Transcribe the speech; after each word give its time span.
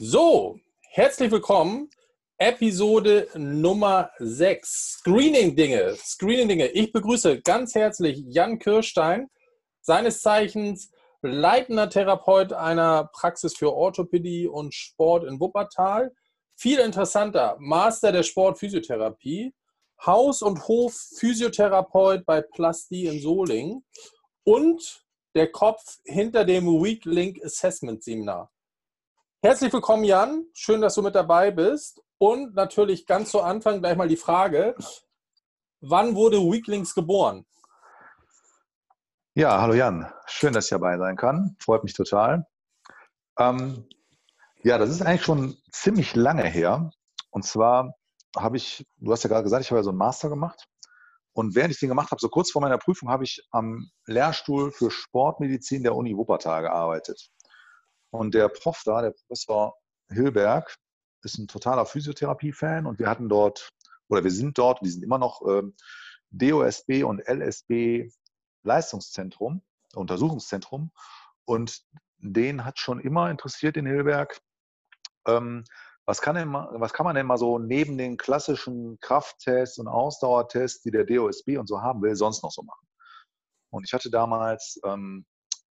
So, 0.00 0.58
herzlich 0.90 1.30
willkommen. 1.30 1.88
Episode 2.38 3.28
Nummer 3.36 4.10
6. 4.18 4.98
Screening-Dinge. 4.98 5.94
Screening-Dinge. 5.94 6.66
Ich 6.70 6.92
begrüße 6.92 7.40
ganz 7.42 7.76
herzlich 7.76 8.24
Jan 8.26 8.58
Kirstein, 8.58 9.30
seines 9.82 10.20
Zeichens 10.20 10.90
leitender 11.22 11.88
Therapeut 11.88 12.52
einer 12.52 13.08
Praxis 13.12 13.56
für 13.56 13.72
Orthopädie 13.72 14.48
und 14.48 14.74
Sport 14.74 15.28
in 15.28 15.38
Wuppertal. 15.38 16.12
Viel 16.56 16.80
interessanter, 16.80 17.56
Master 17.60 18.10
der 18.10 18.24
Sportphysiotherapie, 18.24 19.54
Haus- 20.04 20.42
und 20.42 20.66
Hof-Physiotherapeut 20.66 22.26
bei 22.26 22.42
Plasti 22.42 23.06
in 23.06 23.20
Solingen 23.20 23.84
und 24.42 25.04
der 25.36 25.52
Kopf 25.52 25.98
hinter 26.04 26.44
dem 26.44 26.66
Weak 26.82 27.04
Link 27.04 27.38
Assessment 27.44 28.02
Seminar. 28.02 28.50
Herzlich 29.44 29.74
willkommen, 29.74 30.04
Jan. 30.04 30.46
Schön, 30.54 30.80
dass 30.80 30.94
du 30.94 31.02
mit 31.02 31.14
dabei 31.14 31.50
bist. 31.50 32.00
Und 32.16 32.54
natürlich 32.54 33.04
ganz 33.04 33.30
zu 33.30 33.42
Anfang 33.42 33.80
gleich 33.80 33.94
mal 33.94 34.08
die 34.08 34.16
Frage: 34.16 34.74
Wann 35.82 36.14
wurde 36.14 36.38
Weaklings 36.38 36.94
geboren? 36.94 37.44
Ja, 39.34 39.60
hallo 39.60 39.74
Jan. 39.74 40.10
Schön, 40.24 40.54
dass 40.54 40.64
ich 40.64 40.70
dabei 40.70 40.96
sein 40.96 41.16
kann. 41.16 41.56
Freut 41.60 41.84
mich 41.84 41.92
total. 41.92 42.46
Ähm, 43.38 43.86
ja, 44.62 44.78
das 44.78 44.88
ist 44.88 45.02
eigentlich 45.02 45.24
schon 45.24 45.58
ziemlich 45.70 46.14
lange 46.14 46.44
her. 46.44 46.90
Und 47.30 47.44
zwar 47.44 47.94
habe 48.34 48.56
ich, 48.56 48.86
du 48.96 49.12
hast 49.12 49.24
ja 49.24 49.28
gerade 49.28 49.44
gesagt, 49.44 49.62
ich 49.62 49.70
habe 49.70 49.80
ja 49.80 49.84
so 49.84 49.90
einen 49.90 49.98
Master 49.98 50.30
gemacht. 50.30 50.64
Und 51.34 51.54
während 51.54 51.74
ich 51.74 51.80
den 51.80 51.90
gemacht 51.90 52.12
habe, 52.12 52.20
so 52.20 52.30
kurz 52.30 52.50
vor 52.50 52.62
meiner 52.62 52.78
Prüfung, 52.78 53.10
habe 53.10 53.24
ich 53.24 53.46
am 53.50 53.90
Lehrstuhl 54.06 54.72
für 54.72 54.90
Sportmedizin 54.90 55.82
der 55.82 55.94
Uni 55.94 56.16
Wuppertal 56.16 56.62
gearbeitet. 56.62 57.28
Und 58.14 58.32
der 58.32 58.48
Prof 58.48 58.80
da, 58.84 59.02
der 59.02 59.10
Professor 59.10 59.74
Hilberg, 60.08 60.76
ist 61.24 61.36
ein 61.36 61.48
totaler 61.48 61.84
Physiotherapie-Fan 61.84 62.86
und 62.86 63.00
wir 63.00 63.08
hatten 63.08 63.28
dort, 63.28 63.70
oder 64.08 64.22
wir 64.22 64.30
sind 64.30 64.56
dort, 64.56 64.80
die 64.82 64.88
sind 64.88 65.02
immer 65.02 65.18
noch 65.18 65.42
ähm, 65.48 65.74
DOSB 66.30 67.02
und 67.02 67.26
LSB 67.26 68.08
Leistungszentrum, 68.62 69.62
Untersuchungszentrum. 69.96 70.92
Und 71.44 71.82
den 72.18 72.64
hat 72.64 72.78
schon 72.78 73.00
immer 73.00 73.30
interessiert, 73.30 73.74
den 73.74 73.86
Hilberg, 73.86 74.40
ähm, 75.26 75.64
was 76.06 76.20
kann, 76.20 76.36
denn 76.36 76.52
was 76.52 76.92
kann 76.92 77.06
man 77.06 77.16
denn 77.16 77.26
mal 77.26 77.36
so 77.36 77.58
neben 77.58 77.98
den 77.98 78.16
klassischen 78.16 78.96
Krafttests 79.00 79.78
und 79.78 79.88
Ausdauertests, 79.88 80.82
die 80.82 80.92
der 80.92 81.04
DOSB 81.04 81.58
und 81.58 81.66
so 81.66 81.82
haben 81.82 82.00
will, 82.00 82.14
sonst 82.14 82.44
noch 82.44 82.52
so 82.52 82.62
machen? 82.62 82.86
Und 83.70 83.84
ich 83.84 83.92
hatte 83.92 84.08
damals 84.08 84.78
ähm, 84.84 85.26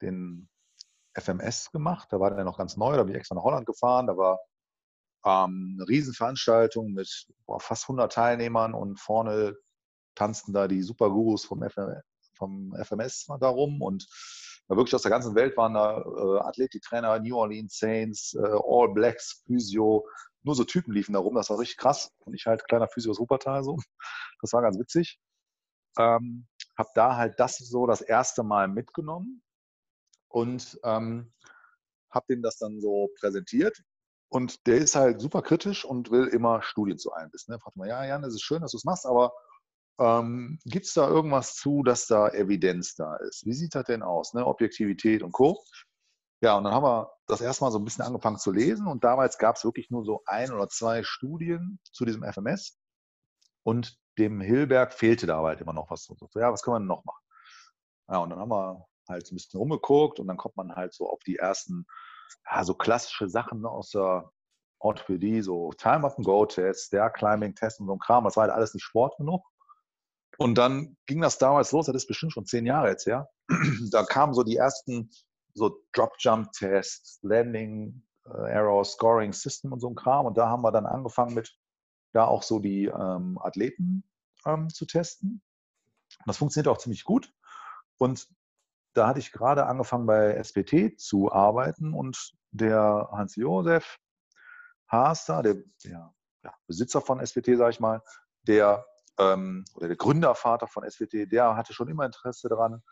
den 0.02 0.48
FMS 1.14 1.70
gemacht. 1.70 2.08
Da 2.10 2.20
war 2.20 2.34
der 2.34 2.44
noch 2.44 2.58
ganz 2.58 2.76
neu, 2.76 2.96
da 2.96 3.02
bin 3.04 3.12
ich 3.12 3.18
extra 3.18 3.34
nach 3.34 3.44
Holland 3.44 3.66
gefahren. 3.66 4.06
Da 4.06 4.16
war 4.16 4.40
ähm, 5.24 5.76
eine 5.78 5.88
Riesenveranstaltung 5.88 6.92
mit 6.92 7.26
boah, 7.46 7.60
fast 7.60 7.84
100 7.84 8.12
Teilnehmern 8.12 8.74
und 8.74 9.00
vorne 9.00 9.56
tanzten 10.14 10.52
da 10.52 10.68
die 10.68 10.82
Supergurus 10.82 11.44
vom, 11.44 11.62
FM, 11.62 12.00
vom 12.36 12.74
FMS 12.82 13.26
da 13.40 13.48
rum 13.48 13.82
und 13.82 14.06
wirklich 14.68 14.94
aus 14.94 15.02
der 15.02 15.10
ganzen 15.10 15.34
Welt 15.34 15.56
waren 15.56 15.74
da 15.74 15.98
äh, 16.00 16.40
Athletiktrainer, 16.40 17.18
New 17.20 17.36
Orleans 17.36 17.78
Saints, 17.78 18.34
äh, 18.34 18.58
All 18.64 18.92
Blacks, 18.92 19.42
Physio, 19.46 20.06
nur 20.42 20.54
so 20.54 20.64
Typen 20.64 20.92
liefen 20.92 21.12
da 21.12 21.18
rum, 21.18 21.34
das 21.34 21.50
war 21.50 21.58
richtig 21.58 21.78
krass. 21.78 22.12
Und 22.20 22.34
ich 22.34 22.46
halt 22.46 22.66
kleiner 22.66 22.88
Physio 22.88 23.10
aus 23.10 23.18
Wuppertal 23.18 23.62
so. 23.64 23.78
Das 24.40 24.52
war 24.52 24.62
ganz 24.62 24.78
witzig. 24.78 25.18
Ähm, 25.98 26.46
habe 26.76 26.88
da 26.94 27.16
halt 27.16 27.38
das 27.38 27.56
so 27.58 27.86
das 27.86 28.00
erste 28.00 28.42
Mal 28.42 28.68
mitgenommen 28.68 29.43
und 30.34 30.80
ähm, 30.82 31.32
habe 32.10 32.26
dem 32.28 32.42
das 32.42 32.58
dann 32.58 32.80
so 32.80 33.08
präsentiert. 33.20 33.80
Und 34.28 34.66
der 34.66 34.78
ist 34.78 34.96
halt 34.96 35.20
super 35.20 35.42
kritisch 35.42 35.84
und 35.84 36.10
will 36.10 36.26
immer 36.26 36.60
Studien 36.60 36.98
zu 36.98 37.12
einbissen. 37.12 37.52
Ne? 37.52 37.60
Fragt 37.60 37.76
mal, 37.76 37.86
ja, 37.86 38.04
Jan, 38.04 38.24
es 38.24 38.34
ist 38.34 38.42
schön, 38.42 38.60
dass 38.60 38.72
du 38.72 38.78
es 38.78 38.84
machst, 38.84 39.06
aber 39.06 39.32
ähm, 40.00 40.58
gibt 40.64 40.86
es 40.86 40.94
da 40.94 41.08
irgendwas 41.08 41.54
zu, 41.54 41.84
dass 41.84 42.08
da 42.08 42.30
Evidenz 42.30 42.96
da 42.96 43.14
ist? 43.16 43.46
Wie 43.46 43.52
sieht 43.52 43.76
das 43.76 43.84
denn 43.84 44.02
aus? 44.02 44.34
Ne? 44.34 44.44
Objektivität 44.44 45.22
und 45.22 45.30
Co. 45.30 45.62
Ja, 46.40 46.56
und 46.56 46.64
dann 46.64 46.74
haben 46.74 46.84
wir 46.84 47.12
das 47.28 47.40
erstmal 47.40 47.70
so 47.70 47.78
ein 47.78 47.84
bisschen 47.84 48.04
angefangen 48.04 48.38
zu 48.38 48.50
lesen 48.50 48.88
und 48.88 49.04
damals 49.04 49.38
gab 49.38 49.54
es 49.54 49.64
wirklich 49.64 49.88
nur 49.90 50.04
so 50.04 50.22
ein 50.26 50.50
oder 50.50 50.68
zwei 50.68 51.04
Studien 51.04 51.78
zu 51.92 52.04
diesem 52.04 52.24
FMS 52.24 52.76
und 53.62 53.96
dem 54.18 54.40
Hilberg 54.40 54.92
fehlte 54.94 55.26
da 55.28 55.40
halt 55.42 55.60
immer 55.60 55.72
noch 55.72 55.90
was. 55.90 56.04
So, 56.04 56.16
ja, 56.34 56.52
was 56.52 56.62
können 56.62 56.74
wir 56.74 56.80
denn 56.80 56.88
noch 56.88 57.04
machen? 57.04 57.24
Ja, 58.08 58.18
und 58.18 58.30
dann 58.30 58.40
haben 58.40 58.50
wir 58.50 58.84
halt 59.08 59.30
ein 59.30 59.36
bisschen 59.36 59.58
rumgeguckt 59.58 60.20
und 60.20 60.26
dann 60.26 60.36
kommt 60.36 60.56
man 60.56 60.74
halt 60.74 60.94
so 60.94 61.08
auf 61.08 61.20
die 61.20 61.36
ersten, 61.36 61.86
ja, 62.50 62.64
so 62.64 62.74
klassische 62.74 63.28
Sachen 63.28 63.64
aus 63.66 63.90
der 63.90 64.30
Orthopädie, 64.78 65.40
so 65.40 65.72
Time 65.72 66.06
of 66.06 66.16
Go 66.16 66.44
Test, 66.46 66.92
der 66.92 67.10
Climbing 67.10 67.54
Test 67.54 67.80
und 67.80 67.86
so 67.86 67.94
ein 67.94 67.98
Kram. 67.98 68.24
Das 68.24 68.36
war 68.36 68.42
halt 68.42 68.52
alles 68.52 68.74
nicht 68.74 68.84
Sport 68.84 69.16
genug. 69.16 69.42
Und 70.38 70.56
dann 70.58 70.96
ging 71.06 71.20
das 71.20 71.38
damals 71.38 71.72
los, 71.72 71.86
das 71.86 71.94
ist 71.94 72.06
bestimmt 72.06 72.32
schon 72.32 72.46
zehn 72.46 72.66
Jahre 72.66 72.88
jetzt 72.88 73.06
her. 73.06 73.30
da 73.90 74.02
kamen 74.04 74.34
so 74.34 74.42
die 74.42 74.56
ersten 74.56 75.10
so 75.54 75.80
Drop-Jump-Tests, 75.92 77.20
Landing, 77.22 78.02
äh, 78.26 78.52
Arrow, 78.52 78.84
Scoring 78.84 79.32
System 79.32 79.72
und 79.72 79.80
so 79.80 79.88
ein 79.88 79.94
Kram. 79.94 80.26
Und 80.26 80.36
da 80.36 80.48
haben 80.48 80.62
wir 80.62 80.72
dann 80.72 80.86
angefangen 80.86 81.34
mit 81.34 81.56
da 82.12 82.26
auch 82.26 82.42
so 82.42 82.58
die 82.58 82.86
ähm, 82.86 83.38
Athleten 83.42 84.04
ähm, 84.46 84.70
zu 84.70 84.86
testen. 84.86 85.42
Das 86.26 86.36
funktioniert 86.36 86.68
auch 86.68 86.78
ziemlich 86.78 87.04
gut. 87.04 87.32
Und 87.98 88.28
da 88.94 89.08
hatte 89.08 89.18
ich 89.18 89.32
gerade 89.32 89.66
angefangen 89.66 90.06
bei 90.06 90.34
SPT 90.42 90.98
zu 90.98 91.32
arbeiten 91.32 91.92
und 91.92 92.32
der 92.52 93.08
Hans-Josef 93.12 93.98
Haaster, 94.88 95.42
der, 95.42 95.56
der 95.84 96.14
ja, 96.44 96.54
Besitzer 96.66 97.00
von 97.00 97.24
SPT, 97.24 97.56
sage 97.56 97.70
ich 97.70 97.80
mal, 97.80 98.02
der 98.42 98.86
ähm, 99.18 99.64
oder 99.74 99.88
der 99.88 99.96
Gründervater 99.96 100.66
von 100.66 100.88
SPT, 100.88 101.30
der 101.30 101.56
hatte 101.56 101.72
schon 101.72 101.88
immer 101.88 102.04
Interesse 102.04 102.48
daran, 102.48 102.82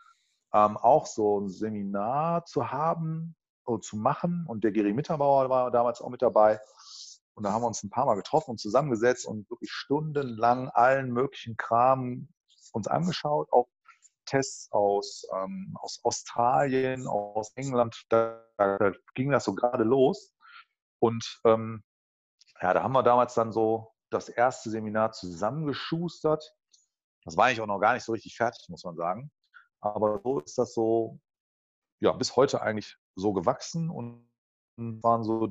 ähm, 0.53 0.77
auch 0.77 1.05
so 1.05 1.39
ein 1.39 1.49
Seminar 1.49 2.45
zu 2.45 2.71
haben 2.71 3.35
oder 3.65 3.81
zu 3.81 3.97
machen. 3.97 4.45
Und 4.47 4.63
der 4.63 4.71
Geri 4.71 4.93
Mitterbauer 4.93 5.49
war 5.49 5.71
damals 5.71 6.01
auch 6.01 6.09
mit 6.09 6.21
dabei. 6.21 6.59
Und 7.35 7.43
da 7.43 7.51
haben 7.51 7.63
wir 7.63 7.67
uns 7.67 7.83
ein 7.83 7.89
paar 7.89 8.05
Mal 8.05 8.15
getroffen 8.15 8.51
und 8.51 8.59
zusammengesetzt 8.59 9.25
und 9.25 9.49
wirklich 9.49 9.71
stundenlang 9.71 10.69
allen 10.69 11.11
möglichen 11.11 11.57
Kram 11.57 12.27
uns 12.73 12.87
angeschaut, 12.87 13.51
auch 13.51 13.67
Tests 14.25 14.71
aus, 14.71 15.25
ähm, 15.35 15.75
aus 15.79 15.99
Australien, 16.03 17.07
aus 17.07 17.51
England, 17.55 18.03
da, 18.09 18.43
da, 18.57 18.91
ging 19.15 19.31
das 19.31 19.45
so 19.45 19.55
gerade 19.55 19.83
los. 19.83 20.33
Und 20.99 21.41
ähm, 21.45 21.83
ja, 22.61 22.73
da 22.73 22.83
haben 22.83 22.93
wir 22.93 23.03
damals 23.03 23.33
dann 23.33 23.51
so 23.51 23.91
das 24.09 24.29
erste 24.29 24.69
Seminar 24.69 25.11
zusammengeschustert. 25.11 26.55
Das 27.25 27.37
war 27.37 27.45
eigentlich 27.45 27.61
auch 27.61 27.67
noch 27.67 27.79
gar 27.79 27.93
nicht 27.93 28.03
so 28.03 28.11
richtig 28.11 28.35
fertig, 28.35 28.67
muss 28.69 28.83
man 28.83 28.95
sagen. 28.95 29.31
Aber 29.81 30.21
so 30.23 30.39
ist 30.39 30.57
das 30.57 30.73
so, 30.73 31.19
ja, 32.01 32.13
bis 32.13 32.35
heute 32.35 32.61
eigentlich 32.61 32.97
so 33.15 33.33
gewachsen 33.33 33.89
und 33.89 34.29
waren 34.77 35.23
so 35.23 35.49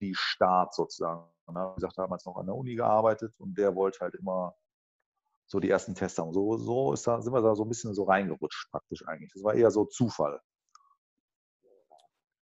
die 0.00 0.14
Start 0.14 0.74
sozusagen. 0.74 1.30
Wie 1.46 1.74
gesagt, 1.76 1.98
damals 1.98 2.24
noch 2.24 2.36
an 2.36 2.46
der 2.46 2.54
Uni 2.54 2.74
gearbeitet 2.74 3.34
und 3.38 3.56
der 3.56 3.74
wollte 3.76 4.00
halt 4.00 4.14
immer 4.14 4.56
so 5.46 5.60
die 5.60 5.70
ersten 5.70 5.94
Tests 5.94 6.18
haben. 6.18 6.32
So, 6.32 6.56
so 6.56 6.92
ist 6.92 7.06
da, 7.06 7.20
sind 7.20 7.32
wir 7.32 7.40
da 7.40 7.54
so 7.54 7.64
ein 7.64 7.68
bisschen 7.68 7.94
so 7.94 8.04
reingerutscht 8.04 8.70
praktisch 8.70 9.06
eigentlich. 9.06 9.32
Das 9.32 9.42
war 9.42 9.54
eher 9.54 9.70
so 9.70 9.84
Zufall. 9.84 10.40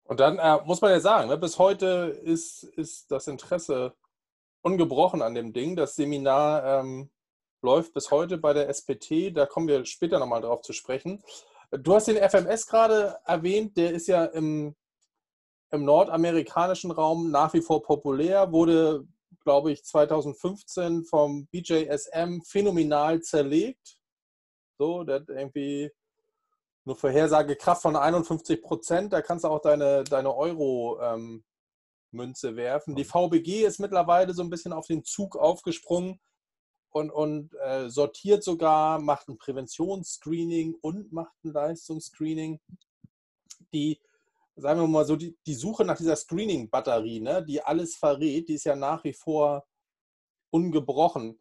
Und 0.04 0.20
dann 0.20 0.38
äh, 0.38 0.58
muss 0.64 0.80
man 0.80 0.90
ja 0.90 1.00
sagen, 1.00 1.28
ne, 1.28 1.38
bis 1.38 1.58
heute 1.58 2.20
ist, 2.24 2.64
ist 2.64 3.10
das 3.10 3.28
Interesse 3.28 3.94
ungebrochen 4.62 5.22
an 5.22 5.34
dem 5.34 5.52
Ding. 5.52 5.76
Das 5.76 5.94
Seminar 5.94 6.80
ähm, 6.80 7.10
läuft 7.62 7.94
bis 7.94 8.10
heute 8.10 8.36
bei 8.36 8.52
der 8.52 8.68
SPT. 8.68 9.36
Da 9.36 9.46
kommen 9.46 9.68
wir 9.68 9.84
später 9.84 10.18
nochmal 10.18 10.40
drauf 10.40 10.62
zu 10.62 10.72
sprechen. 10.72 11.22
Du 11.70 11.94
hast 11.94 12.08
den 12.08 12.16
FMS 12.16 12.66
gerade 12.66 13.18
erwähnt. 13.24 13.76
Der 13.76 13.92
ist 13.92 14.08
ja 14.08 14.24
im, 14.24 14.74
im 15.70 15.84
nordamerikanischen 15.84 16.90
Raum 16.90 17.30
nach 17.30 17.54
wie 17.54 17.62
vor 17.62 17.82
populär, 17.82 18.50
wurde 18.52 19.06
glaube 19.40 19.72
ich, 19.72 19.84
2015 19.84 21.04
vom 21.04 21.46
BJSM 21.46 22.42
phänomenal 22.42 23.22
zerlegt. 23.22 23.98
So, 24.78 25.04
der 25.04 25.16
hat 25.16 25.28
irgendwie 25.28 25.90
eine 26.86 26.94
Vorhersagekraft 26.94 27.82
von 27.82 27.96
51 27.96 28.62
Prozent. 28.62 29.12
Da 29.12 29.22
kannst 29.22 29.44
du 29.44 29.48
auch 29.48 29.60
deine, 29.60 30.04
deine 30.04 30.34
Euro-Münze 30.34 32.48
ähm, 32.48 32.56
werfen. 32.56 32.96
Die 32.96 33.04
VBG 33.04 33.64
ist 33.64 33.80
mittlerweile 33.80 34.34
so 34.34 34.42
ein 34.42 34.50
bisschen 34.50 34.72
auf 34.72 34.86
den 34.86 35.04
Zug 35.04 35.36
aufgesprungen 35.36 36.20
und, 36.90 37.10
und 37.10 37.54
äh, 37.62 37.88
sortiert 37.88 38.42
sogar, 38.42 38.98
macht 38.98 39.28
ein 39.28 39.38
Präventionsscreening 39.38 40.76
und 40.80 41.12
macht 41.12 41.34
ein 41.44 41.52
Leistungsscreening. 41.52 42.60
Die 43.72 44.00
sagen 44.60 44.80
wir 44.80 44.86
mal 44.86 45.04
so, 45.04 45.16
die, 45.16 45.36
die 45.46 45.54
Suche 45.54 45.84
nach 45.84 45.96
dieser 45.96 46.16
Screening-Batterie, 46.16 47.20
ne, 47.20 47.44
die 47.44 47.62
alles 47.62 47.96
verrät, 47.96 48.48
die 48.48 48.54
ist 48.54 48.64
ja 48.64 48.76
nach 48.76 49.04
wie 49.04 49.12
vor 49.12 49.66
ungebrochen. 50.52 51.40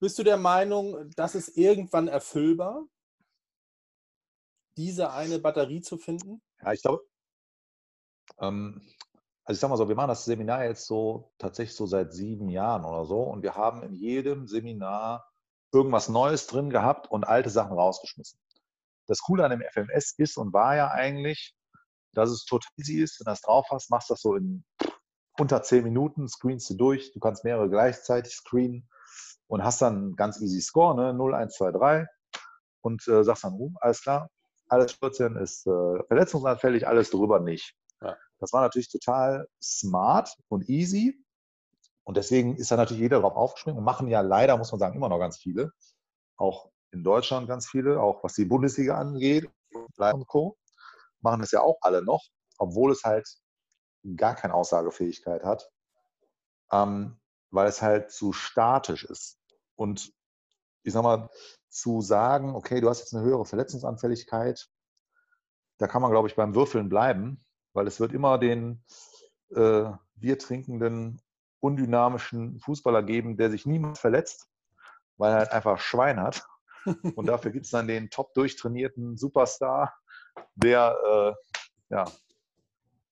Bist 0.00 0.18
du 0.18 0.22
der 0.22 0.36
Meinung, 0.36 1.10
das 1.16 1.34
ist 1.34 1.56
irgendwann 1.56 2.08
erfüllbar, 2.08 2.86
diese 4.76 5.12
eine 5.12 5.38
Batterie 5.38 5.80
zu 5.80 5.98
finden? 5.98 6.42
Ja, 6.60 6.72
ich 6.72 6.82
glaube, 6.82 7.04
ähm, 8.38 8.82
also 9.44 9.56
ich 9.56 9.60
sag 9.60 9.68
mal 9.68 9.76
so, 9.76 9.88
wir 9.88 9.96
machen 9.96 10.08
das 10.08 10.24
Seminar 10.24 10.64
jetzt 10.64 10.86
so 10.86 11.32
tatsächlich 11.38 11.76
so 11.76 11.86
seit 11.86 12.12
sieben 12.12 12.48
Jahren 12.48 12.84
oder 12.84 13.04
so 13.04 13.22
und 13.22 13.42
wir 13.42 13.54
haben 13.54 13.82
in 13.82 13.94
jedem 13.94 14.46
Seminar 14.46 15.28
irgendwas 15.72 16.08
Neues 16.08 16.46
drin 16.46 16.70
gehabt 16.70 17.10
und 17.10 17.24
alte 17.24 17.50
Sachen 17.50 17.76
rausgeschmissen. 17.76 18.38
Das 19.06 19.20
Coole 19.20 19.44
an 19.44 19.50
dem 19.50 19.62
FMS 19.62 20.14
ist 20.16 20.36
und 20.36 20.52
war 20.52 20.76
ja 20.76 20.90
eigentlich, 20.90 21.54
dass 22.14 22.30
es 22.30 22.44
total 22.44 22.70
easy 22.76 23.02
ist, 23.02 23.20
wenn 23.20 23.24
du 23.24 23.30
das 23.30 23.40
drauf 23.40 23.66
hast, 23.70 23.90
machst 23.90 24.10
das 24.10 24.20
so 24.20 24.34
in 24.34 24.64
unter 25.38 25.62
zehn 25.62 25.82
Minuten, 25.84 26.28
screenst 26.28 26.70
du 26.70 26.74
durch, 26.74 27.12
du 27.12 27.20
kannst 27.20 27.44
mehrere 27.44 27.70
gleichzeitig 27.70 28.34
screenen 28.34 28.88
und 29.46 29.64
hast 29.64 29.82
dann 29.82 29.96
einen 29.96 30.16
ganz 30.16 30.40
easy 30.40 30.60
Score, 30.60 30.94
ne? 30.94 31.14
0, 31.14 31.34
1, 31.34 31.54
2, 31.54 31.72
3 31.72 32.06
und 32.82 33.06
äh, 33.08 33.24
sagst 33.24 33.44
dann, 33.44 33.54
uh, 33.54 33.72
alles 33.80 34.02
klar, 34.02 34.28
alles 34.68 34.92
14 34.92 35.36
ist 35.36 35.66
äh, 35.66 36.04
verletzungsanfällig, 36.06 36.86
alles 36.86 37.10
drüber 37.10 37.40
nicht. 37.40 37.74
Ja. 38.00 38.16
Das 38.38 38.52
war 38.52 38.62
natürlich 38.62 38.90
total 38.90 39.46
smart 39.62 40.34
und 40.48 40.68
easy. 40.68 41.22
Und 42.04 42.16
deswegen 42.16 42.56
ist 42.56 42.70
da 42.72 42.76
natürlich 42.76 43.02
jeder 43.02 43.20
drauf 43.20 43.36
aufgesprungen 43.36 43.78
und 43.78 43.84
machen 43.84 44.08
ja 44.08 44.20
leider, 44.22 44.56
muss 44.56 44.72
man 44.72 44.80
sagen, 44.80 44.96
immer 44.96 45.08
noch 45.08 45.20
ganz 45.20 45.38
viele. 45.38 45.70
Auch 46.36 46.71
in 46.92 47.02
Deutschland 47.02 47.48
ganz 47.48 47.68
viele, 47.68 48.00
auch 48.00 48.22
was 48.22 48.34
die 48.34 48.44
Bundesliga 48.44 48.96
angeht 48.96 49.50
und 49.72 50.26
Co. 50.26 50.56
Machen 51.20 51.40
das 51.40 51.50
ja 51.50 51.60
auch 51.62 51.78
alle 51.80 52.02
noch, 52.02 52.22
obwohl 52.58 52.92
es 52.92 53.02
halt 53.04 53.28
gar 54.16 54.34
keine 54.34 54.54
Aussagefähigkeit 54.54 55.44
hat, 55.44 55.70
ähm, 56.70 57.18
weil 57.50 57.68
es 57.68 57.82
halt 57.82 58.10
zu 58.10 58.32
statisch 58.32 59.04
ist. 59.04 59.38
Und 59.76 60.12
ich 60.82 60.92
sag 60.92 61.02
mal, 61.02 61.30
zu 61.68 62.00
sagen, 62.00 62.54
okay, 62.54 62.80
du 62.80 62.88
hast 62.88 63.00
jetzt 63.00 63.14
eine 63.14 63.24
höhere 63.24 63.46
Verletzungsanfälligkeit, 63.46 64.68
da 65.78 65.86
kann 65.86 66.02
man, 66.02 66.10
glaube 66.10 66.28
ich, 66.28 66.36
beim 66.36 66.54
Würfeln 66.54 66.88
bleiben, 66.88 67.42
weil 67.72 67.86
es 67.86 67.98
wird 67.98 68.12
immer 68.12 68.38
den 68.38 68.84
äh, 69.50 69.90
biertrinkenden, 70.14 71.20
undynamischen 71.60 72.58
Fußballer 72.60 73.02
geben, 73.02 73.36
der 73.36 73.50
sich 73.50 73.66
niemals 73.66 74.00
verletzt, 74.00 74.48
weil 75.16 75.32
er 75.32 75.38
halt 75.38 75.52
einfach 75.52 75.78
Schwein 75.78 76.20
hat. 76.20 76.44
Und 77.16 77.26
dafür 77.26 77.50
gibt 77.50 77.66
es 77.66 77.70
dann 77.70 77.86
den 77.86 78.10
top 78.10 78.34
durchtrainierten 78.34 79.16
Superstar, 79.16 79.94
der 80.54 80.96
äh, 81.04 81.94
ja, 81.94 82.04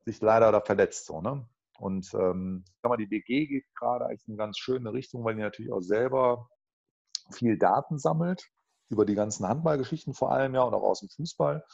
sich 0.05 0.21
leider 0.21 0.53
da 0.53 0.61
verletzt. 0.61 1.07
So, 1.07 1.21
ne? 1.21 1.49
Und 1.79 2.13
ähm, 2.15 2.65
die 2.99 3.07
BG 3.07 3.47
geht 3.47 3.75
gerade 3.75 4.07
eigentlich 4.07 4.27
in 4.29 4.35
eine 4.35 4.39
ganz 4.39 4.59
schöne 4.59 4.93
Richtung, 4.93 5.25
weil 5.25 5.35
die 5.35 5.43
natürlich 5.43 5.73
auch 5.73 5.81
selber 5.81 6.49
viel 7.31 7.59
Daten 7.59 7.99
sammelt, 7.99 8.51
über 8.89 9.05
die 9.05 9.15
ganzen 9.15 9.47
Handballgeschichten 9.47 10.15
vor 10.15 10.33
allem 10.33 10.55
ja 10.55 10.63
und 10.63 10.75
auch 10.75 10.83
aus 10.83 11.01
dem 11.01 11.09
Fußball 11.09 11.65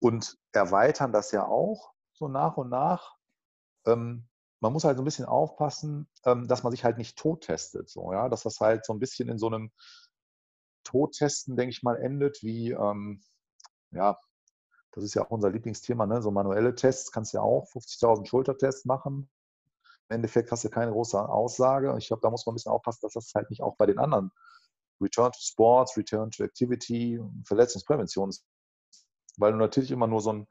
und 0.00 0.36
erweitern 0.52 1.12
das 1.12 1.32
ja 1.32 1.46
auch 1.46 1.92
so 2.12 2.28
nach 2.28 2.56
und 2.56 2.68
nach. 2.68 3.14
Ähm, 3.86 4.28
man 4.60 4.72
muss 4.72 4.84
halt 4.84 4.96
so 4.96 5.02
ein 5.02 5.04
bisschen 5.04 5.24
aufpassen, 5.24 6.08
ähm, 6.24 6.48
dass 6.48 6.62
man 6.62 6.72
sich 6.72 6.84
halt 6.84 6.98
nicht 6.98 7.16
tot 7.16 7.42
testet. 7.44 7.88
So, 7.88 8.12
ja? 8.12 8.28
Dass 8.28 8.42
das 8.42 8.60
halt 8.60 8.84
so 8.84 8.92
ein 8.92 8.98
bisschen 8.98 9.28
in 9.28 9.38
so 9.38 9.46
einem 9.46 9.70
Todtesten, 10.88 11.56
denke 11.56 11.70
ich 11.70 11.82
mal, 11.82 11.96
endet, 11.96 12.42
wie, 12.42 12.72
ähm, 12.72 13.20
ja, 13.90 14.18
das 14.92 15.04
ist 15.04 15.14
ja 15.14 15.24
auch 15.24 15.30
unser 15.30 15.50
Lieblingsthema, 15.50 16.06
ne? 16.06 16.22
so 16.22 16.30
manuelle 16.30 16.74
Tests 16.74 17.12
kannst 17.12 17.32
du 17.32 17.38
ja 17.38 17.42
auch, 17.42 17.68
50.000 17.72 18.26
Schultertests 18.26 18.84
machen. 18.84 19.30
Im 20.08 20.16
Endeffekt 20.16 20.50
hast 20.50 20.64
du 20.64 20.70
keine 20.70 20.92
große 20.92 21.20
Aussage. 21.20 21.94
Ich 21.98 22.08
glaube, 22.08 22.22
da 22.22 22.30
muss 22.30 22.46
man 22.46 22.54
ein 22.54 22.56
bisschen 22.56 22.72
aufpassen, 22.72 23.00
dass 23.02 23.12
das 23.12 23.32
halt 23.34 23.50
nicht 23.50 23.62
auch 23.62 23.76
bei 23.76 23.84
den 23.84 23.98
anderen 23.98 24.30
Return 25.00 25.30
to 25.30 25.38
Sports, 25.40 25.96
Return 25.96 26.30
to 26.30 26.42
Activity, 26.42 27.20
Verletzungsprävention 27.44 28.30
ist. 28.30 28.46
Weil 29.36 29.52
du 29.52 29.58
natürlich 29.58 29.90
immer 29.90 30.06
nur 30.06 30.20
so 30.20 30.32
ein 30.32 30.48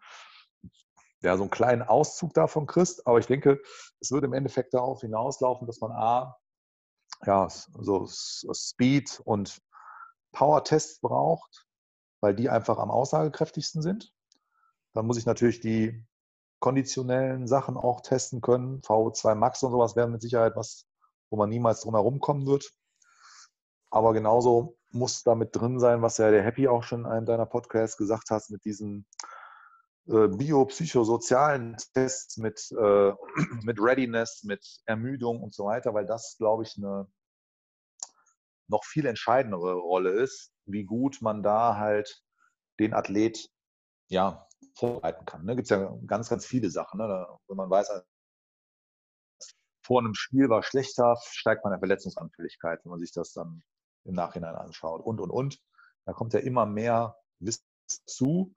ja, 1.22 1.36
so 1.36 1.44
einen 1.44 1.50
kleinen 1.50 1.82
Auszug 1.82 2.34
davon 2.36 2.68
kriegst. 2.68 3.08
Aber 3.08 3.18
ich 3.18 3.26
denke, 3.26 3.60
es 4.00 4.12
wird 4.12 4.24
im 4.24 4.34
Endeffekt 4.34 4.74
darauf 4.74 5.02
hinauslaufen, 5.02 5.66
dass 5.66 5.82
man 5.82 5.92
A, 5.92 6.38
ja, 7.26 7.50
so 7.50 8.08
Speed 8.08 9.20
und 9.26 9.60
Power-Tests 10.38 11.02
braucht, 11.02 11.66
weil 12.22 12.36
die 12.36 12.48
einfach 12.50 12.78
am 12.78 12.92
aussagekräftigsten 12.92 13.82
sind. 13.82 14.14
Dann 14.94 15.08
muss 15.08 15.18
ich 15.18 15.26
natürlich 15.26 15.62
die 15.62 16.06
konditionellen 16.60 17.48
Sachen 17.48 17.76
auch 17.76 18.02
testen 18.02 18.42
können. 18.42 18.82
VO2 18.82 19.34
Max 19.34 19.64
und 19.64 19.72
sowas 19.72 19.96
wäre 19.96 20.08
mit 20.08 20.22
Sicherheit 20.22 20.56
was, 20.56 20.88
wo 21.32 21.38
man 21.38 21.50
niemals 21.50 21.82
drum 21.82 21.96
herum 21.96 22.20
kommen 22.20 22.46
wird. 22.46 22.72
Aber 23.90 24.14
genauso 24.14 24.78
muss 24.92 25.24
damit 25.24 25.56
drin 25.56 25.80
sein, 25.80 26.04
was 26.04 26.20
ja 26.20 26.30
der 26.30 26.44
Happy 26.44 26.68
auch 26.68 26.84
schon 26.84 27.02
in 27.02 27.06
einem 27.08 27.26
deiner 27.26 27.48
Podcasts 27.48 27.98
gesagt 27.98 28.30
hast, 28.30 28.52
mit 28.52 28.64
diesen 28.64 29.08
äh, 30.08 30.28
biopsychosozialen 30.28 31.78
Tests 31.96 32.38
mit, 32.38 32.72
äh, 32.80 33.12
mit 33.64 33.80
Readiness, 33.82 34.44
mit 34.44 34.64
Ermüdung 34.86 35.42
und 35.42 35.56
so 35.56 35.66
weiter, 35.66 35.96
weil 35.96 36.06
das, 36.06 36.36
glaube 36.38 36.62
ich, 36.62 36.78
eine 36.78 37.08
noch 38.68 38.84
viel 38.84 39.06
entscheidendere 39.06 39.74
Rolle 39.74 40.12
ist, 40.12 40.52
wie 40.66 40.84
gut 40.84 41.22
man 41.22 41.44
da 41.44 41.78
halt 41.78 42.22
den 42.80 42.94
Athlet 42.94 43.50
ja, 44.10 44.48
vorbereiten 44.76 45.26
kann. 45.26 45.46
Da 45.48 45.56
gibt 45.56 45.66
es 45.66 45.70
ja 45.70 45.98
ganz, 46.06 46.30
ganz 46.30 46.46
viele 46.46 46.70
Sachen. 46.70 47.00
Ne? 47.00 47.28
Wenn 47.48 47.58
man 47.58 47.70
weiß, 47.70 47.90
vor 49.84 50.00
einem 50.02 50.14
Spiel 50.14 50.50
war 50.50 50.64
schlechter, 50.64 51.16
steigt 51.32 51.64
man 51.64 51.74
in 51.74 51.80
Verletzungsanfälligkeit, 51.80 52.84
wenn 52.84 52.92
man 52.92 53.00
sich 53.00 53.12
das 53.12 53.32
dann 53.34 53.64
im 54.04 54.14
Nachhinein 54.14 54.56
anschaut. 54.56 55.02
Und, 55.02 55.20
und, 55.22 55.32
und. 55.32 55.60
Da 56.06 56.14
kommt 56.14 56.34
ja 56.34 56.40
immer 56.40 56.66
mehr 56.66 57.18
Wissen 57.40 57.66
zu. 58.06 58.54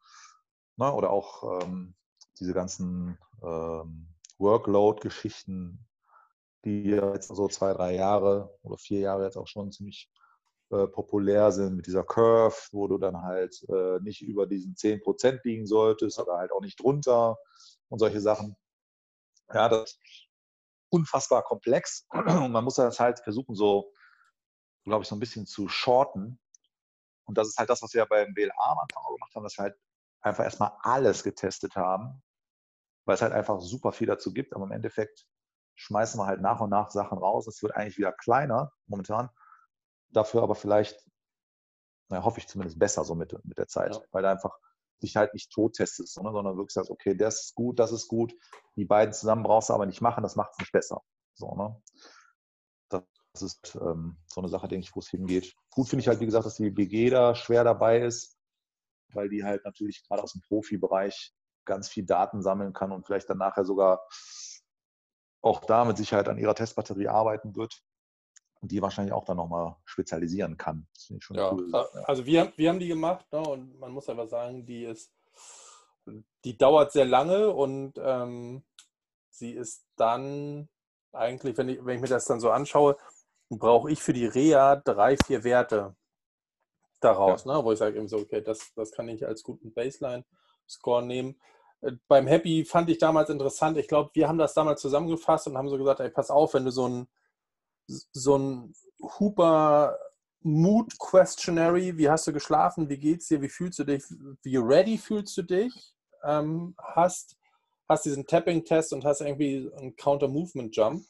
Ne? 0.77 0.93
Oder 0.93 1.11
auch 1.11 1.63
ähm, 1.63 1.95
diese 2.39 2.53
ganzen 2.53 3.19
ähm, 3.43 4.09
Workload-Geschichten, 4.39 5.87
die 6.65 6.85
jetzt 6.85 7.29
so 7.29 7.49
zwei, 7.49 7.73
drei 7.73 7.95
Jahre 7.95 8.57
oder 8.63 8.77
vier 8.77 9.01
Jahre 9.01 9.25
jetzt 9.25 9.37
auch 9.37 9.47
schon 9.47 9.73
ziemlich 9.73 10.11
äh, 10.71 10.87
populär 10.87 11.51
sind 11.53 11.77
mit 11.77 11.87
dieser 11.87 12.05
Curve, 12.05 12.57
wo 12.73 12.87
du 12.87 12.99
dann 12.99 13.23
halt 13.23 13.65
äh, 13.69 13.99
nicht 14.01 14.23
über 14.23 14.47
diesen 14.47 14.75
10% 14.75 15.41
liegen 15.45 15.67
solltest 15.67 16.19
oder 16.19 16.37
halt 16.37 16.53
auch 16.53 16.61
nicht 16.61 16.81
drunter 16.81 17.39
und 17.89 17.99
solche 17.99 18.21
Sachen. 18.21 18.57
Ja, 19.53 19.69
das 19.69 19.93
ist 19.93 20.29
unfassbar 20.91 21.43
komplex 21.43 22.07
und 22.13 22.53
man 22.53 22.65
muss 22.65 22.77
das 22.77 23.01
halt 23.01 23.21
versuchen, 23.21 23.55
so, 23.55 23.93
glaube 24.85 25.03
ich, 25.03 25.09
so 25.09 25.17
ein 25.17 25.21
bisschen 25.21 25.47
zu 25.47 25.69
shorten. 25.69 26.39
Und 27.25 27.39
das 27.39 27.49
ist 27.49 27.59
halt 27.59 27.71
das, 27.71 27.83
was 27.83 27.95
wir 27.95 28.07
beim 28.07 28.35
BLA 28.35 28.53
am 28.57 28.79
Anfang 28.79 29.03
auch 29.03 29.15
gemacht 29.15 29.35
haben, 29.35 29.45
dass 29.45 29.59
wir 29.59 29.65
halt 29.65 29.77
einfach 30.21 30.45
erstmal 30.45 30.73
alles 30.83 31.23
getestet 31.23 31.77
haben, 31.77 32.23
weil 33.07 33.15
es 33.15 33.23
halt 33.23 33.33
einfach 33.33 33.61
super 33.61 33.93
viel 33.93 34.07
dazu 34.07 34.33
gibt. 34.33 34.55
Aber 34.55 34.65
im 34.65 34.73
Endeffekt 34.73 35.27
schmeißen 35.81 36.21
wir 36.21 36.27
halt 36.27 36.41
nach 36.41 36.61
und 36.61 36.71
nach 36.71 36.91
Sachen 36.91 37.19
raus. 37.19 37.47
Es 37.47 37.63
wird 37.63 37.75
eigentlich 37.75 37.99
wieder 37.99 38.13
kleiner 38.13 38.73
momentan. 38.87 39.31
Dafür 40.11 40.43
aber 40.43 40.55
vielleicht, 40.55 41.07
na, 42.09 42.25
hoffe 42.25 42.39
ich 42.41 42.49
zumindest 42.49 42.79
besser 42.79 43.05
so 43.05 43.15
mit, 43.15 43.33
mit 43.45 43.59
der 43.59 43.69
Zeit, 43.69 43.95
ja. 43.95 44.03
weil 44.13 44.23
da 44.23 44.31
einfach 44.31 44.57
dich 45.03 45.17
halt 45.17 45.33
nicht 45.33 45.51
tot 45.51 45.75
testest, 45.75 46.15
sondern 46.15 46.35
wirklich 46.57 46.73
sagst, 46.73 46.91
okay, 46.91 47.17
das 47.17 47.45
ist 47.45 47.55
gut, 47.55 47.79
das 47.79 47.93
ist 47.93 48.09
gut. 48.09 48.35
Die 48.77 48.85
beiden 48.85 49.15
zusammen 49.15 49.43
brauchst 49.43 49.71
du 49.71 49.75
aber 49.75 49.87
nicht 49.87 50.03
machen, 50.03 50.23
das 50.23 50.37
macht 50.37 50.53
es 50.53 50.59
nicht 50.59 50.73
besser. 50.73 51.03
So, 51.35 51.55
ne? 51.55 51.81
Das 53.33 53.43
ist 53.43 53.79
ähm, 53.81 54.19
so 54.27 54.41
eine 54.41 54.49
Sache, 54.49 54.67
denke 54.67 54.85
ich, 54.85 54.95
wo 54.95 55.01
es 55.01 55.09
hingeht. 55.09 55.55
Gut 55.71 55.89
finde 55.89 56.03
ich 56.03 56.09
halt, 56.09 56.21
wie 56.21 56.27
gesagt, 56.27 56.45
dass 56.45 56.57
die 56.57 56.71
BG 56.71 57.11
da 57.11 57.35
schwer 57.35 57.65
dabei 57.65 58.01
ist 58.01 58.41
weil 59.15 59.29
die 59.29 59.45
halt 59.45 59.65
natürlich 59.65 60.07
gerade 60.07 60.23
aus 60.23 60.33
dem 60.33 60.43
Profibereich 60.43 61.33
ganz 61.65 61.89
viel 61.89 62.05
Daten 62.05 62.43
sammeln 62.43 62.73
kann 62.73 62.93
und 62.93 63.07
vielleicht 63.07 63.31
dann 63.31 63.39
nachher 63.39 63.65
sogar 63.65 64.07
auch 65.43 65.61
da 65.61 65.85
mit 65.85 65.97
Sicherheit 65.97 66.29
an 66.29 66.39
ihrer 66.39 66.55
Testbatterie 66.55 67.09
arbeiten 67.09 67.57
wird 67.57 67.83
und 68.61 68.71
die 68.71 68.83
wahrscheinlich 68.83 69.13
auch 69.13 69.25
dann 69.25 69.39
nochmal 69.39 69.77
spezialisieren 69.85 70.57
kann. 70.57 70.87
ja, 71.31 71.53
cool. 71.53 71.73
Also 72.05 72.27
wir, 72.27 72.53
wir 72.57 72.69
haben 72.69 72.81
die 72.81 72.89
gemacht 72.89 73.27
ne, 73.33 73.41
und 73.41 73.79
man 73.79 73.93
muss 73.93 74.09
aber 74.09 74.29
sagen, 74.29 74.67
die 74.67 74.85
ist, 74.85 75.13
die 76.45 76.57
dauert 76.57 76.93
sehr 76.93 77.07
lange 77.07 77.51
und 77.51 77.95
ähm, 77.99 78.65
sie 79.31 79.53
ist 79.53 79.87
dann 79.97 80.69
eigentlich, 81.13 81.57
wenn 81.57 81.69
ich, 81.69 81.85
wenn 81.85 81.97
ich 81.97 82.03
mir 82.03 82.09
das 82.09 82.27
dann 82.27 82.41
so 82.41 82.51
anschaue, 82.51 82.97
brauche 83.49 83.91
ich 83.91 84.03
für 84.03 84.13
die 84.13 84.27
Reha 84.27 84.77
drei, 84.77 85.17
vier 85.17 85.43
Werte 85.43 85.97
daraus, 87.01 87.45
ja. 87.45 87.57
ne? 87.57 87.65
wo 87.65 87.73
ich 87.73 87.79
sage, 87.79 88.07
so, 88.09 88.19
okay, 88.19 88.43
das, 88.43 88.73
das 88.75 88.93
kann 88.93 89.09
ich 89.09 89.27
als 89.27 89.43
guten 89.43 89.73
Baseline-Score 89.73 91.05
nehmen. 91.05 91.41
Äh, 91.81 91.93
beim 92.09 92.27
Happy 92.27 92.65
fand 92.65 92.91
ich 92.91 92.99
damals 92.99 93.31
interessant. 93.31 93.79
Ich 93.79 93.89
glaube, 93.89 94.11
wir 94.15 94.29
haben 94.29 94.39
das 94.39 94.55
damals 94.55 94.81
zusammengefasst 94.81 95.47
und 95.47 95.57
haben 95.57 95.69
so 95.69 95.79
gesagt, 95.79 96.01
ey, 96.01 96.11
pass 96.11 96.31
auf, 96.31 96.55
wenn 96.55 96.65
du 96.65 96.71
so 96.71 96.89
ein, 96.89 97.09
so 97.87 98.37
ein 98.39 98.75
Hooper 99.19 99.99
Mood 100.43 100.99
Questionary, 100.99 101.99
wie 101.99 102.09
hast 102.09 102.27
du 102.27 102.33
geschlafen, 102.33 102.89
wie 102.89 102.99
geht's 102.99 103.29
dir, 103.29 103.43
wie 103.43 103.49
fühlst 103.49 103.79
du 103.79 103.85
dich, 103.85 104.05
wie 104.43 104.57
ready 104.57 104.97
fühlst 104.97 105.37
du 105.37 105.43
dich, 105.43 105.95
ähm, 106.25 106.75
hast, 106.79 107.37
hast 107.89 108.07
diesen 108.07 108.27
Tapping-Test 108.27 108.93
und 108.93 109.05
hast 109.05 109.21
irgendwie 109.21 109.71
einen 109.77 109.97
Counter-Movement-Jump, 109.97 111.05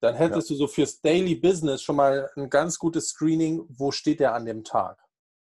dann 0.00 0.14
hättest 0.14 0.50
ja. 0.50 0.54
du 0.54 0.58
so 0.58 0.66
fürs 0.66 1.00
Daily 1.00 1.34
Business 1.36 1.82
schon 1.82 1.96
mal 1.96 2.30
ein 2.36 2.50
ganz 2.50 2.78
gutes 2.78 3.08
Screening, 3.08 3.64
wo 3.68 3.90
steht 3.90 4.20
der 4.20 4.34
an 4.34 4.44
dem 4.44 4.62
Tag. 4.62 4.98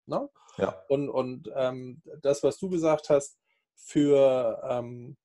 Ne? 0.07 0.27
Ja. 0.57 0.75
Und, 0.87 1.09
und 1.09 1.51
ähm, 1.55 2.01
das, 2.23 2.41
was 2.41 2.57
du 2.57 2.69
gesagt 2.69 3.09
hast, 3.09 3.37
für 3.85 4.61
ähm, 4.69 5.17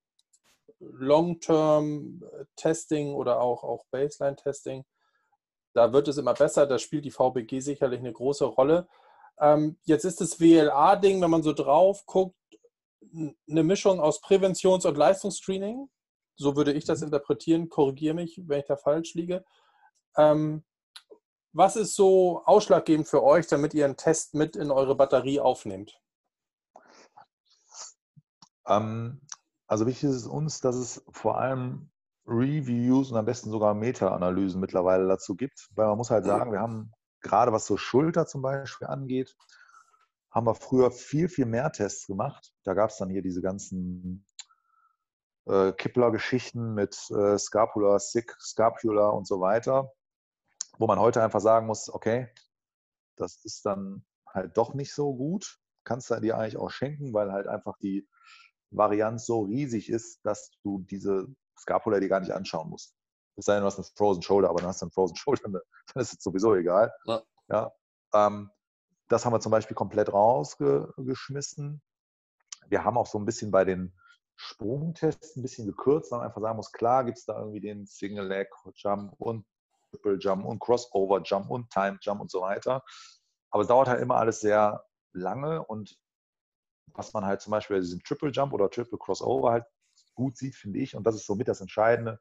Long-Term 0.79 2.23
Testing 2.57 3.15
oder 3.15 3.41
auch, 3.41 3.65
auch 3.65 3.85
Baseline-Testing. 3.91 4.85
Da 5.75 5.93
wird 5.93 6.09
es 6.09 6.19
immer 6.19 6.35
besser, 6.35 6.67
da 6.67 6.79
spielt 6.79 7.05
die 7.05 7.11
VBG 7.11 7.61
sicherlich 7.61 8.01
eine 8.01 8.13
große 8.13 8.45
Rolle. 8.45 8.89
Ähm, 9.41 9.79
jetzt 9.85 10.05
ist 10.05 10.21
das 10.21 10.39
WLA-Ding, 10.39 11.21
wenn 11.21 11.31
man 11.31 11.43
so 11.43 11.53
drauf 11.53 12.07
guckt, 12.07 12.37
eine 13.13 13.63
Mischung 13.63 14.01
aus 14.01 14.21
Präventions- 14.21 14.87
und 14.87 14.97
Leistungsscreening. 14.97 15.89
So 16.37 16.57
würde 16.57 16.73
ich 16.73 16.85
das 16.85 17.01
mhm. 17.01 17.07
interpretieren. 17.07 17.69
Korrigiere 17.69 18.15
mich, 18.15 18.41
wenn 18.47 18.61
ich 18.61 18.67
da 18.67 18.77
falsch 18.77 19.15
liege. 19.15 19.45
Ähm, 20.17 20.65
was 21.53 21.77
ist 21.77 21.95
so 21.95 22.43
ausschlaggebend 22.45 23.07
für 23.07 23.23
euch, 23.23 23.47
damit 23.47 23.75
ihr 23.75 23.85
einen 23.85 23.97
Test 23.97 24.35
mit 24.35 24.57
in 24.57 24.71
eure 24.71 24.97
Batterie 24.97 25.41
aufnehmt? 25.41 26.01
Ähm, 28.67 29.21
also 29.67 29.87
wichtig 29.87 30.11
ist 30.11 30.17
es 30.17 30.27
uns, 30.27 30.61
dass 30.61 30.77
es 30.77 31.05
vor 31.11 31.39
allem 31.39 31.91
Reviews 32.27 33.11
und 33.11 33.19
am 33.19 33.25
besten 33.25 33.51
sogar 33.51 33.75
Meta-Analysen 33.75 34.61
mittlerweile 34.61 35.07
dazu 35.07 35.37
gibt, 35.37 35.69
weil 35.75 35.87
man 35.87 35.99
muss 35.99 36.11
halt 36.11 36.25
sagen, 36.25 36.53
wir 36.53 36.61
haben 36.61 36.93
gerade 37.21 37.53
was 37.53 37.67
so 37.67 37.77
Schulter 37.77 38.27
zum 38.27 38.43
Beispiel 38.43 38.87
angeht, 38.87 39.37
haben 40.31 40.47
wir 40.47 40.55
früher 40.55 40.91
viel, 40.91 41.29
viel 41.29 41.47
mehr 41.47 41.71
Tests 41.71 42.07
gemacht. 42.07 42.53
Da 42.65 42.75
gab 42.75 42.91
es 42.91 42.97
dann 42.97 43.11
hier 43.11 43.23
diese 43.23 43.41
ganzen 43.41 44.27
äh, 45.47 45.73
Kippler-Geschichten 45.73 46.75
mit 46.75 46.97
äh, 47.11 47.39
Scapula, 47.39 47.99
Sick, 47.99 48.35
Scapula 48.41 49.09
und 49.09 49.27
so 49.27 49.41
weiter, 49.41 49.93
wo 50.79 50.87
man 50.87 50.99
heute 50.99 51.23
einfach 51.23 51.41
sagen 51.41 51.67
muss, 51.67 51.89
okay, 51.89 52.29
das 53.17 53.45
ist 53.45 53.65
dann 53.65 54.05
halt 54.27 54.57
doch 54.57 54.75
nicht 54.75 54.93
so 54.93 55.15
gut. 55.15 55.59
Kannst 55.85 56.11
du 56.11 56.19
dir 56.21 56.37
eigentlich 56.37 56.57
auch 56.57 56.71
schenken, 56.71 57.13
weil 57.13 57.31
halt 57.31 57.47
einfach 57.47 57.79
die 57.79 58.09
Varianz 58.77 59.27
so 59.27 59.43
riesig 59.43 59.89
ist, 59.89 60.25
dass 60.25 60.51
du 60.63 60.81
diese 60.81 61.27
Scapula 61.59 62.01
dir 62.01 62.09
gar 62.09 62.21
nicht 62.21 62.33
anschauen 62.33 62.69
musst. 62.69 62.95
Es 63.37 63.47
sei 63.47 63.55
denn, 63.55 63.63
du 63.63 63.67
hast 63.67 63.79
eine 63.79 63.87
Frozen 63.97 64.23
Shoulder, 64.23 64.51
aber 64.51 64.61
dann 64.61 64.69
hast 64.69 64.83
du 64.83 64.87
eine 64.87 64.93
Frozen 64.93 65.17
Shoulder, 65.17 65.43
dann 65.51 66.03
ist 66.03 66.13
es 66.13 66.23
sowieso 66.23 66.55
egal. 66.55 66.93
Ja. 67.07 67.23
ja 67.49 67.73
ähm, 68.15 68.51
das 69.09 69.25
haben 69.25 69.33
wir 69.33 69.41
zum 69.41 69.53
Beispiel 69.53 69.75
komplett 69.75 70.13
rausgeschmissen. 70.13 71.83
Wir 72.69 72.85
haben 72.85 72.97
auch 72.97 73.07
so 73.07 73.19
ein 73.19 73.25
bisschen 73.25 73.51
bei 73.51 73.65
den 73.65 73.93
Sprungtests 74.37 75.37
ein 75.37 75.43
bisschen 75.43 75.67
gekürzt, 75.67 76.11
weil 76.11 76.19
man 76.19 76.29
einfach 76.29 76.41
sagen 76.41 76.57
muss, 76.57 76.73
klar 76.73 77.05
gibt 77.05 77.19
es 77.19 77.25
da 77.25 77.39
irgendwie 77.39 77.61
den 77.61 77.87
Single 77.87 78.27
Leg 78.27 78.49
Jump 78.75 79.15
und 79.19 79.47
Triple 79.91 80.19
Jump 80.19 80.45
und 80.45 80.59
Crossover 80.59 81.23
Jump 81.23 81.51
und 81.51 81.71
Time 81.71 81.99
Jump 82.01 82.21
und 82.21 82.31
so 82.31 82.41
weiter. 82.41 82.83
Aber 83.51 83.63
es 83.63 83.69
dauert 83.69 83.89
halt 83.89 84.01
immer 84.01 84.17
alles 84.17 84.41
sehr 84.41 84.85
lange 85.13 85.65
und 85.65 85.97
was 86.93 87.13
man 87.13 87.25
halt 87.25 87.41
zum 87.41 87.51
Beispiel 87.51 87.77
bei 87.77 87.81
diesem 87.81 88.03
Triple 88.03 88.31
Jump 88.31 88.53
oder 88.53 88.71
Triple 88.71 88.99
Crossover 88.99 89.53
halt 89.53 89.65
gut 90.15 90.37
sieht, 90.37 90.55
finde 90.55 90.79
ich, 90.79 90.95
und 90.95 91.05
das 91.05 91.15
ist 91.15 91.27
somit 91.27 91.49
das 91.49 91.61
Entscheidende, 91.61 92.21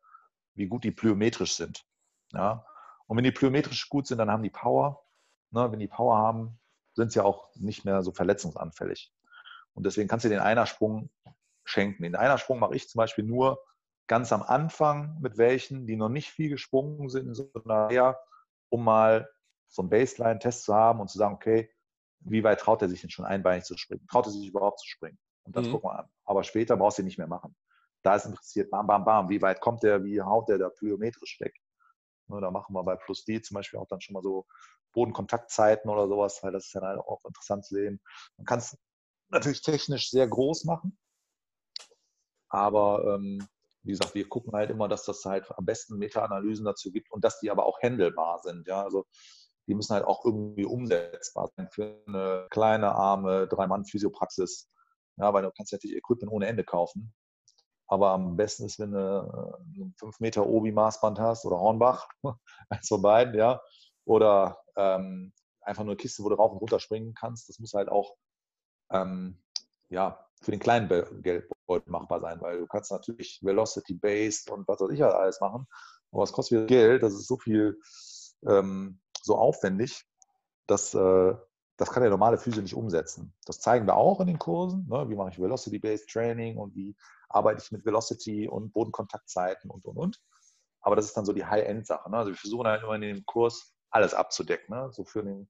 wie 0.56 0.68
gut 0.68 0.84
die 0.84 0.92
plyometrisch 0.92 1.56
sind. 1.56 1.86
Ja? 2.32 2.66
Und 3.08 3.18
wenn 3.18 3.24
die 3.24 3.32
plyometrisch 3.32 3.90
gut 3.90 4.08
sind, 4.08 4.18
dann 4.18 4.32
haben 4.32 4.44
die 4.44 4.50
Power. 4.50 5.04
Ne? 5.52 5.72
Wenn 5.72 5.80
die 5.80 5.88
Power 5.88 6.18
haben, 6.18 6.60
sind 6.96 7.12
sie 7.12 7.24
auch 7.24 7.50
nicht 7.56 7.86
mehr 7.86 8.02
so 8.04 8.12
verletzungsanfällig. 8.12 9.14
Und 9.74 9.86
deswegen 9.86 10.08
kannst 10.08 10.26
du 10.26 10.30
den 10.30 10.40
Einersprung 10.40 11.10
schenken. 11.64 12.04
Den 12.04 12.16
Einersprung 12.16 12.60
mache 12.60 12.76
ich 12.76 12.90
zum 12.90 13.00
Beispiel 13.00 13.24
nur 13.24 13.64
ganz 14.08 14.32
am 14.32 14.44
Anfang 14.44 15.20
mit 15.22 15.38
welchen, 15.38 15.88
die 15.88 15.96
noch 15.96 16.10
nicht 16.10 16.30
viel 16.30 16.50
gesprungen 16.50 17.10
sind, 17.10 17.34
sondern 17.34 17.90
eher, 17.90 18.20
um 18.70 18.84
mal 18.84 19.30
so 19.68 19.82
einen 19.82 19.90
Baseline-Test 19.90 20.64
zu 20.64 20.76
haben 20.76 21.00
und 21.00 21.10
zu 21.10 21.18
sagen, 21.18 21.34
okay, 21.34 21.72
wie 22.26 22.44
weit 22.44 22.60
traut 22.60 22.82
er 22.82 22.90
sich 22.90 23.02
denn 23.02 23.10
schon 23.10 23.26
einbeinig 23.26 23.66
zu 23.66 23.78
springen? 23.78 24.06
Traut 24.08 24.26
er 24.28 24.32
sich 24.32 24.48
überhaupt 24.48 24.80
zu 24.80 24.88
springen? 24.88 25.18
Und 25.44 25.56
das 25.56 25.68
mhm. 25.68 25.72
gucken 25.72 25.90
wir 25.90 26.00
an. 26.00 26.10
Aber 26.26 26.44
später 26.44 26.78
brauchst 26.78 26.98
du 26.98 27.02
ihn 27.02 27.06
nicht 27.06 27.18
mehr 27.18 27.28
machen. 27.28 27.56
Da 28.02 28.16
ist 28.16 28.26
interessiert, 28.26 28.70
bam, 28.70 28.88
bam, 28.88 29.06
bam, 29.06 29.30
wie 29.30 29.42
weit 29.42 29.62
kommt 29.62 29.84
der, 29.84 30.04
wie 30.04 30.22
haut 30.22 30.50
der 30.50 30.58
da 30.58 30.70
plyometrisch 30.70 31.40
weg? 31.40 31.56
Ne, 32.28 32.40
da 32.42 32.52
machen 32.52 32.74
wir 32.74 32.84
bei 32.84 32.96
Plus 32.96 33.26
D 33.26 33.42
zum 33.42 33.56
Beispiel 33.56 33.80
auch 33.80 33.88
dann 33.88 34.02
schon 34.02 34.14
mal 34.14 34.24
so 34.24 34.46
Bodenkontaktzeiten 34.94 35.90
oder 35.90 36.08
sowas, 36.08 36.42
weil 36.44 36.52
das 36.52 36.66
ist 36.68 36.74
ja 36.74 36.82
halt 36.82 37.00
auch 37.00 37.24
interessant 37.26 37.66
zu 37.66 37.76
sehen. 37.76 38.02
Man 38.38 38.46
kann 38.46 38.60
es 38.60 38.78
natürlich 39.30 39.62
technisch 39.62 40.10
sehr 40.10 40.28
groß 40.28 40.66
machen, 40.66 40.98
aber 42.50 43.16
ähm, 43.16 43.46
wie 43.82 43.92
gesagt, 43.92 44.16
wir 44.16 44.30
gucken 44.30 44.54
halt 44.54 44.70
immer, 44.70 44.88
dass 44.88 45.04
das 45.04 45.26
halt 45.26 45.52
am 45.58 45.66
besten 45.66 45.98
Meta-Analysen 45.98 46.66
dazu 46.66 46.92
gibt 46.92 47.12
und 47.12 47.24
dass 47.24 47.40
die 47.40 47.52
aber 47.52 47.66
auch 47.66 47.82
handelbar 47.82 48.40
sind. 48.42 48.68
Ja, 48.68 48.84
also 48.84 49.06
die 49.68 49.76
müssen 49.76 49.94
halt 49.94 50.06
auch 50.06 50.26
irgendwie 50.26 50.66
umsetzbar 50.66 51.50
sein 51.56 51.70
für 51.72 52.02
eine 52.08 52.48
kleine, 52.50 52.94
arme 52.94 53.48
Drei-Mann-Physiopraxis. 53.48 54.70
Ja, 55.18 55.34
weil 55.34 55.44
du 55.44 55.52
kannst 55.52 55.72
natürlich 55.72 55.98
Equipment 55.98 56.32
ohne 56.32 56.48
Ende 56.48 56.64
kaufen. 56.64 57.14
Aber 57.88 58.12
am 58.12 58.36
besten 58.36 58.66
ist, 58.66 58.80
wenn 58.80 58.92
du 58.92 59.56
ein 59.78 59.94
5 59.98 60.20
Meter 60.20 60.48
Obi-Maßband 60.48 61.20
hast 61.20 61.46
oder 61.46 61.60
Hornbach, 61.60 62.08
eins 62.70 62.88
von 62.88 63.02
beiden, 63.02 63.36
ja. 63.36 63.62
Oder 64.06 64.60
ähm, 64.76 65.34
einfach 65.62 65.84
nur 65.84 65.94
eine 65.94 65.98
Kiste, 65.98 66.24
wo 66.24 66.30
du 66.30 66.36
rauf 66.36 66.52
und 66.52 66.58
runter 66.58 66.80
springen 66.80 67.14
kannst. 67.14 67.48
Das 67.50 67.60
muss 67.60 67.74
halt 67.74 67.90
auch 67.90 68.16
ähm, 68.92 69.42
ja, 69.90 70.28
für 70.42 70.52
den 70.52 70.60
kleinen 70.60 70.90
Geldbeutel 71.22 71.92
machbar 71.92 72.20
sein, 72.20 72.42
weil 72.42 72.60
du 72.60 72.68
kannst 72.68 72.92
natürlich 72.92 73.40
Velocity-Based 73.44 74.50
und 74.50 74.68
was 74.68 74.80
weiß 74.80 74.92
ich 74.92 75.02
halt 75.02 75.14
alles 75.14 75.40
machen. 75.40 75.68
Aber 76.12 76.24
es 76.24 76.34
kostet 76.34 76.58
wieder 76.58 76.68
Geld, 76.68 77.04
das 77.04 77.14
ist 77.14 77.28
so 77.28 77.38
viel 77.38 77.80
ähm, 78.48 79.00
so 79.24 79.38
aufwendig, 79.38 80.06
dass 80.68 80.94
äh, 80.94 81.34
das 81.78 81.90
kann 81.90 82.04
der 82.04 82.12
normale 82.12 82.38
Physio 82.38 82.62
nicht 82.62 82.76
umsetzen. 82.76 83.34
Das 83.46 83.60
zeigen 83.60 83.88
wir 83.88 83.96
auch 83.96 84.20
in 84.20 84.28
den 84.28 84.38
Kursen. 84.38 84.88
Ne? 84.88 85.10
Wie 85.10 85.16
mache 85.16 85.30
ich 85.30 85.40
Velocity-Based 85.40 86.10
Training 86.10 86.58
und 86.58 86.76
wie 86.76 86.96
arbeite 87.30 87.64
ich 87.64 87.72
mit 87.72 87.84
Velocity 87.84 88.48
und 88.48 88.72
Bodenkontaktzeiten 88.74 89.72
und, 89.72 89.86
und, 89.86 89.98
und. 89.98 90.22
Aber 90.82 90.96
das 90.96 91.06
ist 91.06 91.18
dann 91.18 91.26
so 91.26 91.34
die 91.34 91.46
High-End-Sache. 91.46 92.12
Ne? 92.12 92.18
Also 92.18 92.32
wir 92.32 92.38
versuchen 92.38 92.68
halt 92.68 92.84
immer 92.84 92.96
in 92.96 93.02
dem 93.02 93.26
Kurs 93.26 93.74
alles 93.90 94.14
abzudecken. 94.14 94.76
Ne? 94.76 94.92
So 94.92 95.04
für 95.04 95.24
den, 95.24 95.50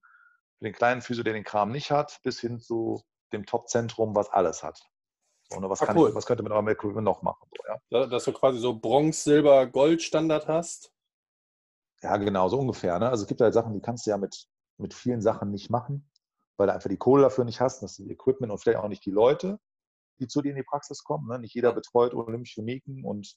für 0.60 0.66
den 0.66 0.74
kleinen 0.74 1.02
Physio, 1.02 1.24
der 1.24 1.34
den 1.34 1.44
Kram 1.44 1.72
nicht 1.72 1.92
hat, 1.92 2.20
bis 2.24 2.40
hin 2.40 2.60
zu 2.60 3.04
dem 3.34 3.46
Top-Zentrum, 3.46 4.16
was 4.16 4.30
alles 4.30 4.64
hat. 4.64 4.80
So, 5.52 5.60
ne? 5.60 5.70
was, 5.70 5.82
ah, 5.82 5.94
cool. 5.94 6.10
ich, 6.10 6.16
was 6.16 6.26
könnte 6.26 6.44
man 6.44 6.52
mit 6.52 6.56
eurem 6.56 6.68
Equipment 6.70 7.04
noch 7.04 7.22
machen? 7.22 7.50
So, 7.58 8.00
ja? 8.00 8.08
Dass 8.08 8.24
du 8.24 8.32
quasi 8.32 8.60
so 8.60 8.80
Bronze, 8.80 9.20
Silber, 9.20 9.68
Gold 9.68 10.02
Standard 10.02 10.48
hast? 10.48 10.93
Ja, 12.04 12.18
genau, 12.18 12.50
so 12.50 12.60
ungefähr. 12.60 13.00
Ne? 13.00 13.10
Also 13.10 13.24
es 13.24 13.28
gibt 13.28 13.40
halt 13.40 13.54
Sachen, 13.54 13.74
die 13.74 13.80
kannst 13.80 14.06
du 14.06 14.10
ja 14.12 14.18
mit, 14.18 14.48
mit 14.78 14.94
vielen 14.94 15.22
Sachen 15.22 15.52
nicht 15.52 15.70
machen, 15.70 16.10
weil 16.58 16.68
du 16.68 16.74
einfach 16.74 16.90
die 16.90 16.98
Kohle 16.98 17.24
dafür 17.24 17.46
nicht 17.46 17.62
hast, 17.62 17.82
das 17.82 18.00
Equipment 18.00 18.52
und 18.52 18.60
vielleicht 18.60 18.80
auch 18.80 18.90
nicht 18.90 19.06
die 19.06 19.12
Leute, 19.12 19.58
die 20.20 20.28
zu 20.28 20.42
dir 20.42 20.50
in 20.50 20.58
die 20.58 20.64
Praxis 20.64 21.04
kommen. 21.04 21.28
Ne? 21.30 21.40
Nicht 21.40 21.56
jeder 21.56 21.72
betreut 21.72 22.14
Olympische 22.14 22.62
Uniken 22.62 23.06
und 23.06 23.36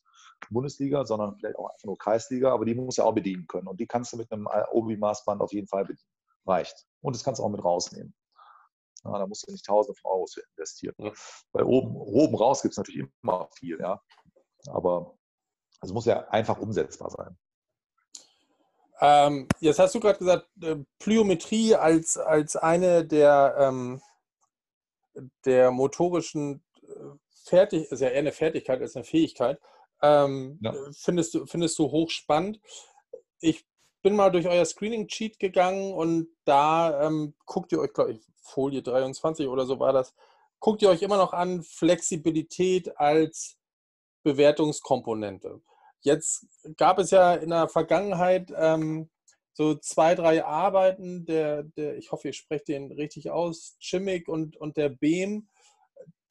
Bundesliga, 0.50 1.04
sondern 1.04 1.36
vielleicht 1.36 1.56
auch 1.56 1.70
einfach 1.70 1.84
nur 1.84 1.96
Kreisliga, 1.96 2.52
aber 2.52 2.64
die 2.64 2.74
muss 2.74 2.96
ja 2.96 3.04
auch 3.04 3.14
bedienen 3.14 3.46
können. 3.46 3.68
Und 3.68 3.78
die 3.78 3.86
kannst 3.86 4.12
du 4.12 4.16
mit 4.16 4.30
einem 4.32 4.48
Obi-Maßband 4.72 5.40
auf 5.40 5.52
jeden 5.52 5.68
Fall 5.68 5.84
bedienen. 5.84 6.08
Reicht. 6.44 6.86
Und 7.00 7.16
das 7.16 7.24
kannst 7.24 7.38
du 7.38 7.44
auch 7.44 7.50
mit 7.50 7.64
rausnehmen. 7.64 8.14
Ja, 9.04 9.18
da 9.18 9.26
musst 9.26 9.46
du 9.46 9.52
nicht 9.52 9.64
Tausende 9.64 9.98
von 10.00 10.10
Euro 10.10 10.26
investieren. 10.56 10.94
Ja. 10.98 11.12
Weil 11.52 11.64
oben, 11.64 11.96
oben 11.96 12.36
raus 12.36 12.62
gibt 12.62 12.72
es 12.72 12.78
natürlich 12.78 13.08
immer 13.22 13.48
viel, 13.56 13.78
ja. 13.80 14.00
Aber 14.68 15.16
es 15.80 15.92
muss 15.92 16.04
ja 16.04 16.28
einfach 16.28 16.58
umsetzbar 16.58 17.10
sein. 17.10 17.36
Ähm, 19.00 19.48
jetzt 19.60 19.78
hast 19.78 19.94
du 19.94 20.00
gerade 20.00 20.18
gesagt, 20.18 20.48
äh, 20.62 20.76
Plyometrie 20.98 21.74
als, 21.74 22.16
als 22.16 22.56
eine 22.56 23.04
der, 23.04 23.56
ähm, 23.58 24.00
der 25.44 25.70
motorischen 25.70 26.62
äh, 26.82 27.16
Fertig, 27.44 27.92
ist 27.92 28.00
ja 28.00 28.08
eher 28.08 28.18
eine 28.18 28.32
Fertigkeit 28.32 28.80
als 28.80 28.96
eine 28.96 29.04
Fähigkeit. 29.04 29.60
Ähm, 30.02 30.58
ja. 30.62 30.74
findest, 30.92 31.34
du, 31.34 31.46
findest 31.46 31.78
du 31.78 31.90
hochspannend. 31.92 32.60
Ich 33.38 33.64
bin 34.02 34.16
mal 34.16 34.30
durch 34.30 34.48
euer 34.48 34.64
Screening-Cheat 34.64 35.38
gegangen 35.38 35.92
und 35.92 36.28
da 36.44 37.06
ähm, 37.06 37.34
guckt 37.44 37.70
ihr 37.72 37.78
euch, 37.78 37.92
glaube 37.92 38.12
ich, 38.12 38.20
Folie 38.40 38.82
23 38.82 39.46
oder 39.46 39.64
so 39.64 39.78
war 39.78 39.92
das, 39.92 40.14
guckt 40.58 40.82
ihr 40.82 40.88
euch 40.88 41.02
immer 41.02 41.16
noch 41.16 41.32
an 41.32 41.62
Flexibilität 41.62 42.98
als 42.98 43.56
Bewertungskomponente. 44.22 45.60
Jetzt 46.06 46.46
gab 46.76 47.00
es 47.00 47.10
ja 47.10 47.34
in 47.34 47.50
der 47.50 47.68
Vergangenheit 47.68 48.52
ähm, 48.56 49.10
so 49.54 49.74
zwei, 49.74 50.14
drei 50.14 50.44
Arbeiten, 50.44 51.26
der, 51.26 51.64
der, 51.64 51.96
ich 51.96 52.12
hoffe, 52.12 52.28
ich 52.28 52.36
spreche 52.36 52.66
den 52.66 52.92
richtig 52.92 53.32
aus, 53.32 53.76
Chimik 53.80 54.28
und, 54.28 54.56
und 54.56 54.76
der 54.76 54.88
Behm, 54.88 55.48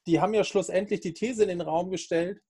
die 0.07 0.21
haben 0.21 0.33
ja 0.33 0.45
schlussendlich 0.45 1.01
die 1.01 1.13
These 1.13 1.43
in 1.43 1.49
den 1.49 1.59
Raum 1.59 1.89
gestellt, 1.89 2.41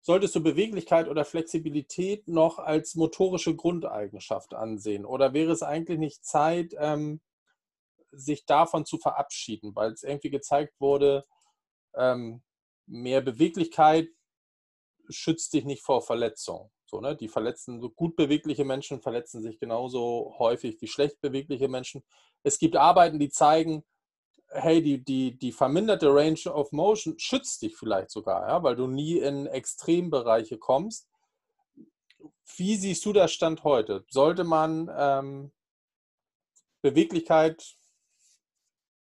solltest 0.00 0.36
du 0.36 0.44
Beweglichkeit 0.44 1.08
oder 1.08 1.24
Flexibilität 1.24 2.28
noch 2.28 2.60
als 2.60 2.94
motorische 2.94 3.56
Grundeigenschaft 3.56 4.54
ansehen? 4.54 5.04
Oder 5.04 5.34
wäre 5.34 5.50
es 5.50 5.64
eigentlich 5.64 5.98
nicht 5.98 6.24
Zeit, 6.24 6.72
ähm, 6.78 7.20
sich 8.12 8.46
davon 8.46 8.86
zu 8.86 8.98
verabschieden, 8.98 9.74
weil 9.74 9.90
es 9.90 10.04
irgendwie 10.04 10.30
gezeigt 10.30 10.74
wurde, 10.78 11.24
ähm, 11.96 12.44
mehr 12.86 13.22
Beweglichkeit 13.22 14.06
schützt 15.08 15.52
dich 15.52 15.64
nicht 15.64 15.82
vor 15.82 16.02
Verletzung. 16.02 16.70
So, 16.86 17.00
ne? 17.00 17.16
Die 17.16 17.28
verletzen, 17.28 17.80
so 17.80 17.90
gut 17.90 18.16
bewegliche 18.16 18.64
Menschen 18.64 19.00
verletzen 19.00 19.42
sich 19.42 19.58
genauso 19.58 20.34
häufig 20.38 20.80
wie 20.80 20.86
schlecht 20.86 21.20
bewegliche 21.20 21.68
Menschen. 21.68 22.04
Es 22.42 22.58
gibt 22.58 22.76
Arbeiten, 22.76 23.18
die 23.18 23.30
zeigen, 23.30 23.84
hey, 24.48 24.82
die, 24.82 25.02
die, 25.02 25.36
die 25.36 25.52
verminderte 25.52 26.14
Range 26.14 26.52
of 26.52 26.72
Motion 26.72 27.18
schützt 27.18 27.62
dich 27.62 27.76
vielleicht 27.76 28.10
sogar, 28.10 28.48
ja, 28.48 28.62
weil 28.62 28.76
du 28.76 28.86
nie 28.86 29.18
in 29.18 29.46
Extrembereiche 29.46 30.58
kommst. 30.58 31.08
wie 32.56 32.76
siehst 32.76 33.04
du 33.04 33.12
das 33.12 33.32
Stand 33.32 33.64
heute? 33.64 34.04
Sollte 34.08 34.44
man 34.44 34.90
ähm, 34.96 35.52
Beweglichkeit 36.82 37.76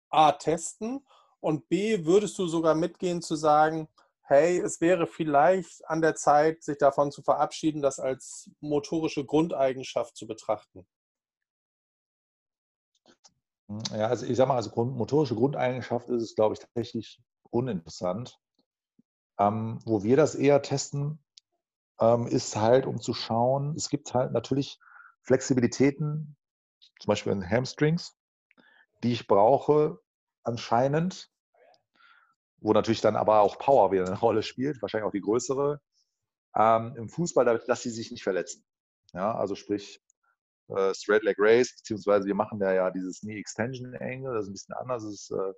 A 0.09 0.31
testen 0.33 1.05
und 1.39 1.67
B, 1.67 2.05
würdest 2.05 2.37
du 2.37 2.47
sogar 2.47 2.75
mitgehen 2.75 3.21
zu 3.21 3.35
sagen, 3.35 3.87
hey, 4.31 4.59
es 4.59 4.79
wäre 4.79 5.07
vielleicht 5.07 5.87
an 5.89 6.01
der 6.01 6.15
Zeit, 6.15 6.63
sich 6.63 6.77
davon 6.77 7.11
zu 7.11 7.21
verabschieden, 7.21 7.81
das 7.81 7.99
als 7.99 8.49
motorische 8.61 9.25
Grundeigenschaft 9.25 10.15
zu 10.15 10.25
betrachten? 10.25 10.87
Ja, 13.91 14.07
also 14.07 14.25
ich 14.25 14.37
sage 14.37 14.47
mal, 14.47 14.55
als 14.55 14.71
Grund, 14.71 14.95
motorische 14.95 15.35
Grundeigenschaft 15.35 16.09
ist 16.09 16.23
es, 16.23 16.35
glaube 16.35 16.53
ich, 16.53 16.59
tatsächlich 16.59 17.21
uninteressant. 17.49 18.39
Ähm, 19.37 19.79
wo 19.85 20.03
wir 20.03 20.17
das 20.17 20.35
eher 20.35 20.61
testen, 20.61 21.19
ähm, 21.99 22.27
ist 22.27 22.55
halt, 22.55 22.85
um 22.85 23.01
zu 23.01 23.13
schauen, 23.13 23.75
es 23.75 23.89
gibt 23.89 24.13
halt 24.13 24.31
natürlich 24.31 24.79
Flexibilitäten, 25.23 26.35
zum 26.99 27.07
Beispiel 27.07 27.33
in 27.33 27.47
Hamstrings, 27.49 28.17
die 29.03 29.13
ich 29.13 29.27
brauche 29.27 29.99
anscheinend, 30.43 31.30
wo 32.61 32.73
natürlich 32.73 33.01
dann 33.01 33.15
aber 33.15 33.41
auch 33.41 33.57
Power 33.57 33.91
wieder 33.91 34.05
eine 34.05 34.19
Rolle 34.19 34.43
spielt, 34.43 34.81
wahrscheinlich 34.81 35.07
auch 35.07 35.11
die 35.11 35.21
größere, 35.21 35.81
ähm, 36.55 36.95
im 36.95 37.09
Fußball, 37.09 37.45
dass 37.45 37.81
sie 37.81 37.89
sich 37.89 38.11
nicht 38.11 38.23
verletzen. 38.23 38.63
Ja, 39.13 39.35
also 39.35 39.55
sprich 39.55 40.01
äh, 40.69 40.93
Straight 40.93 41.23
Leg 41.23 41.37
Race, 41.39 41.75
beziehungsweise 41.75 42.27
wir 42.27 42.35
machen 42.35 42.59
da 42.59 42.71
ja 42.71 42.91
dieses 42.91 43.21
Knee 43.21 43.39
Extension 43.39 43.95
Angle, 43.95 44.33
das 44.33 44.43
ist 44.43 44.49
ein 44.49 44.53
bisschen 44.53 44.75
anders, 44.75 45.03
das 45.03 45.13
ist 45.13 45.31
äh, 45.31 45.53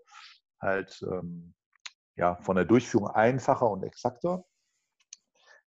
halt 0.59 1.01
ähm, 1.03 1.53
ja, 2.15 2.35
von 2.37 2.55
der 2.55 2.65
Durchführung 2.65 3.09
einfacher 3.09 3.69
und 3.69 3.83
exakter. 3.83 4.45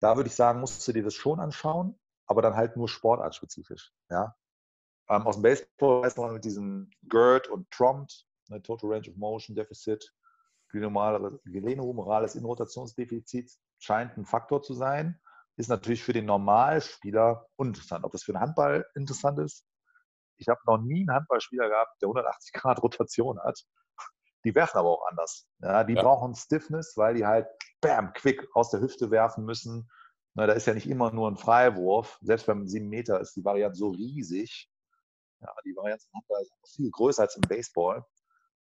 Da 0.00 0.16
würde 0.16 0.28
ich 0.28 0.34
sagen, 0.34 0.60
musst 0.60 0.86
du 0.86 0.92
dir 0.92 1.02
das 1.02 1.14
schon 1.14 1.40
anschauen, 1.40 1.98
aber 2.26 2.42
dann 2.42 2.56
halt 2.56 2.76
nur 2.76 2.88
sportartspezifisch. 2.88 3.92
Ja? 4.10 4.36
Ähm, 5.08 5.26
aus 5.26 5.36
dem 5.36 5.42
Baseball 5.42 6.02
weiß 6.02 6.16
man 6.16 6.34
mit 6.34 6.44
diesem 6.44 6.90
GERD 7.02 7.48
und 7.48 7.70
TROMT, 7.70 8.26
ne, 8.48 8.60
Total 8.62 8.90
Range 8.90 9.08
of 9.08 9.16
Motion 9.16 9.54
Deficit, 9.54 10.12
glenohumerales 10.72 12.34
Inrotationsdefizit, 12.34 13.52
scheint 13.78 14.16
ein 14.16 14.24
Faktor 14.24 14.62
zu 14.62 14.74
sein. 14.74 15.20
Ist 15.56 15.68
natürlich 15.68 16.02
für 16.02 16.12
den 16.12 16.26
Normalspieler 16.26 17.46
uninteressant. 17.56 18.04
Ob 18.04 18.12
das 18.12 18.24
für 18.24 18.32
den 18.32 18.40
Handball 18.40 18.86
interessant 18.94 19.38
ist, 19.38 19.66
ich 20.38 20.48
habe 20.48 20.60
noch 20.66 20.78
nie 20.78 21.02
einen 21.02 21.14
Handballspieler 21.14 21.68
gehabt, 21.68 22.00
der 22.00 22.08
180 22.08 22.52
Grad 22.52 22.82
Rotation 22.82 23.38
hat. 23.42 23.62
Die 24.44 24.54
werfen 24.54 24.78
aber 24.78 24.90
auch 24.90 25.06
anders. 25.08 25.46
Ja, 25.60 25.84
die 25.84 25.94
ja. 25.94 26.02
brauchen 26.02 26.34
Stiffness, 26.34 26.94
weil 26.96 27.14
die 27.14 27.26
halt 27.26 27.46
bam, 27.80 28.12
quick 28.12 28.48
aus 28.54 28.70
der 28.70 28.80
Hüfte 28.80 29.10
werfen 29.10 29.44
müssen. 29.44 29.88
Na, 30.34 30.46
da 30.46 30.54
ist 30.54 30.66
ja 30.66 30.74
nicht 30.74 30.88
immer 30.88 31.12
nur 31.12 31.30
ein 31.30 31.36
Freiwurf. 31.36 32.18
Selbst 32.22 32.46
beim 32.46 32.66
7 32.66 32.88
Meter 32.88 33.20
ist 33.20 33.36
die 33.36 33.44
Variante 33.44 33.76
so 33.76 33.90
riesig. 33.90 34.68
Ja, 35.40 35.54
die 35.64 35.76
Variante 35.76 36.06
im 36.10 36.18
Handball 36.18 36.42
ist 36.42 36.74
viel 36.74 36.90
größer 36.90 37.22
als 37.22 37.36
im 37.36 37.42
Baseball. 37.42 38.04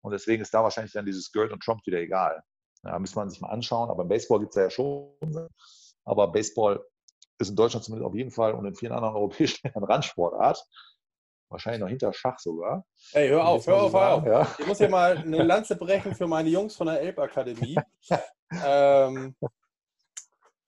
Und 0.01 0.11
deswegen 0.11 0.41
ist 0.41 0.53
da 0.53 0.63
wahrscheinlich 0.63 0.93
dann 0.93 1.05
dieses 1.05 1.31
Girl 1.31 1.51
und 1.51 1.61
Trump 1.61 1.85
wieder 1.85 1.99
egal. 1.99 2.41
Ja, 2.83 2.97
müsste 2.97 3.17
man 3.17 3.29
sich 3.29 3.41
mal 3.41 3.49
anschauen. 3.49 3.89
Aber 3.89 4.03
im 4.03 4.09
Baseball 4.09 4.39
gibt 4.39 4.55
es 4.55 4.61
ja 4.61 4.69
schon. 4.69 5.49
Aber 6.03 6.31
Baseball 6.31 6.83
ist 7.37 7.49
in 7.49 7.55
Deutschland 7.55 7.83
zumindest 7.83 8.07
auf 8.07 8.15
jeden 8.15 8.31
Fall 8.31 8.53
und 8.53 8.65
in 8.65 8.75
vielen 8.75 8.91
anderen 8.91 9.15
europäischen 9.15 9.59
Ländern 9.63 9.83
Randsportart. 9.83 10.63
Wahrscheinlich 11.49 11.81
noch 11.81 11.89
hinter 11.89 12.13
Schach 12.13 12.39
sogar. 12.39 12.85
Ey, 13.11 13.27
hör 13.27 13.45
auf, 13.45 13.67
hör 13.67 13.83
auf, 13.83 13.93
hör 13.93 14.13
auf. 14.13 14.25
Ja. 14.25 14.55
Ich 14.57 14.65
muss 14.65 14.77
hier 14.77 14.89
mal 14.89 15.17
eine 15.17 15.43
Lanze 15.43 15.75
brechen 15.75 16.15
für 16.15 16.25
meine 16.25 16.47
Jungs 16.47 16.75
von 16.75 16.87
der 16.87 17.01
Elbakademie. 17.01 17.77
ähm, 18.65 19.35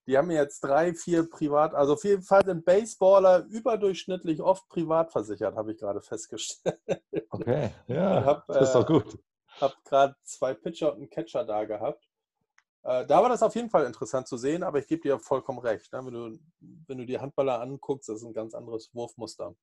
die 0.05 0.17
haben 0.17 0.29
jetzt 0.31 0.59
drei, 0.59 0.93
vier 0.93 1.29
Privat, 1.29 1.73
also 1.73 1.93
auf 1.93 2.03
jeden 2.03 2.23
Fall 2.23 2.43
sind 2.43 2.65
Baseballer 2.65 3.45
überdurchschnittlich 3.45 4.41
oft 4.41 4.67
privat 4.67 5.11
versichert, 5.11 5.55
habe 5.55 5.71
ich 5.71 5.77
gerade 5.77 6.01
festgestellt. 6.01 6.77
Okay, 7.29 7.71
ja, 7.87 8.25
hab, 8.25 8.47
das 8.47 8.69
ist 8.69 8.73
doch 8.73 8.89
äh, 8.89 8.93
gut. 8.93 9.17
Habe 9.61 9.75
gerade 9.85 10.15
zwei 10.23 10.53
Pitcher 10.53 10.91
und 10.91 10.99
einen 10.99 11.09
Catcher 11.09 11.45
da 11.45 11.65
gehabt. 11.65 12.09
Äh, 12.83 13.05
da 13.05 13.21
war 13.21 13.29
das 13.29 13.43
auf 13.43 13.55
jeden 13.55 13.69
Fall 13.69 13.85
interessant 13.85 14.27
zu 14.27 14.37
sehen, 14.37 14.63
aber 14.63 14.79
ich 14.79 14.87
gebe 14.87 15.01
dir 15.01 15.19
vollkommen 15.19 15.59
recht. 15.59 15.91
Ne? 15.93 16.05
Wenn, 16.05 16.13
du, 16.13 16.39
wenn 16.87 16.97
du 16.97 17.05
die 17.05 17.19
Handballer 17.19 17.61
anguckst, 17.61 18.09
das 18.09 18.17
ist 18.17 18.25
ein 18.25 18.33
ganz 18.33 18.53
anderes 18.53 18.93
Wurfmuster. 18.93 19.55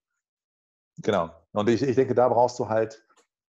Genau. 0.98 1.30
Und 1.52 1.68
ich, 1.68 1.82
ich 1.82 1.96
denke, 1.96 2.14
da 2.14 2.28
brauchst 2.28 2.58
du 2.58 2.68
halt 2.68 3.04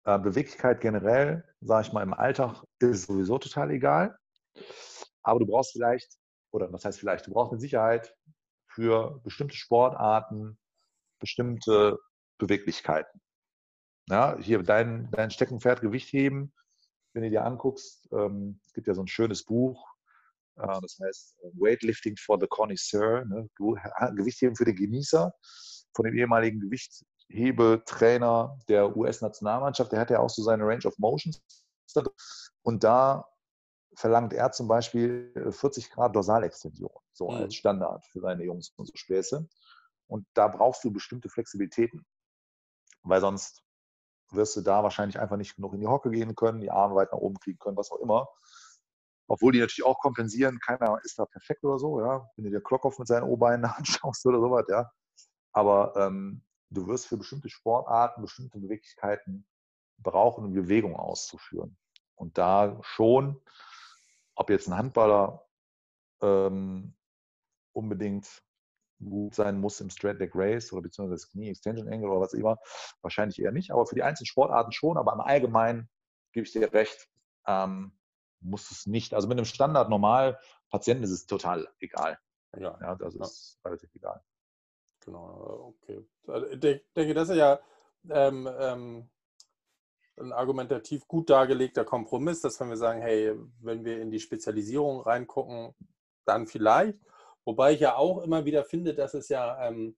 äh, 0.04 0.18
Beweglichkeit 0.18 0.80
generell, 0.80 1.44
sage 1.60 1.86
ich 1.86 1.92
mal, 1.92 2.02
im 2.02 2.14
Alltag 2.14 2.64
ist 2.78 3.06
sowieso 3.06 3.38
total 3.38 3.70
egal. 3.70 4.18
Aber 5.22 5.40
du 5.40 5.46
brauchst 5.46 5.72
vielleicht, 5.72 6.16
oder 6.50 6.72
was 6.72 6.84
heißt 6.84 6.98
vielleicht, 6.98 7.26
du 7.26 7.32
brauchst 7.32 7.52
mit 7.52 7.60
Sicherheit 7.60 8.14
für 8.68 9.20
bestimmte 9.22 9.56
Sportarten 9.56 10.58
bestimmte 11.18 11.98
Beweglichkeiten. 12.38 13.20
Ja, 14.10 14.38
hier 14.38 14.62
dein, 14.62 15.10
dein 15.10 15.30
Steckenpferd 15.30 15.80
Gewicht 15.80 16.12
heben, 16.12 16.52
wenn 17.12 17.22
du 17.22 17.30
dir 17.30 17.44
anguckst, 17.44 18.08
ähm, 18.12 18.60
es 18.66 18.72
gibt 18.72 18.86
ja 18.86 18.94
so 18.94 19.02
ein 19.02 19.08
schönes 19.08 19.44
Buch, 19.44 19.86
äh, 20.56 20.80
das 20.80 20.98
heißt 21.02 21.38
äh, 21.42 21.48
Weightlifting 21.54 22.16
for 22.16 22.38
the 22.40 22.46
Connoisseur, 22.48 23.24
ne? 23.24 23.48
Gewichtheben 23.56 24.56
für 24.56 24.64
den 24.64 24.76
Genießer, 24.76 25.32
von 25.94 26.04
dem 26.04 26.16
ehemaligen 26.16 26.60
Gewicht, 26.60 27.04
Hebetrainer 27.28 28.58
der 28.68 28.96
US-Nationalmannschaft, 28.96 29.92
der 29.92 30.00
hat 30.00 30.10
ja 30.10 30.20
auch 30.20 30.30
so 30.30 30.42
seine 30.42 30.64
Range 30.64 30.86
of 30.86 30.98
Motions. 30.98 31.42
Und 32.62 32.84
da 32.84 33.26
verlangt 33.94 34.32
er 34.32 34.52
zum 34.52 34.68
Beispiel 34.68 35.32
40 35.50 35.84
äh, 35.84 35.88
Grad 35.90 36.16
Dorsalextension, 36.16 36.90
so 37.12 37.28
mhm. 37.28 37.36
als 37.36 37.54
Standard 37.54 38.04
für 38.06 38.20
seine 38.20 38.44
Jungs 38.44 38.72
und 38.76 38.86
so 38.86 38.92
Späße. 38.94 39.46
Und 40.06 40.26
da 40.34 40.48
brauchst 40.48 40.84
du 40.84 40.90
bestimmte 40.90 41.28
Flexibilitäten, 41.28 42.06
weil 43.02 43.20
sonst 43.20 43.62
wirst 44.30 44.56
du 44.56 44.60
da 44.60 44.82
wahrscheinlich 44.82 45.18
einfach 45.18 45.36
nicht 45.36 45.56
genug 45.56 45.74
in 45.74 45.80
die 45.80 45.86
Hocke 45.86 46.10
gehen 46.10 46.34
können, 46.34 46.60
die 46.60 46.70
Arme 46.70 46.94
weit 46.94 47.12
nach 47.12 47.18
oben 47.18 47.38
kriegen 47.38 47.58
können, 47.58 47.76
was 47.76 47.90
auch 47.90 48.00
immer. 48.00 48.28
Obwohl 49.28 49.52
die 49.52 49.60
natürlich 49.60 49.84
auch 49.84 49.98
kompensieren, 49.98 50.58
keiner 50.58 50.98
ist 51.04 51.18
da 51.18 51.26
perfekt 51.26 51.62
oder 51.64 51.78
so, 51.78 52.00
ja. 52.00 52.28
Wenn 52.36 52.44
du 52.44 52.50
dir 52.50 52.62
Klockhoff 52.62 52.98
mit 52.98 53.08
seinen 53.08 53.24
O-Beinen 53.24 53.64
anschaust 53.76 54.24
oder 54.26 54.40
sowas, 54.40 54.64
ja. 54.68 54.90
Aber 55.52 55.94
ähm, 55.96 56.44
du 56.70 56.86
wirst 56.86 57.06
für 57.06 57.16
bestimmte 57.16 57.48
Sportarten, 57.48 58.22
bestimmte 58.22 58.58
Beweglichkeiten 58.58 59.46
brauchen, 59.98 60.44
um 60.44 60.52
Bewegung 60.52 60.96
auszuführen. 60.96 61.76
Und 62.14 62.38
da 62.38 62.78
schon, 62.82 63.40
ob 64.34 64.50
jetzt 64.50 64.68
ein 64.68 64.76
Handballer 64.76 65.46
ähm, 66.22 66.94
unbedingt 67.72 68.42
gut 69.02 69.34
sein 69.34 69.60
muss 69.60 69.80
im 69.80 69.90
Straight 69.90 70.18
Leg 70.18 70.32
Race 70.34 70.72
oder 70.72 70.82
beziehungsweise 70.82 71.22
das 71.22 71.30
Knie 71.30 71.50
Extension 71.50 71.88
Angle 71.88 72.10
oder 72.10 72.20
was 72.20 72.32
immer, 72.32 72.58
wahrscheinlich 73.02 73.40
eher 73.40 73.52
nicht. 73.52 73.70
Aber 73.70 73.86
für 73.86 73.94
die 73.94 74.02
einzelnen 74.02 74.26
Sportarten 74.26 74.72
schon, 74.72 74.96
aber 74.96 75.12
im 75.12 75.20
Allgemeinen 75.20 75.88
gebe 76.32 76.46
ich 76.46 76.52
dir 76.52 76.72
recht, 76.72 77.08
ähm, 77.46 77.92
muss 78.40 78.70
es 78.70 78.86
nicht. 78.86 79.14
Also 79.14 79.28
mit 79.28 79.38
einem 79.38 79.44
Standard 79.44 79.88
normal 79.88 80.38
Patienten 80.70 81.04
ist 81.04 81.10
es 81.10 81.26
total 81.26 81.68
egal. 81.80 82.18
Ja, 82.56 82.78
ja 82.80 82.94
das 82.96 83.14
ja. 83.14 83.22
ist 83.22 83.58
relativ 83.64 83.94
egal. 83.94 84.22
Genau, 85.04 85.74
okay. 85.80 86.04
Also, 86.26 86.46
ich 86.48 86.60
denke, 86.60 87.14
das 87.14 87.30
ist 87.30 87.36
ja 87.36 87.60
ähm, 88.10 88.48
ähm, 88.58 89.10
ein 90.16 90.32
argumentativ 90.32 91.06
gut 91.06 91.30
dargelegter 91.30 91.84
Kompromiss, 91.84 92.40
dass 92.40 92.60
wenn 92.60 92.68
wir 92.68 92.76
sagen, 92.76 93.00
hey, 93.00 93.34
wenn 93.60 93.84
wir 93.84 94.00
in 94.00 94.10
die 94.10 94.20
Spezialisierung 94.20 95.00
reingucken, 95.00 95.74
dann 96.24 96.46
vielleicht. 96.46 96.98
Wobei 97.48 97.72
ich 97.72 97.80
ja 97.80 97.96
auch 97.96 98.18
immer 98.18 98.44
wieder 98.44 98.62
finde, 98.62 98.92
dass 98.92 99.14
es 99.14 99.30
ja 99.30 99.66
ähm, 99.66 99.96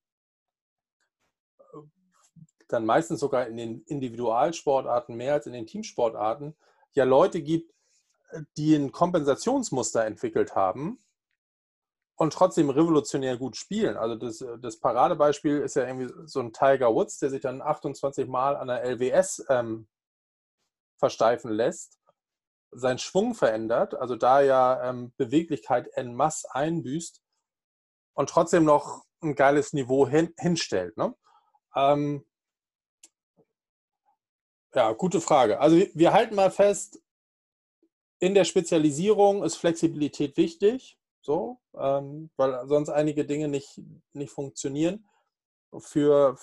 dann 2.68 2.86
meistens 2.86 3.18
sogar 3.18 3.48
in 3.48 3.56
den 3.56 3.82
Individualsportarten 3.86 5.16
mehr 5.16 5.32
als 5.32 5.48
in 5.48 5.52
den 5.54 5.66
Teamsportarten 5.66 6.56
ja 6.92 7.02
Leute 7.02 7.42
gibt, 7.42 7.74
die 8.56 8.76
ein 8.76 8.92
Kompensationsmuster 8.92 10.04
entwickelt 10.06 10.54
haben, 10.54 11.04
und 12.14 12.32
trotzdem 12.34 12.70
revolutionär 12.70 13.36
gut 13.36 13.56
spielen. 13.56 13.96
Also 13.96 14.14
das, 14.14 14.44
das, 14.60 14.78
Paradebeispiel 14.78 15.58
ist 15.62 15.74
ja 15.74 15.88
irgendwie 15.88 16.12
so 16.26 16.38
ein 16.38 16.52
Tiger 16.52 16.94
Woods, 16.94 17.18
der 17.18 17.30
sich 17.30 17.40
dann 17.40 17.62
28 17.62 18.28
Mal 18.28 18.56
an 18.56 18.68
der 18.68 18.84
LWS 18.84 19.46
ähm, 19.48 19.88
versteifen 20.98 21.50
lässt, 21.50 21.98
seinen 22.70 22.98
Schwung 22.98 23.34
verändert, 23.34 23.94
also 23.94 24.14
da 24.14 24.40
ja 24.40 24.88
ähm, 24.88 25.12
Beweglichkeit 25.16 25.88
en 25.94 26.14
masse 26.14 26.46
einbüßt 26.54 27.22
und 28.14 28.30
trotzdem 28.30 28.64
noch 28.64 29.04
ein 29.22 29.34
geiles 29.34 29.72
Niveau 29.72 30.06
hin, 30.08 30.34
hinstellt. 30.38 30.96
Ne? 30.96 31.14
Ähm, 31.76 32.26
ja, 34.74 34.92
gute 34.92 35.20
Frage. 35.20 35.60
Also 35.60 35.76
wir, 35.76 35.90
wir 35.94 36.12
halten 36.12 36.34
mal 36.34 36.50
fest, 36.50 37.02
in 38.18 38.34
der 38.34 38.44
Spezialisierung 38.44 39.42
ist 39.42 39.56
Flexibilität 39.56 40.36
wichtig 40.36 40.98
so, 41.22 41.60
ähm, 41.74 42.30
weil 42.36 42.66
sonst 42.66 42.88
einige 42.88 43.24
Dinge 43.24 43.48
nicht, 43.48 43.80
nicht 44.12 44.32
funktionieren. 44.32 45.06
Für 45.78 46.36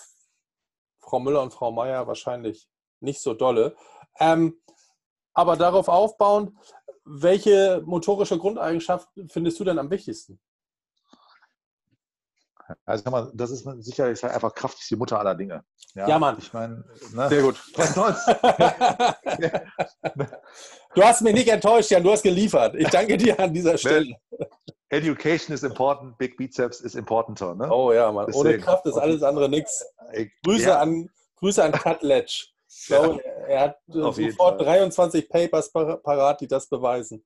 Frau 0.99 1.19
Müller 1.19 1.41
und 1.41 1.53
Frau 1.53 1.71
Meier 1.71 2.07
wahrscheinlich 2.07 2.69
nicht 2.99 3.21
so 3.21 3.33
dolle. 3.33 3.75
Ähm, 4.19 4.61
aber 5.33 5.57
darauf 5.57 5.87
aufbauend, 5.87 6.57
welche 7.03 7.81
motorische 7.85 8.37
Grundeigenschaft 8.37 9.09
findest 9.27 9.59
du 9.59 9.63
denn 9.63 9.79
am 9.79 9.89
wichtigsten? 9.91 10.39
Also 12.85 13.09
mal, 13.09 13.31
das 13.33 13.51
ist 13.51 13.67
sicherlich 13.79 14.23
einfach 14.23 14.53
kraftig 14.53 14.87
die 14.87 14.95
Mutter 14.95 15.19
aller 15.19 15.35
Dinge. 15.35 15.63
Ja, 15.95 16.07
ja 16.07 16.19
Mann. 16.19 16.37
Ich 16.39 16.53
meine, 16.53 16.83
ne? 17.13 17.29
sehr 17.29 17.41
gut. 17.41 17.61
du 20.95 21.03
hast 21.03 21.21
mich 21.21 21.33
nicht 21.33 21.47
enttäuscht, 21.47 21.91
Jan, 21.91 22.03
du 22.03 22.11
hast 22.11 22.23
geliefert. 22.23 22.75
Ich 22.75 22.89
danke 22.89 23.17
dir 23.17 23.39
an 23.39 23.53
dieser 23.53 23.77
Stelle. 23.77 24.15
Education 24.89 25.53
is 25.53 25.63
important, 25.63 26.17
Big 26.17 26.37
Biceps 26.37 26.81
is 26.81 26.95
importanter. 26.95 27.55
Ne? 27.55 27.69
Oh 27.69 27.91
ja, 27.91 28.11
Mann. 28.11 28.31
Ohne 28.33 28.57
Kraft 28.59 28.85
ist 28.85 28.97
alles 28.97 29.23
andere 29.23 29.49
nichts. 29.49 29.85
Grüße, 30.43 30.69
ja. 30.69 30.79
an, 30.79 31.09
Grüße 31.37 31.63
an 31.63 31.71
Cutledge. 31.71 32.47
Ich 32.69 32.87
glaube, 32.87 33.23
er 33.47 33.61
hat 33.61 33.77
sofort 33.87 34.61
23 34.61 35.29
Papers 35.29 35.71
parat, 35.71 36.41
die 36.41 36.47
das 36.47 36.67
beweisen. 36.67 37.25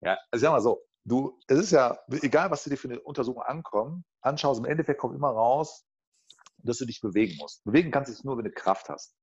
Ja, 0.00 0.18
also 0.30 0.42
sag 0.42 0.52
mal 0.52 0.60
so, 0.60 0.82
du, 1.04 1.38
es 1.48 1.58
ist 1.58 1.70
ja, 1.72 1.98
egal 2.08 2.50
was 2.50 2.64
du 2.64 2.70
dir 2.70 2.76
für 2.76 2.88
eine 2.88 3.00
Untersuchung 3.00 3.42
ankommen, 3.42 4.04
anschaust, 4.20 4.60
im 4.60 4.66
Endeffekt 4.66 5.00
kommt 5.00 5.14
immer 5.14 5.30
raus, 5.30 5.84
dass 6.58 6.78
du 6.78 6.86
dich 6.86 7.00
bewegen 7.00 7.36
musst. 7.38 7.64
Bewegen 7.64 7.90
kannst 7.90 8.10
du 8.10 8.14
dich 8.14 8.24
nur, 8.24 8.36
wenn 8.36 8.44
du 8.44 8.52
Kraft 8.52 8.88
hast. 8.88 9.16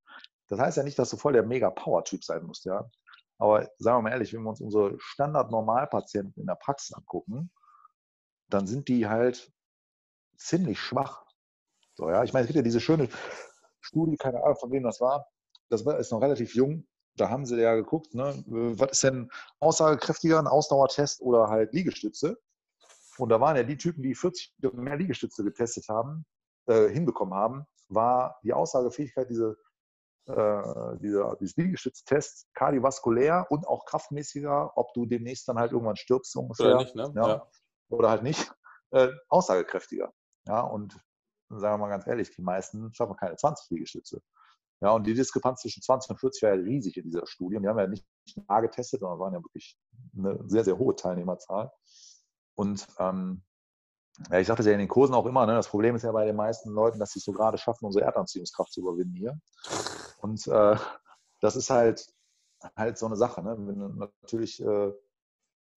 Das 0.48 0.60
heißt 0.60 0.78
ja 0.78 0.84
nicht, 0.84 1.00
dass 1.00 1.10
du 1.10 1.18
voll 1.18 1.34
der 1.34 1.44
Mega-Power-Typ 1.44 2.24
sein 2.24 2.44
musst, 2.44 2.66
ja. 2.66 2.90
Aber 3.38 3.70
sagen 3.78 4.00
wir 4.00 4.02
mal 4.02 4.12
ehrlich, 4.12 4.34
wenn 4.34 4.44
wir 4.44 4.50
uns 4.50 4.60
unsere 4.60 5.00
Standard-Normalpatienten 5.00 6.42
in 6.42 6.48
der 6.48 6.56
Praxis 6.56 6.94
angucken, 6.94 7.52
dann 8.50 8.68
sind 8.68 8.88
die 8.90 9.08
halt 9.08 9.52
ziemlich 10.36 10.80
schwach. 10.80 11.24
So, 11.96 12.10
ja, 12.10 12.24
ich 12.24 12.34
meine, 12.34 12.44
es 12.44 12.48
gibt 12.48 12.58
ja 12.58 12.64
diese 12.64 12.82
schöne 12.82 13.08
Studie, 13.80 14.18
keine 14.18 14.44
Ahnung, 14.44 14.58
von 14.58 14.72
wem 14.72 14.84
das 14.84 15.00
war. 15.00 15.28
Das 15.70 15.86
war, 15.86 15.98
ist 16.00 16.12
noch 16.12 16.22
relativ 16.22 16.56
jung. 16.56 16.88
Da 17.20 17.30
haben 17.30 17.46
sie 17.46 17.62
ja 17.62 17.76
geguckt, 17.76 18.14
ne, 18.14 18.44
was 18.48 18.92
ist 18.92 19.04
denn 19.04 19.30
aussagekräftiger, 19.60 20.40
ein 20.40 20.48
Ausdauertest 20.48 21.22
oder 21.22 21.50
halt 21.50 21.74
Liegestütze? 21.74 22.40
Und 23.18 23.30
da 23.30 23.42
waren 23.42 23.58
ja 23.58 23.64
die 23.64 23.78
Typen, 23.78 24.02
die 24.02 24.16
40 24.16 24.56
mehr 24.74 24.96
Liegestütze 24.96 25.44
getestet 25.44 25.90
haben, 25.90 26.26
äh, 26.68 26.88
hinbekommen 26.88 27.34
haben, 27.34 27.66
war 27.90 28.40
die 28.44 28.54
Aussagefähigkeit 28.54 29.30
diese, 29.30 29.58
äh, 30.28 30.98
dieser, 31.00 31.36
dieses 31.36 31.58
Liegestütztests 31.58 32.48
kardiovaskulär 32.54 33.48
und 33.50 33.68
auch 33.68 33.86
kraftmäßiger, 33.86 34.78
ob 34.78 34.94
du 34.94 35.06
demnächst 35.06 35.48
dann 35.50 35.60
halt 35.60 35.74
irgendwann 35.74 35.98
stirbst 35.98 36.36
ungefähr. 36.38 36.68
Oder 36.68 36.78
nicht, 36.78 36.96
ne? 36.96 37.12
ja. 37.16 37.28
Ja. 37.28 37.48
Oder 37.90 38.10
halt 38.10 38.24
nicht. 38.24 38.52
Äh, 38.92 39.10
aussagekräftiger. 39.28 40.14
Ja, 40.48 40.62
und 40.62 41.00
sagen 41.50 41.74
wir 41.74 41.78
mal 41.78 41.90
ganz 41.90 42.08
ehrlich, 42.08 42.34
die 42.36 42.42
meisten 42.42 42.94
schaffen 42.94 43.16
keine 43.18 43.36
20 43.36 43.70
Liegestütze. 43.72 44.22
Ja, 44.82 44.92
und 44.92 45.06
die 45.06 45.14
Diskrepanz 45.14 45.62
zwischen 45.62 45.82
20 45.82 46.12
und 46.12 46.20
40 46.20 46.44
war 46.44 46.56
ja 46.56 46.62
riesig 46.62 46.96
in 46.98 47.04
dieser 47.04 47.28
Studie. 47.28 47.58
Die 47.60 47.68
haben 47.68 47.80
ja 47.80 47.88
nicht 47.88 48.06
nah 48.48 48.62
getestet, 48.62 49.02
sondern 49.02 49.20
waren 49.20 49.34
ja 49.34 49.44
wirklich 49.44 49.78
eine 50.18 50.40
sehr, 50.48 50.64
sehr 50.64 50.78
hohe 50.78 50.96
Teilnehmerzahl. 50.96 51.72
Und 52.56 52.88
ähm, 52.98 53.44
ja, 54.32 54.40
ich 54.40 54.48
sagte 54.48 54.62
es 54.62 54.68
ja 54.68 54.74
in 54.74 54.80
den 54.80 54.88
Kursen 54.88 55.16
auch 55.16 55.26
immer, 55.26 55.46
ne, 55.46 55.54
das 55.54 55.68
Problem 55.68 55.96
ist 55.96 56.04
ja 56.04 56.12
bei 56.12 56.26
den 56.26 56.36
meisten 56.36 56.70
Leuten, 56.70 57.00
dass 57.00 57.12
sie 57.12 57.20
es 57.20 57.26
so 57.26 57.34
gerade 57.34 57.58
schaffen, 57.58 57.86
unsere 57.86 58.06
Erdanziehungskraft 58.06 58.72
zu 58.72 58.82
überwinden 58.82 59.16
hier. 59.16 59.40
Und 60.22 60.48
äh, 60.48 60.78
das 61.42 61.56
ist 61.58 61.70
halt, 61.70 62.06
halt 62.76 62.98
so 62.98 63.06
eine 63.06 63.18
Sache. 63.18 63.44
Ne? 63.44 63.56
Wenn 63.58 63.98
natürlich, 63.98 64.62
äh, 64.62 64.92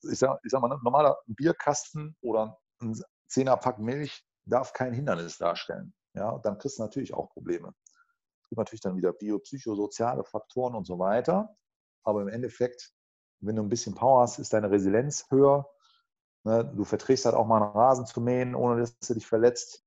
ich, 0.03 0.19
sag, 0.19 0.39
ich 0.45 0.51
sag 0.51 0.61
mal, 0.61 0.69
ne, 0.69 0.79
normaler 0.83 1.19
Bierkasten 1.27 2.17
oder 2.21 2.59
ein 2.81 3.01
Zehnerpack 3.27 3.79
Milch 3.81 4.25
darf 4.45 4.73
kein 4.73 4.93
Hindernis 4.93 5.39
darstellen. 5.39 5.93
Ja, 6.15 6.39
dann 6.39 6.59
kriegst 6.59 6.79
du 6.79 6.83
natürlich 6.83 7.15
auch 7.15 7.31
Probleme 7.31 7.75
gibt 8.53 8.59
natürlich 8.59 8.83
dann 8.83 8.99
wieder 8.99 9.15
biopsychosoziale 9.15 10.25
Faktoren 10.25 10.75
und 10.75 10.87
so 10.87 10.99
weiter. 10.99 11.57
Aber 12.03 12.21
im 12.21 12.29
Endeffekt, 12.29 12.93
wenn 13.41 13.57
du 13.57 13.63
ein 13.63 13.71
bisschen 13.71 13.95
Power 13.95 14.21
hast, 14.21 14.39
ist 14.39 14.53
deine 14.53 14.71
Resilienz 14.71 15.25
höher. 15.31 15.67
Ne? 16.45 16.71
Du 16.77 16.85
verträgst 16.85 17.25
halt 17.25 17.35
auch 17.35 17.47
mal 17.47 17.63
einen 17.63 17.73
Rasen 17.73 18.05
zu 18.05 18.21
mähen, 18.21 18.55
ohne 18.55 18.79
dass 18.81 18.99
du 18.99 19.15
dich 19.15 19.27
verletzt. 19.27 19.83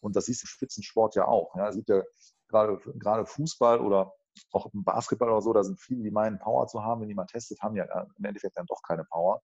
Und 0.00 0.16
das 0.16 0.24
siehst 0.24 0.42
du 0.42 0.46
im 0.46 0.48
Spitzensport 0.48 1.14
ja 1.14 1.28
auch. 1.28 1.54
Es 1.54 1.76
gibt 1.76 1.88
ja 1.88 2.02
gerade, 2.48 2.78
gerade 2.98 3.26
Fußball 3.26 3.80
oder 3.80 4.12
auch 4.50 4.72
im 4.74 4.82
Basketball 4.82 5.28
oder 5.30 5.42
so, 5.42 5.52
da 5.52 5.62
sind 5.62 5.78
viele, 5.78 6.02
die 6.02 6.10
meinen, 6.10 6.40
Power 6.40 6.66
zu 6.66 6.82
haben. 6.82 7.02
Wenn 7.02 7.08
die 7.08 7.14
mal 7.14 7.26
testet, 7.26 7.60
haben 7.62 7.76
ja 7.76 7.84
im 8.18 8.24
Endeffekt 8.24 8.56
dann 8.56 8.66
doch 8.66 8.82
keine 8.82 9.04
Power. 9.04 9.40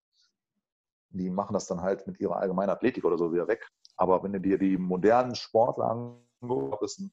Die 1.10 1.30
machen 1.30 1.54
das 1.54 1.68
dann 1.68 1.82
halt 1.82 2.04
mit 2.08 2.18
ihrer 2.18 2.38
allgemeinen 2.38 2.70
Athletik 2.70 3.04
oder 3.04 3.16
so 3.16 3.32
wieder 3.32 3.46
weg. 3.46 3.64
Aber 3.96 4.24
wenn 4.24 4.32
du 4.32 4.40
dir 4.40 4.58
die 4.58 4.76
modernen 4.76 5.36
Sportler 5.36 5.88
anguckst, 5.88 6.72
ob 6.72 6.82
es 6.82 6.98
ein 6.98 7.12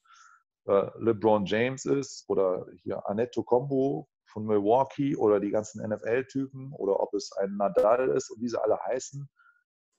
äh, 0.66 0.90
LeBron 0.98 1.44
James 1.46 1.84
ist 1.84 2.24
oder 2.28 2.66
hier 2.82 3.06
Annette 3.06 3.42
Combo 3.42 4.08
von 4.26 4.46
Milwaukee 4.46 5.16
oder 5.16 5.40
die 5.40 5.50
ganzen 5.50 5.86
NFL-Typen 5.86 6.72
oder 6.72 7.00
ob 7.00 7.14
es 7.14 7.32
ein 7.32 7.56
Nadal 7.56 8.08
ist 8.08 8.30
und 8.30 8.40
wie 8.40 8.48
sie 8.48 8.60
alle 8.60 8.78
heißen, 8.80 9.28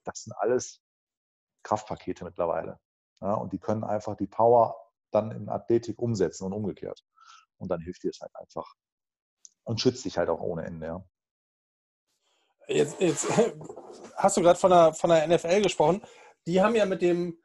das 0.03 0.23
sind 0.23 0.33
alles 0.37 0.81
Kraftpakete 1.63 2.23
mittlerweile. 2.25 2.79
Ja, 3.21 3.33
und 3.33 3.53
die 3.53 3.59
können 3.59 3.83
einfach 3.83 4.15
die 4.15 4.27
Power 4.27 4.75
dann 5.11 5.31
in 5.31 5.49
Athletik 5.49 5.99
umsetzen 5.99 6.45
und 6.45 6.53
umgekehrt. 6.53 7.03
Und 7.57 7.69
dann 7.69 7.81
hilft 7.81 8.03
dir 8.03 8.09
es 8.09 8.19
halt 8.19 8.35
einfach. 8.35 8.75
Und 9.63 9.79
schützt 9.79 10.05
dich 10.05 10.17
halt 10.17 10.29
auch 10.29 10.41
ohne 10.41 10.65
Ende. 10.65 10.85
Ja. 10.85 11.05
Jetzt, 12.67 12.99
jetzt 12.99 13.27
hast 14.15 14.37
du 14.37 14.41
gerade 14.41 14.59
von 14.59 14.71
der, 14.71 14.93
von 14.93 15.09
der 15.09 15.27
NFL 15.27 15.61
gesprochen. 15.61 16.01
Die 16.45 16.61
haben 16.61 16.75
ja 16.75 16.85
mit 16.85 17.01
dem 17.01 17.41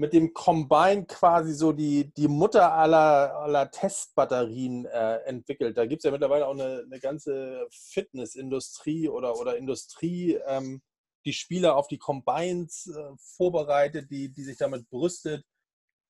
mit 0.00 0.14
dem 0.14 0.32
Combine 0.32 1.04
quasi 1.04 1.52
so 1.52 1.72
die, 1.72 2.10
die 2.14 2.26
Mutter 2.26 2.72
aller, 2.72 3.36
aller 3.36 3.70
Testbatterien 3.70 4.86
äh, 4.86 5.16
entwickelt. 5.26 5.76
Da 5.76 5.84
gibt 5.84 6.00
es 6.00 6.04
ja 6.04 6.10
mittlerweile 6.10 6.46
auch 6.46 6.54
eine, 6.54 6.84
eine 6.86 6.98
ganze 7.00 7.66
Fitnessindustrie 7.70 9.10
oder, 9.10 9.38
oder 9.38 9.58
Industrie, 9.58 10.38
ähm, 10.46 10.80
die 11.26 11.34
Spieler 11.34 11.76
auf 11.76 11.86
die 11.86 11.98
Combines 11.98 12.86
äh, 12.86 13.10
vorbereitet, 13.36 14.10
die, 14.10 14.32
die 14.32 14.42
sich 14.42 14.56
damit 14.56 14.88
brüstet. 14.88 15.44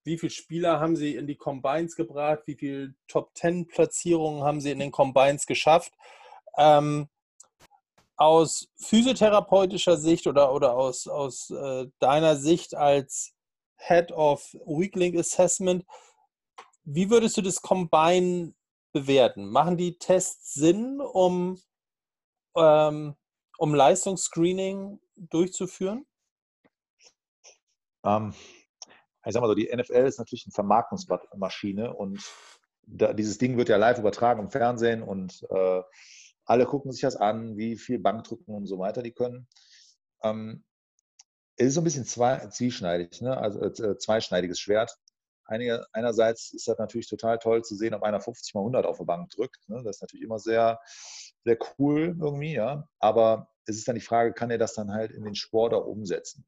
Wie 0.04 0.18
viele 0.18 0.30
Spieler 0.30 0.78
haben 0.78 0.94
sie 0.94 1.16
in 1.16 1.26
die 1.26 1.36
Combines 1.36 1.96
gebracht? 1.96 2.42
Wie 2.46 2.54
viele 2.54 2.94
Top-10-Platzierungen 3.08 4.44
haben 4.44 4.60
sie 4.60 4.70
in 4.70 4.78
den 4.78 4.92
Combines 4.92 5.46
geschafft? 5.46 5.92
Ähm, 6.56 7.08
aus 8.16 8.68
physiotherapeutischer 8.76 9.96
Sicht 9.96 10.28
oder, 10.28 10.54
oder 10.54 10.76
aus, 10.76 11.08
aus 11.08 11.50
äh, 11.50 11.88
deiner 11.98 12.36
Sicht 12.36 12.76
als 12.76 13.34
Head 13.80 14.12
of 14.12 14.42
Weaklink 14.66 15.18
Assessment. 15.18 15.84
Wie 16.84 17.10
würdest 17.10 17.36
du 17.36 17.42
das 17.42 17.62
Combine 17.62 18.54
bewerten? 18.92 19.48
Machen 19.48 19.76
die 19.76 19.98
Tests 19.98 20.54
Sinn, 20.54 21.00
um, 21.00 21.60
ähm, 22.56 23.14
um 23.58 23.74
Leistungsscreening 23.74 25.00
durchzuführen? 25.16 26.06
Ähm, 28.04 28.34
ich 29.26 29.32
sag 29.32 29.40
mal 29.40 29.48
so, 29.48 29.54
die 29.54 29.70
NFL 29.74 30.06
ist 30.06 30.18
natürlich 30.18 30.46
eine 30.46 30.52
Vermarktungsmaschine 30.52 31.94
und 31.94 32.22
da, 32.82 33.12
dieses 33.12 33.38
Ding 33.38 33.56
wird 33.56 33.68
ja 33.68 33.76
live 33.76 33.98
übertragen 33.98 34.40
im 34.40 34.50
Fernsehen 34.50 35.02
und 35.02 35.46
äh, 35.50 35.82
alle 36.44 36.66
gucken 36.66 36.90
sich 36.90 37.02
das 37.02 37.16
an, 37.16 37.56
wie 37.56 37.76
viel 37.76 37.98
Bankdrücken 37.98 38.54
und 38.54 38.66
so 38.66 38.78
weiter 38.78 39.02
die 39.02 39.12
können. 39.12 39.46
Ähm, 40.22 40.64
es 41.60 41.66
ist 41.68 41.74
so 41.74 41.82
ein 41.82 41.84
bisschen 41.84 42.06
zwei, 42.06 42.38
zwieschneidig, 42.46 43.20
ne? 43.20 43.36
also 43.36 43.60
äh, 43.60 43.98
zweischneidiges 43.98 44.58
Schwert. 44.58 44.96
Einige, 45.44 45.84
einerseits 45.92 46.54
ist 46.54 46.66
das 46.66 46.78
natürlich 46.78 47.06
total 47.06 47.38
toll 47.38 47.62
zu 47.62 47.76
sehen, 47.76 47.92
ob 47.92 48.02
einer 48.02 48.20
50 48.20 48.54
mal 48.54 48.62
100 48.62 48.86
auf 48.86 48.96
der 48.96 49.04
Bank 49.04 49.28
drückt. 49.28 49.68
Ne? 49.68 49.82
Das 49.84 49.96
ist 49.96 50.00
natürlich 50.00 50.24
immer 50.24 50.38
sehr, 50.38 50.80
sehr 51.44 51.58
cool 51.78 52.16
irgendwie, 52.18 52.54
ja. 52.54 52.88
Aber 52.98 53.50
es 53.66 53.76
ist 53.76 53.86
dann 53.86 53.96
die 53.96 54.00
Frage, 54.00 54.32
kann 54.32 54.50
er 54.50 54.56
das 54.56 54.72
dann 54.72 54.90
halt 54.90 55.10
in 55.10 55.22
den 55.22 55.34
Sport 55.34 55.74
auch 55.74 55.84
umsetzen? 55.84 56.46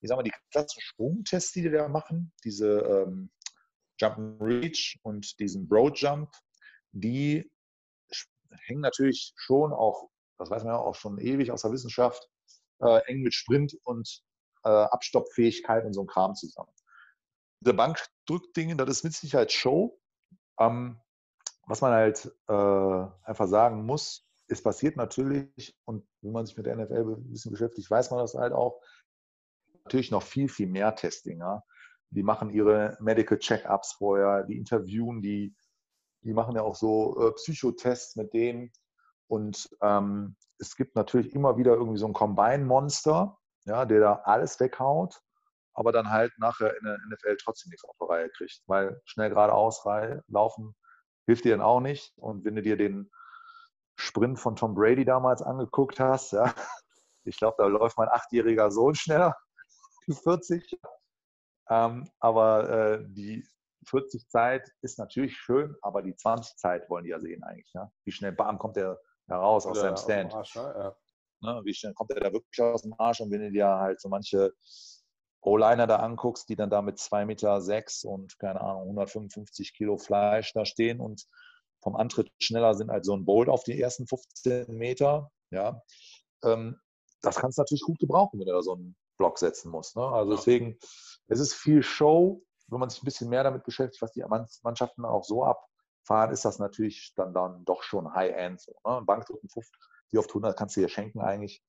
Ich 0.00 0.08
sag 0.08 0.16
mal, 0.16 0.22
die 0.22 0.34
klassischen 0.52 0.82
Sprungtests, 0.82 1.50
die 1.50 1.62
die 1.62 1.70
da 1.70 1.88
machen, 1.88 2.32
diese 2.44 2.78
ähm, 2.82 3.30
Jump 3.98 4.18
and 4.18 4.40
Reach 4.40 5.00
und 5.02 5.40
diesen 5.40 5.66
Broad 5.66 5.98
Jump, 5.98 6.30
die 6.92 7.50
hängen 8.66 8.82
natürlich 8.82 9.32
schon 9.34 9.72
auch, 9.72 10.08
das 10.38 10.50
weiß 10.50 10.62
man 10.62 10.74
ja 10.74 10.78
auch 10.78 10.94
schon 10.94 11.18
ewig 11.18 11.50
aus 11.50 11.62
der 11.62 11.72
Wissenschaft, 11.72 12.28
äh, 12.80 13.00
eng 13.06 13.22
mit 13.22 13.34
Sprint 13.34 13.76
und 13.82 14.22
äh, 14.66 14.84
Abstoppfähigkeit 14.90 15.84
und 15.84 15.92
so 15.92 16.02
ein 16.02 16.06
Kram 16.06 16.34
zusammen. 16.34 16.70
Der 17.60 17.72
Bankdrückding, 17.72 18.76
das 18.76 18.90
ist 18.90 19.04
mit 19.04 19.14
Sicherheit 19.14 19.52
Show. 19.52 19.98
Ähm, 20.58 21.00
was 21.66 21.80
man 21.80 21.92
halt 21.92 22.26
äh, 22.48 23.28
einfach 23.28 23.48
sagen 23.48 23.84
muss, 23.84 24.26
es 24.48 24.62
passiert 24.62 24.96
natürlich, 24.96 25.76
und 25.84 26.06
wenn 26.22 26.32
man 26.32 26.46
sich 26.46 26.56
mit 26.56 26.66
der 26.66 26.76
NFL 26.76 27.16
ein 27.16 27.32
bisschen 27.32 27.50
beschäftigt, 27.50 27.90
weiß 27.90 28.10
man 28.10 28.20
das 28.20 28.34
halt 28.34 28.52
auch, 28.52 28.80
natürlich 29.84 30.10
noch 30.10 30.22
viel, 30.22 30.48
viel 30.48 30.68
mehr 30.68 30.94
Testing. 30.94 31.40
Ja? 31.40 31.62
Die 32.10 32.22
machen 32.22 32.50
ihre 32.50 32.96
Medical 33.00 33.38
Check-ups 33.38 33.94
vorher, 33.94 34.44
die 34.44 34.56
interviewen 34.56 35.22
die, 35.22 35.54
die 36.22 36.32
machen 36.32 36.54
ja 36.54 36.62
auch 36.62 36.76
so 36.76 37.20
äh, 37.20 37.32
Psychotests 37.32 38.16
mit 38.16 38.32
denen. 38.32 38.72
Und 39.28 39.68
ähm, 39.82 40.36
es 40.58 40.76
gibt 40.76 40.94
natürlich 40.94 41.34
immer 41.34 41.56
wieder 41.56 41.74
irgendwie 41.74 41.98
so 41.98 42.06
ein 42.06 42.12
Combine-Monster, 42.12 43.36
ja, 43.66 43.84
der 43.84 44.00
da 44.00 44.14
alles 44.24 44.58
weghaut, 44.60 45.20
aber 45.74 45.92
dann 45.92 46.10
halt 46.10 46.32
nachher 46.38 46.76
in 46.76 46.84
der 46.84 46.98
NFL 47.08 47.36
trotzdem 47.36 47.70
nichts 47.70 47.84
auf 47.84 47.96
der 48.00 48.08
Reihe 48.08 48.30
kriegt, 48.30 48.62
weil 48.66 49.00
schnell 49.04 49.28
geradeaus 49.30 49.84
laufen 50.28 50.74
hilft 51.26 51.44
dir 51.44 51.52
dann 51.52 51.64
auch 51.64 51.80
nicht. 51.80 52.16
Und 52.16 52.44
wenn 52.44 52.56
du 52.56 52.62
dir 52.62 52.76
den 52.76 53.10
Sprint 53.96 54.38
von 54.38 54.56
Tom 54.56 54.74
Brady 54.74 55.04
damals 55.04 55.42
angeguckt 55.42 56.00
hast, 56.00 56.32
ja, 56.32 56.44
ich 57.24 57.36
glaube, 57.36 57.56
da 57.58 57.66
läuft 57.66 57.98
mein 57.98 58.08
achtjähriger 58.08 58.70
Sohn 58.70 58.94
schneller. 58.94 59.36
Typ 60.04 60.16
40. 60.16 60.78
Ähm, 61.68 62.08
aber 62.20 62.70
äh, 62.70 63.04
die 63.08 63.46
40 63.88 64.28
Zeit 64.28 64.70
ist 64.82 64.98
natürlich 64.98 65.36
schön, 65.36 65.74
aber 65.82 66.02
die 66.02 66.14
20 66.14 66.56
Zeit 66.56 66.88
wollen 66.88 67.04
die 67.04 67.10
ja 67.10 67.20
sehen 67.20 67.42
eigentlich. 67.42 67.72
Ne? 67.74 67.90
Wie 68.04 68.12
schnell 68.12 68.32
bam 68.32 68.58
kommt 68.58 68.76
der 68.76 69.00
heraus 69.26 69.66
aus 69.66 69.78
ja, 69.78 69.82
seinem 69.82 69.96
Stand. 69.96 70.34
Arsch, 70.34 70.54
ne? 70.54 70.74
ja. 70.78 70.96
Ne? 71.40 71.60
Wie 71.64 71.74
schnell 71.74 71.94
kommt 71.94 72.10
der 72.10 72.20
da 72.20 72.32
wirklich 72.32 72.60
aus 72.60 72.82
dem 72.82 72.94
Arsch? 72.98 73.20
Und 73.20 73.30
wenn 73.30 73.40
du 73.40 73.50
dir 73.50 73.66
halt 73.66 74.00
so 74.00 74.08
manche 74.08 74.52
O-Liner 75.40 75.86
da 75.86 75.96
anguckst, 75.96 76.48
die 76.48 76.56
dann 76.56 76.70
da 76.70 76.82
mit 76.82 76.98
2,6 76.98 77.24
Meter 77.26 77.60
sechs 77.60 78.04
und 78.04 78.38
keine 78.38 78.60
Ahnung, 78.60 78.82
155 78.82 79.74
Kilo 79.74 79.96
Fleisch 79.96 80.52
da 80.52 80.64
stehen 80.64 81.00
und 81.00 81.24
vom 81.82 81.94
Antritt 81.94 82.30
schneller 82.40 82.74
sind 82.74 82.90
als 82.90 83.06
so 83.06 83.14
ein 83.14 83.24
Bolt 83.24 83.48
auf 83.48 83.62
die 83.62 83.80
ersten 83.80 84.08
15 84.08 84.66
Meter, 84.76 85.30
ja, 85.50 85.80
ähm, 86.44 86.80
das 87.22 87.36
kannst 87.36 87.58
du 87.58 87.62
natürlich 87.62 87.82
gut 87.82 87.98
gebrauchen, 87.98 88.38
wenn 88.38 88.46
du 88.46 88.52
da 88.52 88.62
so 88.62 88.74
einen 88.74 88.96
Block 89.18 89.38
setzen 89.38 89.70
musst. 89.70 89.96
Ne? 89.96 90.02
Also 90.02 90.34
deswegen, 90.34 90.78
es 91.28 91.40
ist 91.40 91.54
viel 91.54 91.82
Show, 91.82 92.42
wenn 92.68 92.80
man 92.80 92.90
sich 92.90 93.02
ein 93.02 93.04
bisschen 93.04 93.28
mehr 93.28 93.44
damit 93.44 93.64
beschäftigt, 93.64 94.02
was 94.02 94.12
die 94.12 94.24
Mannschaften 94.62 95.04
auch 95.04 95.24
so 95.24 95.44
abfahren, 95.44 96.32
ist 96.32 96.44
das 96.44 96.58
natürlich 96.58 97.12
dann, 97.14 97.32
dann 97.32 97.64
doch 97.64 97.82
schon 97.82 98.12
High-End. 98.12 98.60
So, 98.60 98.72
ne? 98.84 99.02
Bankdrücken, 99.04 99.48
die 100.12 100.18
oft 100.18 100.30
100 100.30 100.56
kannst 100.56 100.76
du 100.76 100.80
dir 100.80 100.88
schenken 100.88 101.20
eigentlich. 101.20 101.62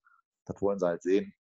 Das 0.46 0.62
wollen 0.62 0.80
sie 0.80 0.88
halt 0.88 1.04
sehen. 1.04 1.34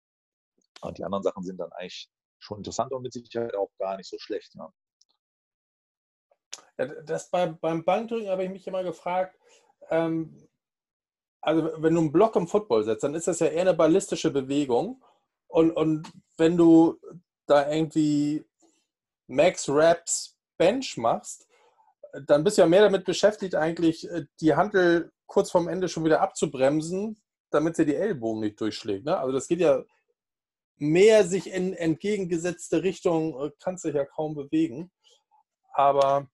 Und 0.81 0.97
die 0.97 1.03
anderen 1.03 1.23
Sachen 1.23 1.43
sind 1.43 1.57
dann 1.57 1.71
eigentlich 1.73 2.09
schon 2.39 2.57
interessant 2.59 2.91
und 2.91 3.01
mit 3.01 3.13
Sicherheit 3.13 3.55
auch 3.55 3.71
gar 3.79 3.97
nicht 3.97 4.09
so 4.09 4.17
schlecht. 4.19 4.53
Ja, 6.77 6.85
das 7.03 7.29
bei, 7.29 7.47
beim 7.47 7.83
Bankdrücken 7.83 8.29
habe 8.29 8.43
ich 8.43 8.49
mich 8.49 8.67
immer 8.67 8.83
gefragt, 8.83 9.37
ähm, 9.89 10.47
also 11.41 11.81
wenn 11.81 11.95
du 11.95 12.01
einen 12.01 12.11
Block 12.11 12.35
im 12.35 12.47
Football 12.47 12.83
setzt, 12.83 13.03
dann 13.03 13.15
ist 13.15 13.27
das 13.27 13.39
ja 13.39 13.47
eher 13.47 13.61
eine 13.61 13.73
ballistische 13.73 14.31
Bewegung. 14.31 15.03
Und, 15.47 15.71
und 15.71 16.11
wenn 16.37 16.57
du 16.57 16.99
da 17.45 17.71
irgendwie 17.71 18.45
Max 19.27 19.69
Raps 19.69 20.37
Bench 20.57 20.97
machst, 20.97 21.47
dann 22.25 22.43
bist 22.43 22.57
du 22.57 22.61
ja 22.61 22.67
mehr 22.67 22.81
damit 22.81 23.05
beschäftigt, 23.05 23.55
eigentlich 23.55 24.09
äh, 24.09 24.25
die 24.41 24.55
Handel 24.55 25.11
kurz 25.27 25.51
vorm 25.51 25.67
Ende 25.67 25.89
schon 25.89 26.05
wieder 26.05 26.21
abzubremsen, 26.21 27.21
damit 27.51 27.75
sie 27.75 27.85
die 27.85 27.95
Ellbogen 27.95 28.41
nicht 28.41 28.59
durchschlägt. 28.59 29.05
Ne? 29.05 29.17
Also 29.17 29.31
das 29.31 29.47
geht 29.47 29.59
ja 29.59 29.83
mehr 30.77 31.25
sich 31.25 31.51
in 31.51 31.73
entgegengesetzte 31.73 32.83
Richtung, 32.83 33.39
äh, 33.39 33.51
kannst 33.59 33.85
dich 33.85 33.95
ja 33.95 34.05
kaum 34.05 34.35
bewegen. 34.35 34.91
Aber 35.73 36.29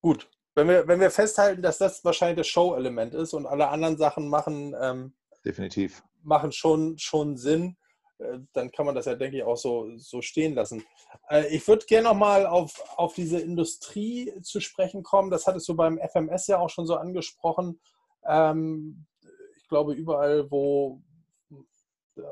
gut, 0.00 0.28
wenn 0.54 0.68
wir, 0.68 0.86
wenn 0.86 1.00
wir 1.00 1.10
festhalten, 1.10 1.62
dass 1.62 1.78
das 1.78 2.04
wahrscheinlich 2.04 2.38
das 2.38 2.48
Show-Element 2.48 3.14
ist 3.14 3.32
und 3.32 3.46
alle 3.46 3.68
anderen 3.68 3.96
Sachen 3.96 4.28
machen, 4.28 4.74
ähm, 4.80 5.14
definitiv 5.44 6.02
machen 6.22 6.52
schon, 6.52 6.98
schon 6.98 7.36
Sinn, 7.36 7.76
dann 8.52 8.70
kann 8.70 8.86
man 8.86 8.94
das 8.94 9.06
ja, 9.06 9.14
denke 9.14 9.38
ich, 9.38 9.42
auch 9.42 9.56
so, 9.56 9.96
so 9.96 10.22
stehen 10.22 10.54
lassen. 10.54 10.84
Äh, 11.28 11.48
ich 11.48 11.66
würde 11.66 11.86
gerne 11.86 12.08
nochmal 12.08 12.46
auf, 12.46 12.72
auf 12.96 13.14
diese 13.14 13.40
Industrie 13.40 14.32
zu 14.42 14.60
sprechen 14.60 15.02
kommen. 15.02 15.30
Das 15.30 15.46
hattest 15.46 15.68
du 15.68 15.74
beim 15.74 15.98
FMS 15.98 16.46
ja 16.46 16.58
auch 16.58 16.70
schon 16.70 16.86
so 16.86 16.96
angesprochen. 16.96 17.80
Ähm, 18.24 19.06
ich 19.56 19.68
glaube, 19.68 19.94
überall, 19.94 20.50
wo, 20.50 21.02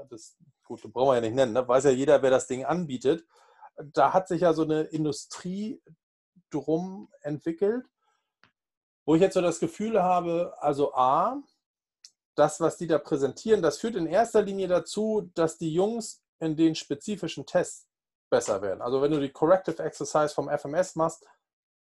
das 0.08 0.36
gut, 0.64 0.80
brauchen 0.92 1.10
wir 1.10 1.14
ja 1.16 1.20
nicht 1.20 1.34
nennen, 1.34 1.52
ne? 1.52 1.66
weiß 1.66 1.84
ja 1.84 1.90
jeder, 1.90 2.22
wer 2.22 2.30
das 2.30 2.46
Ding 2.46 2.64
anbietet. 2.64 3.24
Da 3.76 4.12
hat 4.12 4.28
sich 4.28 4.42
ja 4.42 4.52
so 4.52 4.62
eine 4.62 4.82
Industrie 4.82 5.82
drum 6.50 7.08
entwickelt, 7.22 7.86
wo 9.04 9.14
ich 9.14 9.20
jetzt 9.20 9.34
so 9.34 9.40
das 9.40 9.60
Gefühl 9.60 10.02
habe, 10.02 10.54
also 10.58 10.94
A, 10.94 11.42
das, 12.34 12.60
was 12.60 12.76
die 12.76 12.86
da 12.86 12.98
präsentieren, 12.98 13.62
das 13.62 13.78
führt 13.78 13.96
in 13.96 14.06
erster 14.06 14.42
Linie 14.42 14.68
dazu, 14.68 15.30
dass 15.34 15.58
die 15.58 15.72
Jungs 15.72 16.22
in 16.38 16.56
den 16.56 16.74
spezifischen 16.74 17.46
Tests 17.46 17.86
besser 18.30 18.62
werden. 18.62 18.80
Also 18.80 19.02
wenn 19.02 19.12
du 19.12 19.20
die 19.20 19.30
Corrective 19.30 19.82
Exercise 19.82 20.34
vom 20.34 20.48
FMS 20.48 20.96
machst, 20.96 21.26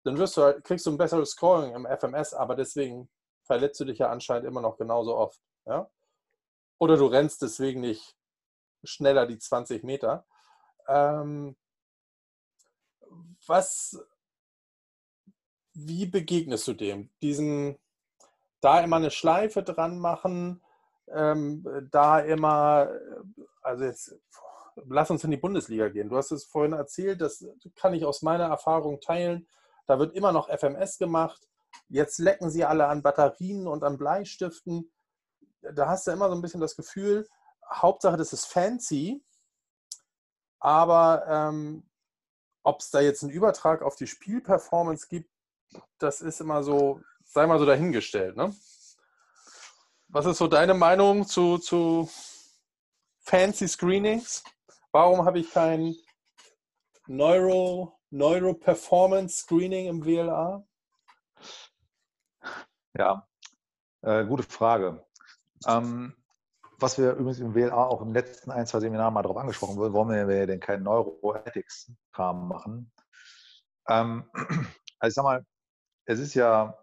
dann 0.03 0.17
wirst 0.17 0.35
du 0.37 0.43
halt, 0.43 0.63
kriegst 0.63 0.85
du 0.85 0.91
ein 0.91 0.97
besseres 0.97 1.31
Scoring 1.31 1.73
im 1.73 1.85
FMS, 1.85 2.33
aber 2.33 2.55
deswegen 2.55 3.09
verletzt 3.43 3.79
du 3.79 3.85
dich 3.85 3.99
ja 3.99 4.09
anscheinend 4.09 4.45
immer 4.47 4.61
noch 4.61 4.77
genauso 4.77 5.15
oft. 5.15 5.39
Ja? 5.65 5.89
Oder 6.79 6.97
du 6.97 7.05
rennst 7.05 7.41
deswegen 7.41 7.81
nicht 7.81 8.15
schneller 8.83 9.27
die 9.27 9.37
20 9.37 9.83
Meter. 9.83 10.25
Ähm, 10.87 11.55
was, 13.45 13.99
wie 15.73 16.05
begegnest 16.05 16.67
du 16.67 16.73
dem? 16.73 17.09
Diesen, 17.21 17.77
da 18.61 18.79
immer 18.79 18.97
eine 18.97 19.11
Schleife 19.11 19.63
dran 19.63 19.99
machen, 19.99 20.63
ähm, 21.09 21.65
da 21.91 22.19
immer, 22.19 22.89
also 23.61 23.83
jetzt, 23.83 24.15
lass 24.87 25.09
uns 25.09 25.23
in 25.23 25.31
die 25.31 25.37
Bundesliga 25.37 25.89
gehen. 25.89 26.09
Du 26.09 26.17
hast 26.17 26.31
es 26.31 26.45
vorhin 26.45 26.73
erzählt, 26.73 27.21
das 27.21 27.45
kann 27.75 27.93
ich 27.93 28.05
aus 28.05 28.21
meiner 28.21 28.45
Erfahrung 28.45 29.01
teilen. 29.01 29.47
Da 29.87 29.99
wird 29.99 30.15
immer 30.15 30.31
noch 30.31 30.49
FMS 30.49 30.97
gemacht. 30.97 31.47
Jetzt 31.89 32.19
lecken 32.19 32.49
sie 32.49 32.63
alle 32.63 32.87
an 32.87 33.01
Batterien 33.01 33.67
und 33.67 33.83
an 33.83 33.97
Bleistiften. 33.97 34.91
Da 35.61 35.87
hast 35.87 36.07
du 36.07 36.11
immer 36.11 36.29
so 36.29 36.35
ein 36.35 36.41
bisschen 36.41 36.61
das 36.61 36.75
Gefühl, 36.75 37.27
Hauptsache, 37.71 38.17
das 38.17 38.33
ist 38.33 38.45
fancy, 38.45 39.23
aber 40.59 41.25
ähm, 41.27 41.89
ob 42.63 42.81
es 42.81 42.91
da 42.91 42.99
jetzt 42.99 43.23
einen 43.23 43.31
Übertrag 43.31 43.81
auf 43.81 43.95
die 43.95 44.07
Spielperformance 44.07 45.07
gibt, 45.07 45.29
das 45.97 46.21
ist 46.21 46.41
immer 46.41 46.63
so, 46.63 47.01
sei 47.31 47.47
mal 47.47 47.59
so 47.59 47.65
dahingestellt. 47.65 48.35
Ne? 48.35 48.53
Was 50.09 50.25
ist 50.25 50.37
so 50.37 50.47
deine 50.47 50.73
Meinung 50.73 51.25
zu, 51.25 51.57
zu 51.57 52.09
fancy 53.21 53.67
Screenings? 53.67 54.43
Warum 54.91 55.25
habe 55.25 55.39
ich 55.39 55.49
kein 55.49 55.95
Neuro, 57.07 57.97
Neuro 58.09 58.53
Performance 58.53 59.43
Screening 59.43 59.87
im 59.87 60.05
WLA? 60.05 60.65
Ja, 62.97 63.25
äh, 64.01 64.25
gute 64.25 64.43
Frage. 64.43 65.05
Ähm, 65.65 66.13
was 66.79 66.97
wir 66.97 67.13
übrigens 67.13 67.39
im 67.39 67.55
WLA 67.55 67.87
auch 67.87 68.01
im 68.01 68.11
letzten 68.11 68.51
ein, 68.51 68.67
zwei 68.67 68.81
Seminaren 68.81 69.13
mal 69.13 69.21
drauf 69.21 69.37
angesprochen 69.37 69.77
wurden, 69.77 69.93
warum 69.93 70.09
wir 70.09 70.47
denn 70.47 70.59
keinen 70.59 70.83
Neuroethics-Kram 70.83 72.49
machen. 72.49 72.91
Ähm, 73.87 74.29
also 74.99 75.07
ich 75.07 75.13
sag 75.13 75.23
mal, 75.23 75.45
es 76.05 76.19
ist 76.19 76.33
ja 76.33 76.77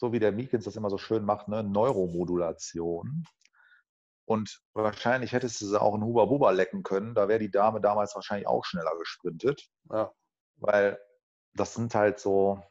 so, 0.00 0.12
wie 0.12 0.18
der 0.18 0.32
Meekins 0.32 0.64
das 0.64 0.76
immer 0.76 0.90
so 0.90 0.98
schön 0.98 1.24
macht, 1.24 1.48
ne? 1.48 1.62
Neuromodulation. 1.62 3.24
Und 4.24 4.62
wahrscheinlich 4.72 5.32
hättest 5.32 5.60
du 5.60 5.66
sie 5.66 5.80
auch 5.80 5.94
in 5.94 6.02
Huba 6.02 6.24
Buba 6.24 6.50
lecken 6.52 6.82
können. 6.82 7.14
Da 7.14 7.28
wäre 7.28 7.38
die 7.38 7.50
Dame 7.50 7.80
damals 7.80 8.14
wahrscheinlich 8.14 8.48
auch 8.48 8.64
schneller 8.64 8.96
gesprintet. 8.98 9.68
Ja. 9.90 10.10
Weil 10.56 10.98
das 11.52 11.74
sind 11.74 11.94
halt 11.94 12.18
so, 12.18 12.62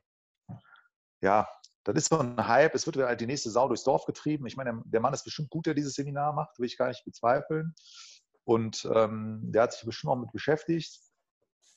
ja, 1.21 1.47
das 1.83 1.95
ist 1.95 2.09
so 2.09 2.17
ein 2.17 2.47
Hype, 2.47 2.73
es 2.73 2.85
wird 2.87 2.97
halt 2.97 3.21
die 3.21 3.27
nächste 3.27 3.51
Sau 3.51 3.67
durchs 3.67 3.83
Dorf 3.83 4.05
getrieben. 4.05 4.47
Ich 4.47 4.57
meine, 4.57 4.81
der 4.85 4.99
Mann 4.99 5.13
ist 5.13 5.23
bestimmt 5.23 5.49
gut, 5.49 5.67
der 5.67 5.75
dieses 5.75 5.93
Seminar 5.93 6.33
macht, 6.33 6.57
will 6.57 6.65
ich 6.65 6.77
gar 6.77 6.87
nicht 6.87 7.05
bezweifeln. 7.05 7.75
Und 8.43 8.89
ähm, 8.91 9.41
der 9.43 9.63
hat 9.63 9.73
sich 9.73 9.85
bestimmt 9.85 10.11
auch 10.11 10.17
mit 10.17 10.31
beschäftigt. 10.31 10.99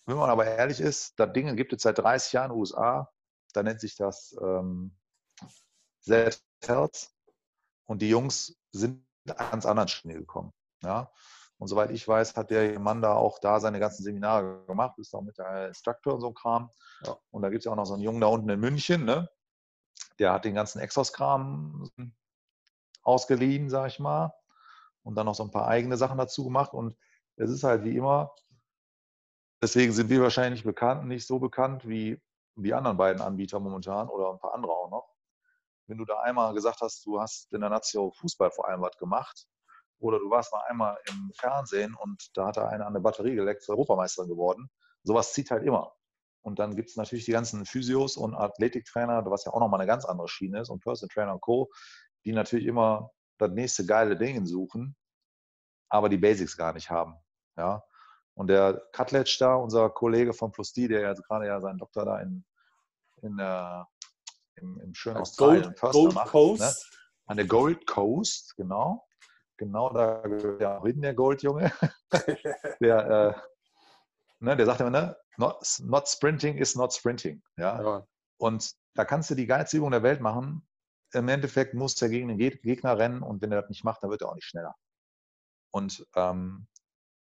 Wenn 0.06 0.16
man 0.16 0.30
aber 0.30 0.46
ehrlich 0.46 0.80
ist, 0.80 1.18
das 1.18 1.32
Ding 1.34 1.54
gibt 1.56 1.74
es 1.74 1.82
seit 1.82 1.98
30 1.98 2.32
Jahren 2.32 2.50
in 2.50 2.54
den 2.54 2.60
USA. 2.60 3.10
Da 3.52 3.62
nennt 3.62 3.80
sich 3.80 3.96
das 3.96 4.34
ähm, 4.40 4.96
Z-Herz. 6.02 7.14
Und 7.86 8.02
die 8.02 8.08
Jungs 8.08 8.56
sind 8.72 9.04
ganz 9.24 9.66
anderen 9.66 9.88
Schnee 9.88 10.14
gekommen. 10.14 10.52
Ja? 10.82 11.10
Und 11.58 11.68
soweit 11.68 11.90
ich 11.90 12.06
weiß, 12.06 12.36
hat 12.36 12.50
der 12.50 12.78
Mann 12.78 13.02
da 13.02 13.14
auch 13.14 13.38
da 13.38 13.60
seine 13.60 13.78
ganzen 13.78 14.02
Seminare 14.02 14.64
gemacht, 14.66 14.98
ist 14.98 15.14
auch 15.14 15.22
mit 15.22 15.38
der 15.38 15.68
Instructor 15.68 16.14
und 16.14 16.20
so 16.20 16.28
ein 16.28 16.34
Kram. 16.34 16.70
Ja. 17.04 17.16
Und 17.30 17.42
da 17.42 17.50
gibt 17.50 17.60
es 17.60 17.64
ja 17.66 17.72
auch 17.72 17.76
noch 17.76 17.86
so 17.86 17.94
einen 17.94 18.02
Jungen 18.02 18.20
da 18.20 18.26
unten 18.26 18.48
in 18.48 18.60
München, 18.60 19.04
ne? 19.04 19.28
der 20.18 20.32
hat 20.32 20.44
den 20.44 20.54
ganzen 20.54 20.80
Exos-Kram 20.80 21.90
ausgeliehen, 23.02 23.70
sag 23.70 23.88
ich 23.88 23.98
mal, 23.98 24.32
und 25.02 25.14
dann 25.14 25.26
noch 25.26 25.34
so 25.34 25.42
ein 25.42 25.50
paar 25.50 25.68
eigene 25.68 25.96
Sachen 25.96 26.18
dazu 26.18 26.44
gemacht. 26.44 26.72
Und 26.72 26.96
es 27.36 27.50
ist 27.50 27.64
halt 27.64 27.84
wie 27.84 27.96
immer, 27.96 28.32
deswegen 29.60 29.92
sind 29.92 30.10
wir 30.10 30.22
wahrscheinlich 30.22 30.64
bekannt, 30.64 31.06
nicht 31.06 31.26
so 31.26 31.38
bekannt 31.38 31.88
wie 31.88 32.20
die 32.54 32.74
anderen 32.74 32.96
beiden 32.96 33.22
Anbieter 33.22 33.60
momentan 33.60 34.08
oder 34.08 34.30
ein 34.32 34.38
paar 34.38 34.54
andere 34.54 34.72
auch 34.72 34.90
noch. 34.90 35.11
Wenn 35.92 35.98
du 35.98 36.06
da 36.06 36.20
einmal 36.20 36.54
gesagt 36.54 36.80
hast, 36.80 37.04
du 37.04 37.20
hast 37.20 37.52
in 37.52 37.60
der 37.60 37.68
Nazio 37.68 38.12
Fußball 38.12 38.50
vor 38.50 38.66
allem 38.66 38.80
was 38.80 38.96
gemacht, 38.96 39.46
oder 39.98 40.18
du 40.18 40.30
warst 40.30 40.50
mal 40.50 40.62
einmal 40.66 40.96
im 41.10 41.30
Fernsehen 41.34 41.94
und 41.94 42.30
da 42.34 42.46
hat 42.46 42.56
da 42.56 42.68
einer 42.68 42.86
an 42.86 42.94
der 42.94 43.02
Batterie 43.02 43.34
geleckt, 43.34 43.68
Europameisterin 43.68 44.30
geworden. 44.30 44.70
Sowas 45.02 45.34
zieht 45.34 45.50
halt 45.50 45.64
immer. 45.64 45.92
Und 46.40 46.58
dann 46.58 46.76
gibt 46.76 46.88
es 46.88 46.96
natürlich 46.96 47.26
die 47.26 47.32
ganzen 47.32 47.66
Physios 47.66 48.16
und 48.16 48.34
Athletiktrainer, 48.34 49.22
was 49.26 49.44
ja 49.44 49.52
auch 49.52 49.60
nochmal 49.60 49.80
eine 49.80 49.86
ganz 49.86 50.06
andere 50.06 50.28
Schiene 50.28 50.62
ist, 50.62 50.70
und 50.70 50.82
Personal 50.82 51.12
Trainer 51.12 51.34
und 51.34 51.42
Co., 51.42 51.70
die 52.24 52.32
natürlich 52.32 52.64
immer 52.64 53.10
das 53.36 53.50
nächste 53.50 53.84
geile 53.84 54.16
Ding 54.16 54.46
suchen, 54.46 54.96
aber 55.90 56.08
die 56.08 56.16
Basics 56.16 56.56
gar 56.56 56.72
nicht 56.72 56.88
haben. 56.88 57.16
Ja? 57.58 57.84
Und 58.32 58.46
der 58.46 58.82
Cutledge 58.92 59.36
da, 59.40 59.56
unser 59.56 59.90
Kollege 59.90 60.32
von 60.32 60.52
Plus 60.52 60.72
D, 60.72 60.88
der 60.88 61.02
jetzt 61.02 61.22
gerade 61.28 61.46
ja 61.46 61.60
seinen 61.60 61.76
Doktor 61.76 62.06
da 62.06 62.18
in, 62.20 62.46
in 63.20 63.38
äh, 63.38 63.84
im, 64.56 64.80
im 64.80 64.94
schönen 64.94 65.18
Australien 65.18 65.74
Gold, 65.78 65.92
Gold 65.92 66.14
macht, 66.14 66.28
Coast. 66.28 66.60
Ne? 66.60 66.98
An 67.26 67.36
der 67.36 67.46
Gold 67.46 67.86
Coast, 67.86 68.56
genau. 68.56 69.06
Genau 69.56 69.92
da 69.92 70.22
gehört 70.22 70.60
ja 70.60 70.78
auch 70.78 70.84
hin, 70.84 71.00
der 71.00 71.14
Goldjunge. 71.14 71.72
der, 72.80 73.10
äh, 73.10 73.40
ne, 74.40 74.56
der 74.56 74.66
sagt 74.66 74.80
immer, 74.80 74.90
ne, 74.90 75.16
not, 75.36 75.64
not 75.84 76.08
sprinting 76.08 76.56
is 76.56 76.74
not 76.74 76.92
sprinting. 76.92 77.42
Ja? 77.56 77.80
ja? 77.80 78.06
Und 78.38 78.72
da 78.94 79.04
kannst 79.04 79.30
du 79.30 79.34
die 79.34 79.46
geilste 79.46 79.76
Übung 79.76 79.92
der 79.92 80.02
Welt 80.02 80.20
machen. 80.20 80.66
Im 81.12 81.28
Endeffekt 81.28 81.74
muss 81.74 81.94
der 81.94 82.08
gegen 82.08 82.28
den 82.28 82.38
Gegner 82.38 82.98
rennen 82.98 83.22
und 83.22 83.42
wenn 83.42 83.52
er 83.52 83.60
das 83.60 83.68
nicht 83.68 83.84
macht, 83.84 84.02
dann 84.02 84.10
wird 84.10 84.22
er 84.22 84.30
auch 84.30 84.34
nicht 84.34 84.46
schneller. 84.46 84.74
Und 85.70 86.06
ähm, 86.16 86.66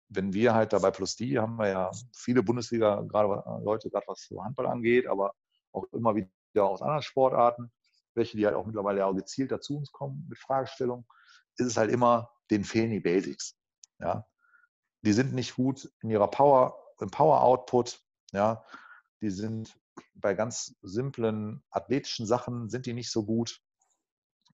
wenn 0.10 0.34
wir 0.34 0.54
halt 0.54 0.74
dabei 0.74 0.92
plus 0.92 1.16
die, 1.16 1.40
haben 1.40 1.56
wir 1.58 1.68
ja 1.68 1.92
viele 2.16 2.44
Bundesliga, 2.44 3.02
gerade 3.02 3.44
Leute, 3.64 3.90
gerade 3.90 4.06
was 4.08 4.28
Handball 4.40 4.68
angeht, 4.68 5.08
aber 5.08 5.34
auch 5.72 5.86
immer 5.92 6.16
wieder 6.16 6.30
aus 6.60 6.82
anderen 6.82 7.02
Sportarten, 7.02 7.72
welche 8.14 8.38
die 8.38 8.46
halt 8.46 8.56
auch 8.56 8.66
mittlerweile 8.66 9.06
auch 9.06 9.14
gezielt 9.14 9.52
dazu 9.52 9.78
uns 9.78 9.92
kommen 9.92 10.26
mit 10.30 10.38
Fragestellungen, 10.38 11.06
ist 11.58 11.68
es 11.68 11.78
halt 11.78 11.92
immer, 11.92 12.32
denen 12.52 12.64
fehlen 12.64 12.92
die 12.92 13.00
Basics. 13.00 13.58
Ja. 14.00 14.28
Die 15.02 15.14
sind 15.14 15.34
nicht 15.34 15.56
gut 15.56 15.92
in 16.02 16.10
ihrer 16.10 16.30
Power, 16.30 16.78
im 17.00 17.10
Power-Output, 17.10 18.02
ja. 18.32 18.64
Die 19.22 19.30
sind 19.30 19.78
bei 20.16 20.34
ganz 20.34 20.76
simplen 20.82 21.64
athletischen 21.70 22.26
Sachen 22.26 22.70
sind 22.70 22.86
die 22.86 22.94
nicht 22.94 23.12
so 23.12 23.26
gut. 23.26 23.62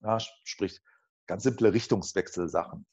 Ja, 0.01 0.19
sprich, 0.19 0.81
ganz 1.27 1.43
simple 1.43 1.73
Richtungswechselsachen 1.73 2.85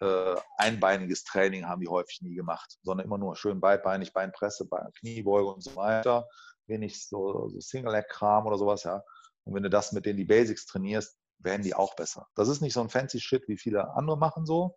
äh, 0.00 0.36
einbeiniges 0.58 1.24
Training 1.24 1.66
haben 1.66 1.80
die 1.80 1.88
häufig 1.88 2.20
nie 2.22 2.34
gemacht, 2.34 2.78
sondern 2.82 3.06
immer 3.06 3.18
nur 3.18 3.36
schön 3.36 3.60
beidbeinig, 3.60 4.12
Beinpresse, 4.12 4.66
Bein, 4.66 4.92
Kniebeuge 4.98 5.52
und 5.52 5.62
so 5.62 5.74
weiter. 5.76 6.28
Wenig 6.68 7.06
so, 7.06 7.48
so 7.48 7.60
Single-Leg-Kram 7.60 8.46
oder 8.46 8.58
sowas, 8.58 8.84
ja. 8.84 9.02
Und 9.44 9.54
wenn 9.54 9.62
du 9.62 9.70
das 9.70 9.92
mit 9.92 10.06
denen 10.06 10.16
die 10.16 10.24
Basics 10.24 10.66
trainierst, 10.66 11.16
werden 11.38 11.62
die 11.62 11.74
auch 11.74 11.94
besser. 11.94 12.26
Das 12.34 12.48
ist 12.48 12.60
nicht 12.60 12.72
so 12.72 12.80
ein 12.80 12.88
fancy 12.88 13.20
Shit, 13.20 13.46
wie 13.48 13.58
viele 13.58 13.94
andere 13.94 14.18
machen 14.18 14.46
so, 14.46 14.76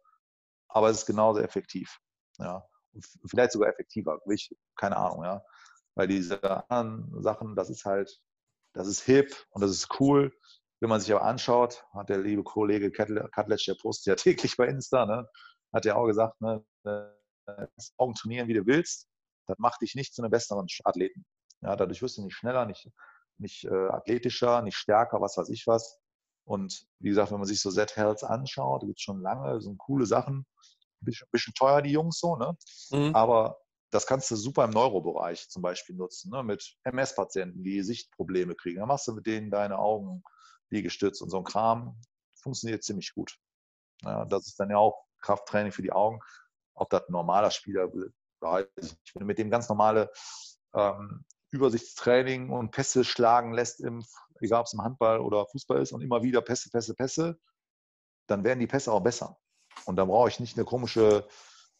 aber 0.67 0.89
es 0.89 0.99
ist 0.99 1.05
genauso 1.05 1.39
effektiv. 1.39 1.99
Ja. 2.37 2.67
Und 2.93 3.05
vielleicht 3.29 3.51
sogar 3.51 3.69
effektiver, 3.69 4.19
ich, 4.31 4.55
keine 4.75 4.97
Ahnung, 4.97 5.23
ja. 5.23 5.41
Weil 5.95 6.07
diese 6.07 6.69
anderen 6.69 7.21
Sachen, 7.21 7.55
das 7.55 7.69
ist 7.69 7.85
halt, 7.85 8.19
das 8.73 8.87
ist 8.87 9.01
hip 9.01 9.35
und 9.49 9.61
das 9.61 9.71
ist 9.71 9.99
cool 9.99 10.31
wenn 10.79 10.89
man 10.89 11.01
sich 11.01 11.11
aber 11.11 11.23
anschaut, 11.23 11.85
hat 11.93 12.09
der 12.09 12.19
liebe 12.19 12.43
Kollege 12.43 12.91
Katletsch, 12.91 13.67
der 13.67 13.75
postet 13.75 14.07
ja 14.07 14.15
täglich 14.23 14.57
bei 14.57 14.67
Insta, 14.67 15.05
ne, 15.05 15.27
hat 15.73 15.85
ja 15.85 15.95
auch 15.95 16.07
gesagt, 16.07 16.39
ne, 16.41 16.63
äh, 16.85 17.67
Augen 17.97 18.13
trainieren, 18.13 18.47
wie 18.47 18.53
du 18.53 18.65
willst, 18.65 19.07
das 19.47 19.57
macht 19.57 19.81
dich 19.81 19.95
nicht 19.95 20.13
zu 20.13 20.21
einem 20.21 20.31
besseren 20.31 20.67
Athleten. 20.83 21.25
Ja, 21.61 21.75
dadurch 21.75 22.01
wirst 22.01 22.17
du 22.17 22.23
nicht 22.23 22.35
schneller, 22.35 22.65
nicht, 22.65 22.89
nicht 23.37 23.65
äh, 23.65 23.87
athletischer, 23.89 24.61
nicht 24.61 24.77
stärker, 24.77 25.21
was 25.21 25.37
weiß 25.37 25.49
ich 25.49 25.67
was. 25.67 25.99
Und 26.45 26.87
wie 26.99 27.09
gesagt, 27.09 27.31
wenn 27.31 27.37
man 27.37 27.47
sich 27.47 27.61
so 27.61 27.69
Z-Health 27.69 28.23
anschaut, 28.23 28.81
da 28.81 28.87
gibt 28.87 28.99
es 28.99 29.03
schon 29.03 29.21
lange, 29.21 29.61
sind 29.61 29.77
coole 29.77 30.05
Sachen. 30.05 30.45
Ein 31.01 31.05
bisschen, 31.05 31.27
bisschen, 31.31 31.53
teuer, 31.53 31.81
die 31.81 31.91
Jungs 31.91 32.19
so, 32.19 32.35
ne? 32.35 32.57
Mhm. 32.91 33.15
Aber 33.15 33.59
das 33.91 34.05
kannst 34.05 34.29
du 34.31 34.35
super 34.35 34.65
im 34.65 34.71
Neurobereich 34.71 35.49
zum 35.49 35.61
Beispiel 35.61 35.95
nutzen, 35.95 36.31
ne? 36.31 36.43
mit 36.43 36.75
MS-Patienten, 36.83 37.63
die 37.63 37.81
Sichtprobleme 37.81 38.55
kriegen. 38.55 38.79
Dann 38.79 38.87
machst 38.87 39.07
du 39.07 39.13
mit 39.13 39.25
denen 39.25 39.49
deine 39.49 39.79
Augen 39.79 40.23
Liegestütz 40.69 41.21
und 41.21 41.29
so 41.29 41.37
ein 41.37 41.43
Kram, 41.43 41.99
funktioniert 42.41 42.83
ziemlich 42.83 43.13
gut. 43.13 43.37
Ja, 44.03 44.25
das 44.25 44.47
ist 44.47 44.59
dann 44.59 44.69
ja 44.69 44.77
auch 44.77 45.05
Krafttraining 45.21 45.71
für 45.71 45.81
die 45.81 45.91
Augen. 45.91 46.19
Ob 46.75 46.89
das 46.89 47.07
ein 47.07 47.11
normaler 47.11 47.51
Spieler 47.51 47.91
will, 47.93 48.13
weiß 48.41 48.67
ich 48.77 48.83
nicht. 48.83 49.15
Wenn 49.15 49.21
du 49.21 49.25
mit 49.25 49.39
dem 49.39 49.49
ganz 49.49 49.67
normale 49.67 50.11
ähm, 50.73 51.25
Übersichtstraining 51.51 52.49
und 52.49 52.71
Pässe 52.71 53.03
schlagen 53.03 53.53
lässt, 53.53 53.81
im, 53.81 54.05
egal 54.41 54.61
ob 54.61 54.67
es 54.67 54.73
im 54.73 54.81
Handball 54.81 55.19
oder 55.19 55.45
Fußball 55.47 55.81
ist, 55.81 55.91
und 55.91 56.01
immer 56.01 56.21
wieder 56.23 56.41
Pässe, 56.41 56.69
Pässe, 56.69 56.93
Pässe, 56.95 57.39
dann 58.27 58.43
werden 58.43 58.59
die 58.59 58.67
Pässe 58.67 58.91
auch 58.91 59.01
besser. 59.01 59.37
Und 59.85 59.95
da 59.95 60.05
brauche 60.05 60.29
ich 60.29 60.39
nicht 60.39 60.57
eine 60.57 60.65
komische 60.65 61.27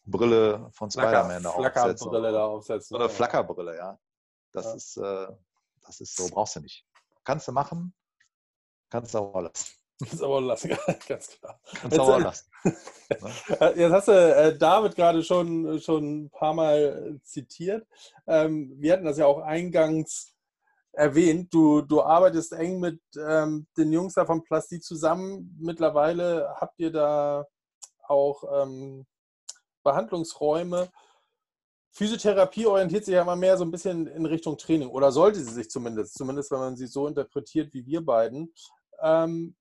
Brille 0.04 0.70
von 0.72 0.90
Spider-Man 0.90 1.42
da 1.42 1.50
aufsetzen. 1.50 2.10
Flackerbrille 2.10 2.32
da 2.32 2.44
aufsetzen. 2.44 2.96
Oder 2.96 3.08
Flackerbrille, 3.08 3.76
ja. 3.76 3.98
Das, 4.52 4.64
ja. 4.64 4.74
Ist, 4.74 4.96
äh, 4.96 5.28
das 5.82 6.00
ist 6.00 6.16
so, 6.16 6.28
brauchst 6.28 6.56
du 6.56 6.60
nicht. 6.60 6.86
Kannst 7.24 7.46
du 7.46 7.52
machen, 7.52 7.94
Kannst 8.90 9.14
du 9.14 9.18
aber 9.18 9.42
lassen. 9.42 9.79
Aber 10.20 10.40
lassen, 10.40 10.76
ganz 11.08 11.28
klar. 11.28 11.60
Du 11.88 12.00
aber 12.00 12.18
äh, 12.18 12.22
lassen. 12.22 12.50
Ne? 13.10 13.74
Jetzt 13.74 13.92
hast 13.92 14.08
du 14.08 14.12
äh, 14.12 14.56
David 14.56 14.94
gerade 14.94 15.24
schon, 15.24 15.80
schon 15.80 16.26
ein 16.26 16.30
paar 16.30 16.54
Mal 16.54 17.18
zitiert. 17.24 17.84
Ähm, 18.28 18.72
wir 18.78 18.92
hatten 18.92 19.04
das 19.04 19.18
ja 19.18 19.26
auch 19.26 19.40
eingangs 19.40 20.32
erwähnt. 20.92 21.52
Du, 21.52 21.82
du 21.82 22.02
arbeitest 22.02 22.52
eng 22.52 22.78
mit 22.78 23.00
ähm, 23.16 23.66
den 23.76 23.92
Jungs 23.92 24.14
da 24.14 24.24
von 24.24 24.44
Plasti 24.44 24.78
zusammen. 24.80 25.56
Mittlerweile 25.60 26.54
habt 26.60 26.78
ihr 26.78 26.92
da 26.92 27.46
auch 28.06 28.44
ähm, 28.62 29.06
Behandlungsräume. 29.82 30.90
Physiotherapie 31.92 32.66
orientiert 32.66 33.04
sich 33.04 33.14
ja 33.14 33.22
immer 33.22 33.36
mehr 33.36 33.56
so 33.56 33.64
ein 33.64 33.70
bisschen 33.70 34.06
in 34.06 34.26
Richtung 34.26 34.56
Training 34.56 34.88
oder 34.88 35.10
sollte 35.10 35.40
sie 35.40 35.52
sich 35.52 35.68
zumindest, 35.68 36.14
zumindest 36.14 36.50
wenn 36.52 36.60
man 36.60 36.76
sie 36.76 36.86
so 36.86 37.08
interpretiert 37.08 37.74
wie 37.74 37.84
wir 37.86 38.04
beiden. 38.04 38.52
Ähm, 39.02 39.56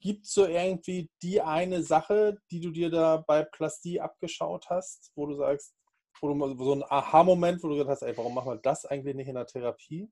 Gibt 0.00 0.26
es 0.26 0.32
so 0.32 0.46
irgendwie 0.46 1.10
die 1.22 1.40
eine 1.40 1.82
Sache, 1.82 2.40
die 2.50 2.60
du 2.60 2.70
dir 2.70 2.90
da 2.90 3.18
bei 3.26 3.42
Plastie 3.42 4.00
abgeschaut 4.00 4.68
hast, 4.70 5.10
wo 5.16 5.26
du 5.26 5.36
sagst, 5.36 5.74
wo 6.20 6.32
du 6.32 6.64
so 6.64 6.72
ein 6.72 6.84
Aha-Moment, 6.84 7.62
wo 7.62 7.68
du 7.68 7.74
gesagt 7.74 7.90
hast, 7.90 8.02
ey, 8.02 8.16
warum 8.16 8.34
machen 8.34 8.50
wir 8.50 8.56
das 8.56 8.86
eigentlich 8.86 9.14
nicht 9.14 9.28
in 9.28 9.34
der 9.34 9.46
Therapie? 9.46 10.10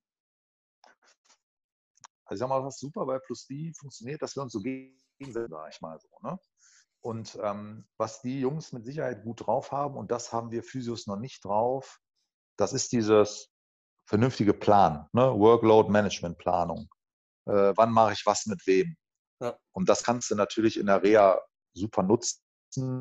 Also 2.25 2.35
ich 2.35 2.38
sag 2.38 2.49
mal, 2.49 2.64
was 2.64 2.79
super 2.79 3.07
bei 3.07 3.18
Plastie 3.18 3.72
funktioniert, 3.79 4.22
dass 4.22 4.35
wir 4.35 4.42
uns 4.42 4.53
so 4.53 4.61
gegenseitig, 4.61 5.51
sag 5.51 5.72
ich 5.72 5.81
mal 5.81 5.99
so, 6.01 6.09
ne? 6.22 6.38
Und 7.01 7.38
ähm, 7.40 7.87
was 7.99 8.20
die 8.22 8.40
Jungs 8.40 8.72
mit 8.72 8.85
Sicherheit 8.85 9.22
gut 9.22 9.46
drauf 9.46 9.70
haben, 9.70 9.96
und 9.96 10.11
das 10.11 10.33
haben 10.33 10.51
wir 10.51 10.64
Physios 10.64 11.07
noch 11.07 11.18
nicht 11.18 11.44
drauf, 11.44 12.01
das 12.57 12.72
ist 12.72 12.90
dieses 12.90 13.53
vernünftige 14.07 14.55
Plan, 14.55 15.09
ne? 15.12 15.33
Workload-Management-Planung 15.38 16.88
äh, 17.46 17.72
wann 17.77 17.92
mache 17.92 18.12
ich 18.12 18.27
was 18.27 18.46
mit 18.46 18.66
wem. 18.66 18.96
Und 19.72 19.88
das 19.88 20.03
kannst 20.03 20.31
du 20.31 20.35
natürlich 20.35 20.79
in 20.79 20.87
der 20.87 21.03
Reha 21.03 21.40
super 21.75 22.03
nutzen, 22.03 22.40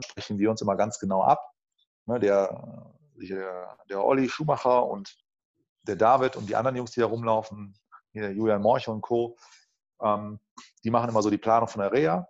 sprechen 0.04 0.38
wir 0.38 0.52
uns 0.52 0.62
immer 0.62 0.76
ganz 0.76 1.00
genau 1.00 1.24
ab. 1.24 1.42
Ne, 2.06 2.20
der, 2.20 2.94
der, 3.16 3.78
der 3.90 4.04
Olli 4.04 4.30
Schumacher 4.30 4.86
und 4.86 5.18
der 5.84 5.96
David 5.96 6.36
und 6.36 6.48
die 6.48 6.56
anderen 6.56 6.76
Jungs, 6.76 6.92
die 6.92 7.00
da 7.00 7.08
rumlaufen, 7.08 7.76
hier 8.12 8.32
Julian 8.32 8.62
Morch 8.62 8.88
und 8.88 9.02
Co., 9.02 9.38
ähm, 10.02 10.40
die 10.84 10.90
machen 10.90 11.10
immer 11.10 11.22
so 11.22 11.30
die 11.30 11.38
Planung 11.38 11.68
von 11.68 11.82
der 11.82 11.92
Reha, 11.92 12.28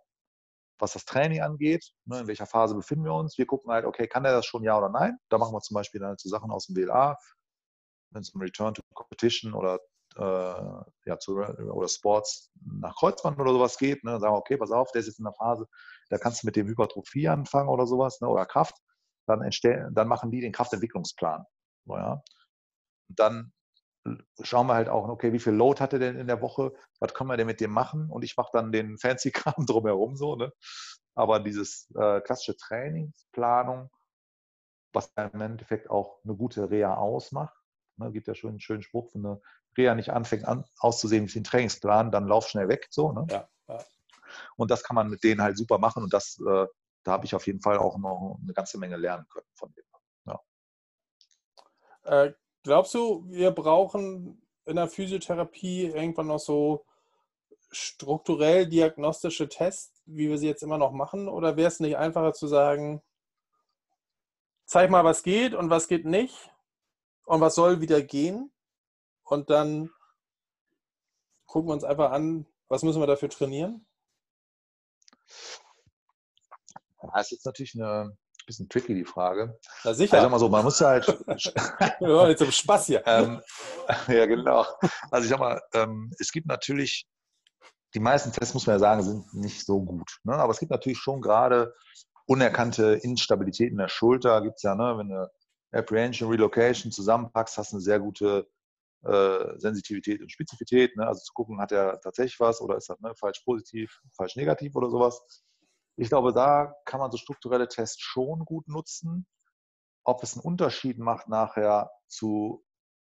was 0.79 0.93
das 0.93 1.05
Training 1.05 1.41
angeht, 1.41 1.91
ne, 2.05 2.21
in 2.21 2.27
welcher 2.27 2.45
Phase 2.45 2.75
befinden 2.75 3.05
wir 3.05 3.13
uns. 3.13 3.37
Wir 3.37 3.45
gucken 3.45 3.71
halt, 3.71 3.85
okay, 3.85 4.07
kann 4.07 4.23
der 4.23 4.33
das 4.33 4.45
schon 4.45 4.63
ja 4.63 4.77
oder 4.77 4.89
nein? 4.89 5.17
Da 5.29 5.37
machen 5.37 5.53
wir 5.53 5.61
zum 5.61 5.75
Beispiel 5.75 5.99
dann 6.01 6.15
so 6.17 6.29
Sachen 6.29 6.51
aus 6.51 6.67
dem 6.67 6.75
WLA, 6.75 7.17
wenn 8.11 8.21
es 8.21 8.29
um 8.29 8.41
Return 8.41 8.73
to 8.73 8.81
Competition 8.93 9.53
oder 9.53 9.79
äh, 10.17 11.09
ja, 11.09 11.19
zu, 11.19 11.35
oder 11.37 11.87
Sports 11.87 12.51
nach 12.81 12.95
Kreuzband 12.95 13.39
oder 13.39 13.51
sowas 13.51 13.77
geht, 13.77 14.03
ne, 14.03 14.19
sagen 14.19 14.35
okay, 14.35 14.57
pass 14.57 14.71
auf, 14.71 14.91
der 14.91 15.01
ist 15.01 15.07
jetzt 15.07 15.19
in 15.19 15.25
der 15.25 15.33
Phase, 15.33 15.67
da 16.09 16.17
kannst 16.17 16.43
du 16.43 16.47
mit 16.47 16.55
dem 16.55 16.67
Hypertrophie 16.67 17.27
anfangen 17.27 17.69
oder 17.69 17.85
sowas, 17.85 18.21
ne, 18.21 18.27
oder 18.27 18.45
Kraft, 18.45 18.75
dann, 19.27 19.47
dann 19.91 20.07
machen 20.07 20.31
die 20.31 20.41
den 20.41 20.51
Kraftentwicklungsplan. 20.51 21.45
So, 21.85 21.97
ja. 21.97 22.21
Und 23.09 23.19
dann 23.19 23.53
schauen 24.41 24.67
wir 24.67 24.75
halt 24.75 24.89
auch, 24.89 25.07
okay, 25.07 25.33
wie 25.33 25.39
viel 25.39 25.53
Load 25.53 25.81
hat 25.81 25.93
er 25.93 25.99
denn 25.99 26.17
in 26.17 26.27
der 26.27 26.41
Woche, 26.41 26.73
was 26.99 27.13
können 27.13 27.29
wir 27.29 27.37
denn 27.37 27.47
mit 27.47 27.59
dem 27.59 27.71
machen? 27.71 28.09
Und 28.09 28.23
ich 28.23 28.37
mache 28.37 28.51
dann 28.53 28.71
den 28.71 28.97
fancy 28.97 29.31
Kram 29.31 29.65
drumherum 29.65 30.15
so, 30.15 30.35
ne? 30.35 30.51
Aber 31.15 31.39
dieses 31.39 31.89
äh, 31.95 32.21
klassische 32.21 32.57
Trainingsplanung, 32.57 33.89
was 34.93 35.11
im 35.15 35.41
Endeffekt 35.41 35.89
auch 35.89 36.19
eine 36.23 36.35
gute 36.35 36.69
Reha 36.69 36.95
ausmacht, 36.95 37.55
ne, 37.97 38.11
gibt 38.11 38.27
ja 38.27 38.35
schon 38.35 38.51
einen 38.51 38.59
schönen 38.59 38.81
Spruch, 38.81 39.13
wenn 39.13 39.25
eine 39.25 39.41
Reha 39.77 39.95
nicht 39.95 40.11
anfängt 40.11 40.45
an, 40.45 40.65
auszusehen 40.79 41.27
wie 41.27 41.39
ein 41.39 41.43
Trainingsplan, 41.43 42.11
dann 42.11 42.27
lauf 42.27 42.47
schnell 42.47 42.67
weg. 42.67 42.87
So, 42.89 43.11
ne? 43.11 43.25
ja, 43.29 43.47
ja. 43.67 43.83
Und 44.57 44.71
das 44.71 44.83
kann 44.83 44.95
man 44.95 45.09
mit 45.09 45.23
denen 45.23 45.41
halt 45.41 45.57
super 45.57 45.77
machen 45.77 46.03
und 46.03 46.13
das, 46.13 46.39
äh, 46.39 46.65
da 47.03 47.11
habe 47.11 47.25
ich 47.25 47.35
auf 47.35 47.45
jeden 47.47 47.61
Fall 47.61 47.77
auch 47.77 47.97
noch 47.97 48.39
eine 48.41 48.53
ganze 48.53 48.77
Menge 48.77 48.97
lernen 48.97 49.25
können 49.29 49.47
von 49.53 49.73
denen. 49.73 49.87
Ja. 50.25 50.41
Äh, 52.03 52.33
glaubst 52.63 52.93
du, 52.93 53.25
wir 53.29 53.51
brauchen 53.51 54.41
in 54.65 54.75
der 54.75 54.87
Physiotherapie 54.87 55.85
irgendwann 55.85 56.27
noch 56.27 56.39
so 56.39 56.85
strukturell 57.71 58.67
diagnostische 58.67 59.49
Tests, 59.49 60.01
wie 60.05 60.29
wir 60.29 60.37
sie 60.37 60.47
jetzt 60.47 60.63
immer 60.63 60.77
noch 60.77 60.91
machen? 60.91 61.27
Oder 61.27 61.57
wäre 61.57 61.67
es 61.67 61.79
nicht 61.79 61.97
einfacher 61.97 62.33
zu 62.33 62.47
sagen, 62.47 63.01
zeig 64.65 64.89
mal, 64.89 65.03
was 65.03 65.23
geht 65.23 65.53
und 65.53 65.69
was 65.69 65.87
geht 65.87 66.05
nicht 66.05 66.51
und 67.25 67.41
was 67.41 67.55
soll 67.55 67.81
wieder 67.81 68.01
gehen? 68.01 68.51
und 69.25 69.49
dann 69.49 69.89
gucken 71.45 71.69
wir 71.69 71.73
uns 71.73 71.83
einfach 71.83 72.11
an, 72.11 72.45
was 72.69 72.83
müssen 72.83 73.01
wir 73.01 73.07
dafür 73.07 73.29
trainieren? 73.29 73.85
Das 77.13 77.27
ist 77.27 77.31
jetzt 77.31 77.45
natürlich 77.45 77.75
eine 77.75 78.17
bisschen 78.47 78.69
tricky, 78.69 78.93
die 78.93 79.05
Frage. 79.05 79.59
Na 79.83 79.93
sicher. 79.93 80.13
Also, 80.13 80.17
ich 80.17 80.23
sag 80.23 80.31
mal 80.31 80.39
so, 80.39 80.49
man 80.49 80.63
muss 80.63 80.81
halt. 80.81 81.05
ja, 81.99 82.29
jetzt 82.29 82.41
im 82.41 82.51
Spaß 82.51 82.85
hier. 82.87 83.03
Ähm, 83.05 83.41
ja, 84.07 84.25
genau. 84.25 84.65
Also 85.09 85.25
ich 85.25 85.29
sag 85.29 85.39
mal, 85.39 85.61
ähm, 85.73 86.11
es 86.19 86.31
gibt 86.31 86.47
natürlich, 86.47 87.07
die 87.95 87.99
meisten 87.99 88.31
Tests, 88.31 88.53
muss 88.53 88.67
man 88.67 88.75
ja 88.75 88.79
sagen, 88.79 89.03
sind 89.03 89.33
nicht 89.33 89.65
so 89.65 89.81
gut. 89.81 90.19
Ne? 90.23 90.35
Aber 90.35 90.51
es 90.51 90.59
gibt 90.59 90.71
natürlich 90.71 90.99
schon 90.99 91.21
gerade 91.21 91.73
unerkannte 92.27 92.93
Instabilitäten 93.01 93.73
in 93.73 93.79
der 93.79 93.87
Schulter, 93.87 94.41
gibt 94.41 94.57
es 94.57 94.63
ja, 94.63 94.75
ne? 94.75 94.95
wenn 94.97 95.09
du 95.09 95.27
Apprehension, 95.75 96.29
Relocation 96.29 96.91
zusammenpackst, 96.91 97.57
hast 97.57 97.73
eine 97.73 97.81
sehr 97.81 97.99
gute 97.99 98.47
äh, 99.03 99.59
Sensitivität 99.59 100.21
und 100.21 100.31
Spezifität. 100.31 100.95
Ne? 100.95 101.05
Also 101.05 101.21
zu 101.21 101.33
gucken, 101.33 101.59
hat 101.59 101.71
er 101.71 101.99
tatsächlich 102.01 102.39
was 102.39 102.61
oder 102.61 102.77
ist 102.77 102.89
das 102.89 102.99
ne, 103.01 103.13
falsch 103.15 103.41
positiv, 103.41 103.99
falsch 104.15 104.35
negativ 104.35 104.75
oder 104.75 104.89
sowas. 104.89 105.21
Ich 105.97 106.09
glaube, 106.09 106.33
da 106.33 106.73
kann 106.85 106.99
man 106.99 107.11
so 107.11 107.17
strukturelle 107.17 107.67
Tests 107.67 108.01
schon 108.01 108.39
gut 108.45 108.67
nutzen. 108.67 109.27
Ob 110.03 110.23
es 110.23 110.33
einen 110.33 110.43
Unterschied 110.43 110.97
macht, 110.99 111.27
nachher 111.27 111.91
zu 112.07 112.65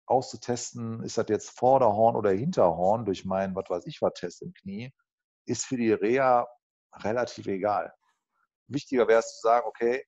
auszutesten, 0.06 1.02
ist 1.02 1.18
das 1.18 1.26
jetzt 1.28 1.50
Vorderhorn 1.50 2.16
oder 2.16 2.30
Hinterhorn 2.30 3.04
durch 3.04 3.24
meinen, 3.24 3.54
was 3.54 3.68
weiß 3.68 3.86
ich, 3.86 4.02
was 4.02 4.14
Test 4.14 4.42
im 4.42 4.52
Knie, 4.52 4.92
ist 5.46 5.66
für 5.66 5.76
die 5.76 5.92
Reha 5.92 6.48
relativ 6.94 7.46
egal. 7.46 7.92
Wichtiger 8.66 9.06
wäre 9.08 9.20
es 9.20 9.36
zu 9.36 9.40
sagen, 9.42 9.66
okay, 9.66 10.04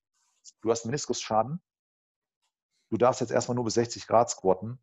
du 0.61 0.71
hast 0.71 0.87
Meniskusschaden, 0.87 1.63
du 2.93 2.99
darfst 2.99 3.23
jetzt 3.23 3.31
erstmal 3.31 3.55
nur 3.55 3.65
bis 3.65 3.75
60 3.75 4.07
Grad 4.07 4.29
squatten 4.29 4.79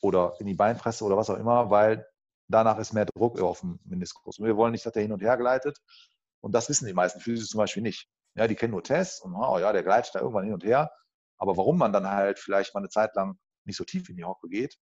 oder 0.00 0.34
in 0.40 0.46
die 0.46 0.54
Beinpresse 0.54 1.04
oder 1.04 1.18
was 1.18 1.28
auch 1.28 1.36
immer, 1.36 1.70
weil 1.70 2.08
danach 2.48 2.78
ist 2.78 2.94
mehr 2.94 3.04
Druck 3.04 3.38
auf 3.40 3.60
dem 3.60 3.78
Meniskus. 3.84 4.38
Und 4.38 4.46
wir 4.46 4.56
wollen 4.56 4.72
nicht, 4.72 4.86
dass 4.86 4.94
der 4.94 5.02
hin 5.02 5.12
und 5.12 5.20
her 5.20 5.36
gleitet. 5.36 5.78
Und 6.40 6.52
das 6.52 6.70
wissen 6.70 6.86
die 6.86 6.94
meisten 6.94 7.20
Physios 7.20 7.50
zum 7.50 7.58
Beispiel 7.58 7.82
nicht. 7.82 8.08
Ja, 8.34 8.48
die 8.48 8.54
kennen 8.54 8.72
nur 8.72 8.82
Tests 8.82 9.20
und 9.20 9.34
oh 9.34 9.58
ja, 9.58 9.70
der 9.70 9.82
gleitet 9.82 10.14
da 10.14 10.20
irgendwann 10.20 10.44
hin 10.44 10.54
und 10.54 10.64
her. 10.64 10.90
Aber 11.36 11.58
warum 11.58 11.76
man 11.76 11.92
dann 11.92 12.08
halt 12.08 12.38
vielleicht 12.38 12.72
mal 12.72 12.80
eine 12.80 12.88
Zeit 12.88 13.14
lang 13.14 13.38
nicht 13.64 13.76
so 13.76 13.84
tief 13.84 14.08
in 14.08 14.16
die 14.16 14.24
Hocke 14.24 14.48
geht, 14.48 14.78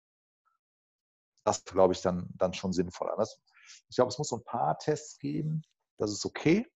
das 1.44 1.64
glaube 1.64 1.92
ich 1.92 2.02
dann, 2.02 2.28
dann 2.36 2.54
schon 2.54 2.72
sinnvoller. 2.72 3.16
Das, 3.16 3.40
ich 3.88 3.96
glaube, 3.96 4.10
es 4.10 4.18
muss 4.18 4.28
so 4.28 4.36
ein 4.36 4.44
paar 4.44 4.78
Tests 4.78 5.18
geben, 5.18 5.62
das 5.98 6.12
ist 6.12 6.24
okay, 6.24 6.70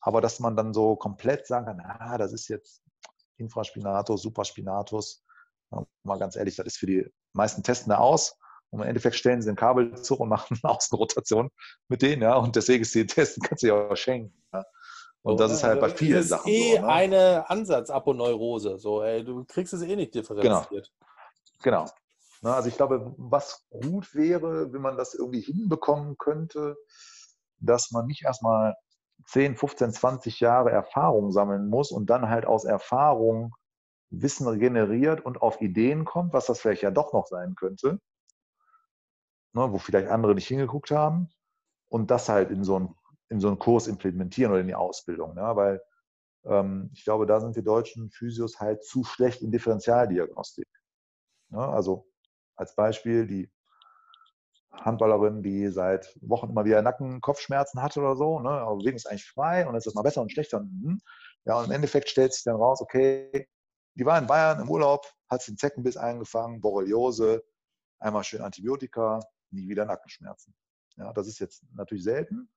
aber 0.00 0.20
dass 0.20 0.38
man 0.38 0.54
dann 0.54 0.72
so 0.72 0.94
komplett 0.94 1.48
sagen 1.48 1.66
kann, 1.66 1.80
ah, 1.80 2.18
das 2.18 2.32
ist 2.32 2.46
jetzt 2.46 2.84
Infraspinatus, 3.36 4.22
Superspinatus, 4.22 5.23
mal 6.02 6.18
ganz 6.18 6.36
ehrlich, 6.36 6.56
das 6.56 6.66
ist 6.66 6.76
für 6.78 6.86
die 6.86 7.06
meisten 7.32 7.62
testen 7.62 7.90
da 7.90 7.98
aus 7.98 8.36
und 8.70 8.80
im 8.80 8.88
Endeffekt 8.88 9.16
stellen 9.16 9.40
sie 9.40 9.50
den 9.50 9.56
Kabelzug 9.56 10.20
und 10.20 10.28
machen 10.30 10.58
eine 10.62 10.72
Außenrotation 10.72 11.50
mit 11.88 12.02
denen, 12.02 12.22
ja, 12.22 12.36
und 12.36 12.56
deswegen 12.56 12.82
ist 12.82 12.94
die 12.94 13.06
Testen, 13.06 13.42
kannst 13.42 13.62
du 13.62 13.68
ja 13.68 13.74
auch 13.74 13.96
schenken. 13.96 14.34
Ja. 14.52 14.64
Und 15.22 15.40
das 15.40 15.52
ist 15.52 15.64
halt 15.64 15.80
bei 15.80 15.88
vielen 15.88 16.16
das 16.16 16.24
ist 16.24 16.30
Sachen 16.30 16.50
eh 16.50 16.74
so. 16.76 16.82
Ne? 16.82 16.86
eine 16.86 17.50
Ansatzaponeurose. 17.50 18.78
So, 18.78 19.02
ey, 19.02 19.24
du 19.24 19.44
kriegst 19.46 19.72
es 19.72 19.80
eh 19.80 19.96
nicht 19.96 20.14
differenziert. 20.14 20.92
Genau. 21.62 21.86
Ne, 22.42 22.54
also 22.54 22.68
ich 22.68 22.76
glaube, 22.76 23.14
was 23.16 23.66
gut 23.70 24.14
wäre, 24.14 24.70
wenn 24.74 24.82
man 24.82 24.98
das 24.98 25.14
irgendwie 25.14 25.40
hinbekommen 25.40 26.18
könnte, 26.18 26.76
dass 27.58 27.90
man 27.90 28.06
nicht 28.06 28.24
erstmal 28.24 28.74
10, 29.28 29.56
15, 29.56 29.92
20 29.92 30.40
Jahre 30.40 30.70
Erfahrung 30.70 31.32
sammeln 31.32 31.68
muss 31.68 31.90
und 31.90 32.10
dann 32.10 32.28
halt 32.28 32.44
aus 32.44 32.66
Erfahrung 32.66 33.54
Wissen 34.10 34.58
generiert 34.58 35.24
und 35.24 35.42
auf 35.42 35.60
Ideen 35.60 36.04
kommt, 36.04 36.32
was 36.32 36.46
das 36.46 36.60
vielleicht 36.60 36.82
ja 36.82 36.90
doch 36.90 37.12
noch 37.12 37.26
sein 37.26 37.54
könnte, 37.54 38.00
ne, 39.52 39.72
wo 39.72 39.78
vielleicht 39.78 40.08
andere 40.08 40.34
nicht 40.34 40.48
hingeguckt 40.48 40.90
haben 40.90 41.28
und 41.88 42.10
das 42.10 42.28
halt 42.28 42.50
in 42.50 42.64
so 42.64 42.76
einen, 42.76 42.94
in 43.28 43.40
so 43.40 43.48
einen 43.48 43.58
Kurs 43.58 43.86
implementieren 43.86 44.52
oder 44.52 44.60
in 44.60 44.66
die 44.66 44.74
Ausbildung. 44.74 45.34
Ne, 45.34 45.50
weil 45.54 45.82
ähm, 46.44 46.90
ich 46.92 47.04
glaube, 47.04 47.26
da 47.26 47.40
sind 47.40 47.56
wir 47.56 47.62
deutschen 47.62 48.10
Physios 48.10 48.60
halt 48.60 48.84
zu 48.84 49.04
schlecht 49.04 49.42
in 49.42 49.50
Differentialdiagnostik. 49.50 50.68
Ne, 51.50 51.60
also 51.60 52.06
als 52.56 52.74
Beispiel 52.74 53.26
die 53.26 53.50
Handballerin, 54.72 55.42
die 55.42 55.68
seit 55.68 56.16
Wochen 56.20 56.50
immer 56.50 56.64
wieder 56.64 56.82
Nacken, 56.82 57.20
Kopfschmerzen 57.20 57.82
hatte 57.82 58.00
oder 58.00 58.16
so, 58.16 58.40
ne, 58.40 58.50
aber 58.50 58.76
Bewegung 58.76 58.96
ist 58.96 59.06
eigentlich 59.06 59.28
frei 59.28 59.66
und 59.66 59.74
ist 59.74 59.92
mal 59.94 60.02
besser 60.02 60.22
und 60.22 60.32
schlechter. 60.32 60.60
Mhm. 60.60 61.00
Ja, 61.44 61.58
und 61.58 61.66
im 61.66 61.72
Endeffekt 61.72 62.08
stellt 62.08 62.32
sich 62.32 62.44
dann 62.44 62.56
raus, 62.56 62.80
okay, 62.80 63.48
die 63.94 64.04
war 64.04 64.18
in 64.18 64.26
Bayern 64.26 64.60
im 64.60 64.70
Urlaub, 64.70 65.06
hat 65.28 65.40
sich 65.40 65.48
einen 65.48 65.58
Zeckenbiss 65.58 65.96
eingefangen, 65.96 66.60
Borreliose, 66.60 67.44
einmal 67.98 68.24
schön 68.24 68.42
Antibiotika, 68.42 69.20
nie 69.50 69.68
wieder 69.68 69.84
Nackenschmerzen. 69.84 70.54
Ja, 70.96 71.12
das 71.12 71.26
ist 71.26 71.38
jetzt 71.38 71.62
natürlich 71.72 72.04
selten, 72.04 72.48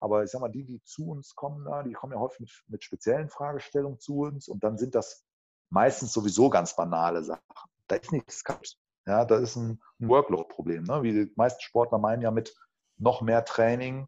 aber 0.00 0.24
ich 0.24 0.30
sag 0.30 0.40
mal, 0.40 0.50
die, 0.50 0.64
die 0.64 0.82
zu 0.82 1.08
uns 1.08 1.34
kommen, 1.34 1.64
da, 1.64 1.82
die 1.82 1.92
kommen 1.92 2.12
ja 2.12 2.18
häufig 2.18 2.40
mit, 2.40 2.50
mit 2.66 2.84
speziellen 2.84 3.28
Fragestellungen 3.28 3.98
zu 3.98 4.20
uns 4.20 4.48
und 4.48 4.64
dann 4.64 4.76
sind 4.76 4.94
das 4.94 5.24
meistens 5.70 6.12
sowieso 6.12 6.50
ganz 6.50 6.76
banale 6.76 7.22
Sachen. 7.22 7.42
Da 7.86 7.96
ist 7.96 8.12
nichts 8.12 8.44
kaputt. 8.44 8.76
Ja, 9.06 9.24
das 9.24 9.42
ist 9.42 9.56
ein, 9.56 9.82
ein 10.00 10.08
Workload-Problem. 10.08 10.84
Ne? 10.84 11.02
Wie 11.02 11.12
die 11.12 11.32
meisten 11.36 11.60
Sportler 11.60 11.98
meinen 11.98 12.22
ja 12.22 12.30
mit 12.30 12.54
noch 12.98 13.20
mehr 13.20 13.44
Training 13.44 14.06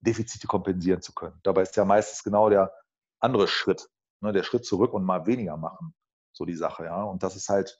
Defizite 0.00 0.46
kompensieren 0.46 1.00
zu 1.00 1.12
können. 1.12 1.38
Dabei 1.42 1.62
ist 1.62 1.76
ja 1.76 1.84
meistens 1.84 2.22
genau 2.22 2.50
der 2.50 2.72
andere 3.20 3.48
Schritt, 3.48 3.88
ne? 4.20 4.32
der 4.32 4.42
Schritt 4.42 4.64
zurück 4.64 4.92
und 4.92 5.04
mal 5.04 5.26
weniger 5.26 5.56
machen. 5.56 5.94
So 6.32 6.44
die 6.44 6.56
Sache, 6.56 6.84
ja. 6.84 7.02
Und 7.02 7.22
das 7.22 7.36
ist 7.36 7.48
halt 7.48 7.78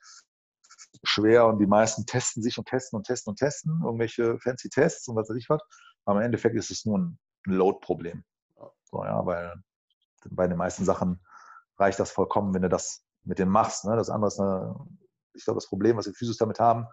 schwer 1.03 1.47
und 1.47 1.59
die 1.59 1.67
meisten 1.67 2.07
testen 2.07 2.43
sich 2.43 2.59
und 2.59 2.67
testen 2.67 2.97
und 2.97 3.05
testen 3.05 3.33
und 3.33 3.39
testen, 3.39 3.81
irgendwelche 3.85 4.39
fancy 4.41 4.69
Tests 4.69 5.09
und 5.09 5.17
was 5.17 5.29
weiß 5.29 5.37
ich 5.37 5.49
was. 5.49 5.61
Aber 6.05 6.21
im 6.21 6.27
Endeffekt 6.27 6.57
ist 6.57 6.71
es 6.71 6.85
nur 6.85 6.99
ein, 6.99 7.19
Load-Problem. 7.47 8.25
So, 8.85 9.05
ja, 9.05 9.27
weil 9.27 9.55
bei 10.31 10.47
den 10.47 10.57
meisten 10.57 10.87
Sachen 10.87 11.23
reicht 11.77 12.01
das 12.01 12.11
vollkommen, 12.11 12.55
wenn 12.55 12.63
du 12.63 12.71
das 12.71 13.05
mit 13.23 13.39
dem 13.39 13.51
machst. 13.51 13.85
Ne? 13.85 13.97
Das 13.97 14.09
andere 14.09 14.29
ist 14.29 14.41
eine 14.41 14.75
ich 15.35 15.45
glaube, 15.45 15.59
das 15.59 15.69
Problem, 15.69 15.97
was 15.97 16.07
die 16.07 16.15
Physios 16.15 16.39
damit 16.39 16.59
haben, 16.59 16.87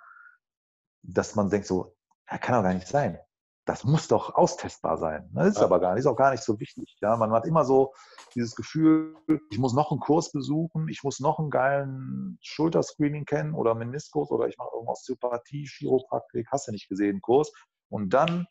dass 1.03 1.35
man 1.35 1.49
denkt 1.49 1.67
so, 1.67 1.95
ja, 2.29 2.37
kann 2.37 2.55
doch 2.55 2.63
gar 2.63 2.73
nicht 2.73 2.87
sein. 2.87 3.19
Das 3.65 3.83
muss 3.83 4.07
doch 4.07 4.33
austestbar 4.33 4.97
sein. 4.97 5.29
Das 5.33 5.49
ist 5.49 5.57
ja. 5.57 5.65
aber 5.65 5.79
gar 5.79 5.93
nicht, 5.93 6.01
ist 6.01 6.07
auch 6.07 6.15
gar 6.15 6.31
nicht 6.31 6.43
so 6.43 6.59
wichtig. 6.59 6.97
Ja, 6.99 7.15
man 7.15 7.31
hat 7.31 7.45
immer 7.45 7.63
so 7.63 7.93
dieses 8.33 8.55
Gefühl, 8.55 9.15
ich 9.51 9.59
muss 9.59 9.73
noch 9.73 9.91
einen 9.91 9.99
Kurs 9.99 10.31
besuchen, 10.31 10.87
ich 10.89 11.03
muss 11.03 11.19
noch 11.19 11.37
einen 11.37 11.51
geilen 11.51 12.39
Schulterscreening 12.41 13.25
kennen 13.25 13.53
oder 13.53 13.75
Meniskus 13.75 14.31
oder 14.31 14.47
ich 14.47 14.57
mache 14.57 14.71
irgendwas 14.73 14.99
Osteopathie, 14.99 15.67
Chiropraktik, 15.67 16.47
hast 16.51 16.67
du 16.67 16.71
nicht 16.71 16.89
gesehen, 16.89 17.21
Kurs. 17.21 17.51
Und 17.89 18.09
dann 18.09 18.47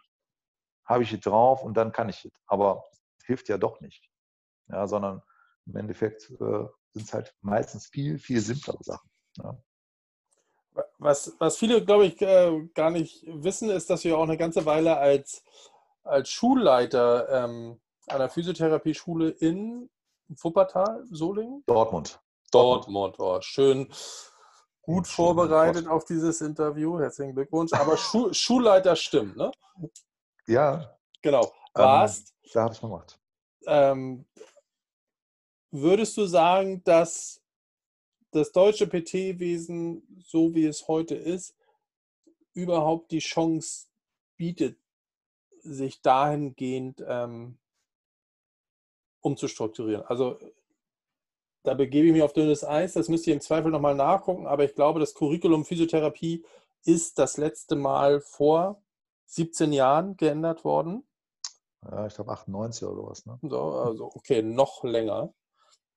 habe 0.85 1.03
ich 1.03 1.13
es 1.13 1.21
drauf 1.21 1.65
und 1.65 1.77
dann 1.77 1.93
kann 1.93 2.09
ich 2.09 2.25
es. 2.25 2.33
Aber 2.47 2.85
hilft 3.25 3.49
ja 3.49 3.59
doch 3.59 3.81
nicht. 3.81 4.09
Ja, 4.69 4.87
sondern 4.87 5.23
im 5.67 5.77
Endeffekt 5.77 6.31
äh, 6.31 6.67
sind 6.93 7.05
es 7.07 7.13
halt 7.13 7.35
meistens 7.41 7.87
viel, 7.87 8.19
viel 8.19 8.41
simplere 8.41 8.83
Sachen. 8.83 9.11
Ja. 9.39 9.61
Was, 10.99 11.35
was 11.39 11.57
viele, 11.57 11.85
glaube 11.85 12.07
ich, 12.07 12.21
äh, 12.23 12.69
gar 12.75 12.91
nicht 12.91 13.25
wissen, 13.27 13.71
ist, 13.71 13.91
dass 13.91 14.05
wir 14.05 14.17
auch 14.17 14.23
eine 14.23 14.37
ganze 14.37 14.65
Weile 14.67 14.97
als, 14.97 15.43
als 16.05 16.31
Schulleiter 16.31 17.29
ähm, 17.29 17.81
einer 18.07 18.29
Physiotherapie-Schule 18.29 19.31
in 19.31 19.91
Wuppertal, 20.29 21.05
Solingen? 21.11 21.65
Dortmund. 21.67 22.21
Dortmund, 22.51 23.19
oh, 23.19 23.41
schön 23.41 23.89
gut 24.83 25.07
vorbereitet 25.07 25.87
auf 25.87 26.05
dieses 26.05 26.41
Interview. 26.41 26.99
Herzlichen 26.99 27.35
Glückwunsch. 27.35 27.73
Aber 27.73 27.97
Schu 27.97 28.33
Schulleiter 28.33 28.97
stimmt, 28.97 29.37
ne? 29.37 29.51
Ja. 30.47 30.97
Genau. 31.23 31.53
Warst. 31.75 32.35
Ähm, 32.43 32.51
da 32.53 32.63
habe 32.63 32.75
ich 32.75 32.81
gemacht. 32.81 33.21
Ähm, 33.67 34.27
würdest 35.71 36.17
du 36.17 36.27
sagen, 36.27 36.83
dass 36.83 37.41
das 38.33 38.53
deutsche 38.53 38.87
PT-Wesen, 38.87 40.03
so 40.25 40.55
wie 40.55 40.67
es 40.67 40.89
heute 40.89 41.15
ist, 41.15 41.55
überhaupt 42.53 43.11
die 43.11 43.19
Chance 43.19 43.87
bietet, 44.37 44.79
sich 45.63 46.01
dahingehend 46.01 47.05
ähm, 47.07 47.59
umzustrukturieren. 49.21 50.05
Also 50.07 50.39
da 51.63 51.75
begebe 51.75 52.07
ich 52.07 52.13
mich 52.13 52.23
auf 52.23 52.33
dünnes 52.33 52.65
Eis, 52.65 52.95
das 52.95 53.09
müsst 53.09 53.27
ihr 53.27 53.35
im 53.35 53.41
Zweifel 53.41 53.71
nochmal 53.71 53.95
nachgucken, 53.95 54.47
aber 54.47 54.65
ich 54.65 54.75
glaube, 54.75 55.01
das 55.01 55.15
Curriculum 55.15 55.65
Physiotherapie 55.65 56.45
ist 56.85 57.19
das 57.19 57.37
letzte 57.37 57.77
Mal 57.77 58.21
vor 58.21 58.83
17 59.27 59.73
Jahren 59.73 60.17
geändert 60.17 60.65
worden. 60.65 61.05
Ja, 61.83 62.07
ich 62.07 62.15
glaube 62.15 62.33
98 62.33 62.85
oder 62.85 62.97
sowas. 62.97 63.27
Ne? 63.27 63.39
So, 63.43 63.59
also 63.59 64.07
okay, 64.15 64.43
noch 64.43 64.85
länger. 64.85 65.33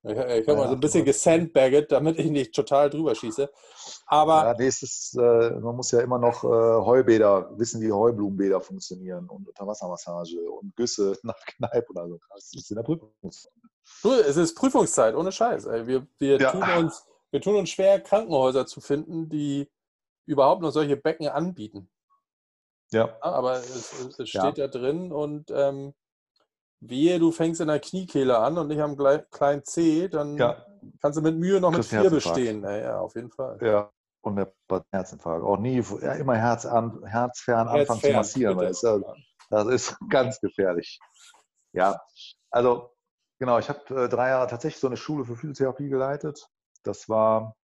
Ich, 0.05 0.17
ich 0.17 0.47
habe 0.47 0.55
mal 0.55 0.67
so 0.67 0.73
ein 0.73 0.79
bisschen 0.81 1.05
gesandbagget, 1.05 1.91
damit 1.91 2.19
ich 2.19 2.29
nicht 2.29 2.53
total 2.53 2.89
drüber 2.89 3.15
schieße. 3.15 3.49
Aber 4.05 4.45
ja, 4.47 4.53
nächstes, 4.53 5.15
äh, 5.17 5.51
man 5.51 5.77
muss 5.77 5.91
ja 5.91 6.01
immer 6.01 6.19
noch 6.19 6.43
äh, 6.43 6.47
Heubäder 6.47 7.57
wissen, 7.57 7.81
wie 7.81 7.91
Heublumenbäder 7.91 8.59
funktionieren 8.59 9.29
und 9.29 9.47
Unterwassermassage 9.47 10.51
und 10.51 10.75
Güsse 10.75 11.17
nach 11.23 11.39
Kneipe 11.45 11.89
oder 11.91 12.09
so. 12.09 12.19
Das 12.33 12.53
ist 12.53 12.69
in 12.69 12.75
der 12.75 12.83
Prüfungszeit. 12.83 13.53
Es 14.27 14.37
ist 14.37 14.55
Prüfungszeit, 14.55 15.15
ohne 15.15 15.31
Scheiß. 15.31 15.65
Wir, 15.65 16.05
wir, 16.17 16.37
ja. 16.37 16.51
tun 16.51 16.63
uns, 16.79 17.05
wir 17.31 17.39
tun 17.39 17.55
uns 17.55 17.69
schwer, 17.69 18.01
Krankenhäuser 18.01 18.65
zu 18.65 18.81
finden, 18.81 19.29
die 19.29 19.69
überhaupt 20.25 20.61
noch 20.61 20.71
solche 20.71 20.97
Becken 20.97 21.29
anbieten. 21.29 21.89
Ja. 22.91 23.17
Aber 23.21 23.57
es, 23.57 24.19
es 24.19 24.29
steht 24.29 24.57
ja. 24.57 24.67
da 24.67 24.67
drin 24.67 25.11
und 25.11 25.49
ähm, 25.49 25.93
Wehe, 26.89 27.19
du 27.19 27.31
fängst 27.31 27.61
in 27.61 27.67
der 27.67 27.79
Kniekehle 27.79 28.37
an 28.37 28.57
und 28.57 28.67
nicht 28.67 28.81
am 28.81 28.97
kleinen 29.31 29.63
C, 29.63 30.07
dann 30.07 30.37
ja. 30.37 30.65
kannst 31.01 31.17
du 31.17 31.21
mit 31.21 31.37
Mühe 31.37 31.59
noch 31.59 31.71
mit 31.71 31.85
vier 31.85 32.09
bestehen. 32.09 32.63
Ja, 32.63 32.77
ja, 32.77 32.99
auf 32.99 33.15
jeden 33.15 33.31
Fall. 33.31 33.57
Ja, 33.61 33.91
und 34.21 34.35
der 34.37 34.53
Herzinfarkt. 34.91 35.43
Auch 35.43 35.57
nie, 35.57 35.83
ja, 36.01 36.13
immer 36.13 36.37
Herz 36.37 36.65
an, 36.65 37.03
herzfern 37.05 37.67
anfangen 37.67 38.01
zu 38.01 38.11
massieren, 38.11 38.57
weil 38.57 38.67
das, 38.67 38.81
das 39.49 39.67
ist 39.67 39.97
ganz 40.09 40.39
gefährlich. 40.39 40.99
Ja, 41.73 42.01
also 42.49 42.91
genau, 43.39 43.59
ich 43.59 43.69
habe 43.69 44.03
äh, 44.03 44.09
drei 44.09 44.29
Jahre 44.29 44.47
tatsächlich 44.47 44.79
so 44.79 44.87
eine 44.87 44.97
Schule 44.97 45.25
für 45.25 45.35
Physiotherapie 45.35 45.89
geleitet 45.89 46.47
Das 46.83 47.09
war 47.09 47.55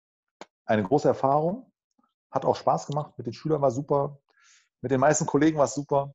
eine 0.66 0.84
große 0.84 1.08
Erfahrung, 1.08 1.72
hat 2.32 2.46
auch 2.46 2.56
Spaß 2.56 2.88
gemacht, 2.88 3.14
mit 3.18 3.28
den 3.28 3.34
Schülern 3.34 3.62
war 3.62 3.72
super, 3.72 4.20
mit 4.82 4.92
den 4.92 5.00
meisten 5.00 5.26
Kollegen 5.26 5.58
war 5.58 5.66
es 5.66 5.74
super. 5.74 6.14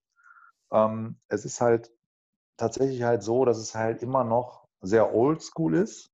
Ähm, 0.73 1.21
es 1.29 1.45
ist 1.45 1.61
halt 1.61 1.91
tatsächlich 2.57 3.03
halt 3.03 3.23
so, 3.23 3.45
dass 3.45 3.59
es 3.59 3.75
halt 3.75 4.03
immer 4.03 4.25
noch 4.25 4.69
sehr 4.81 5.15
oldschool 5.15 5.75
ist. 5.75 6.11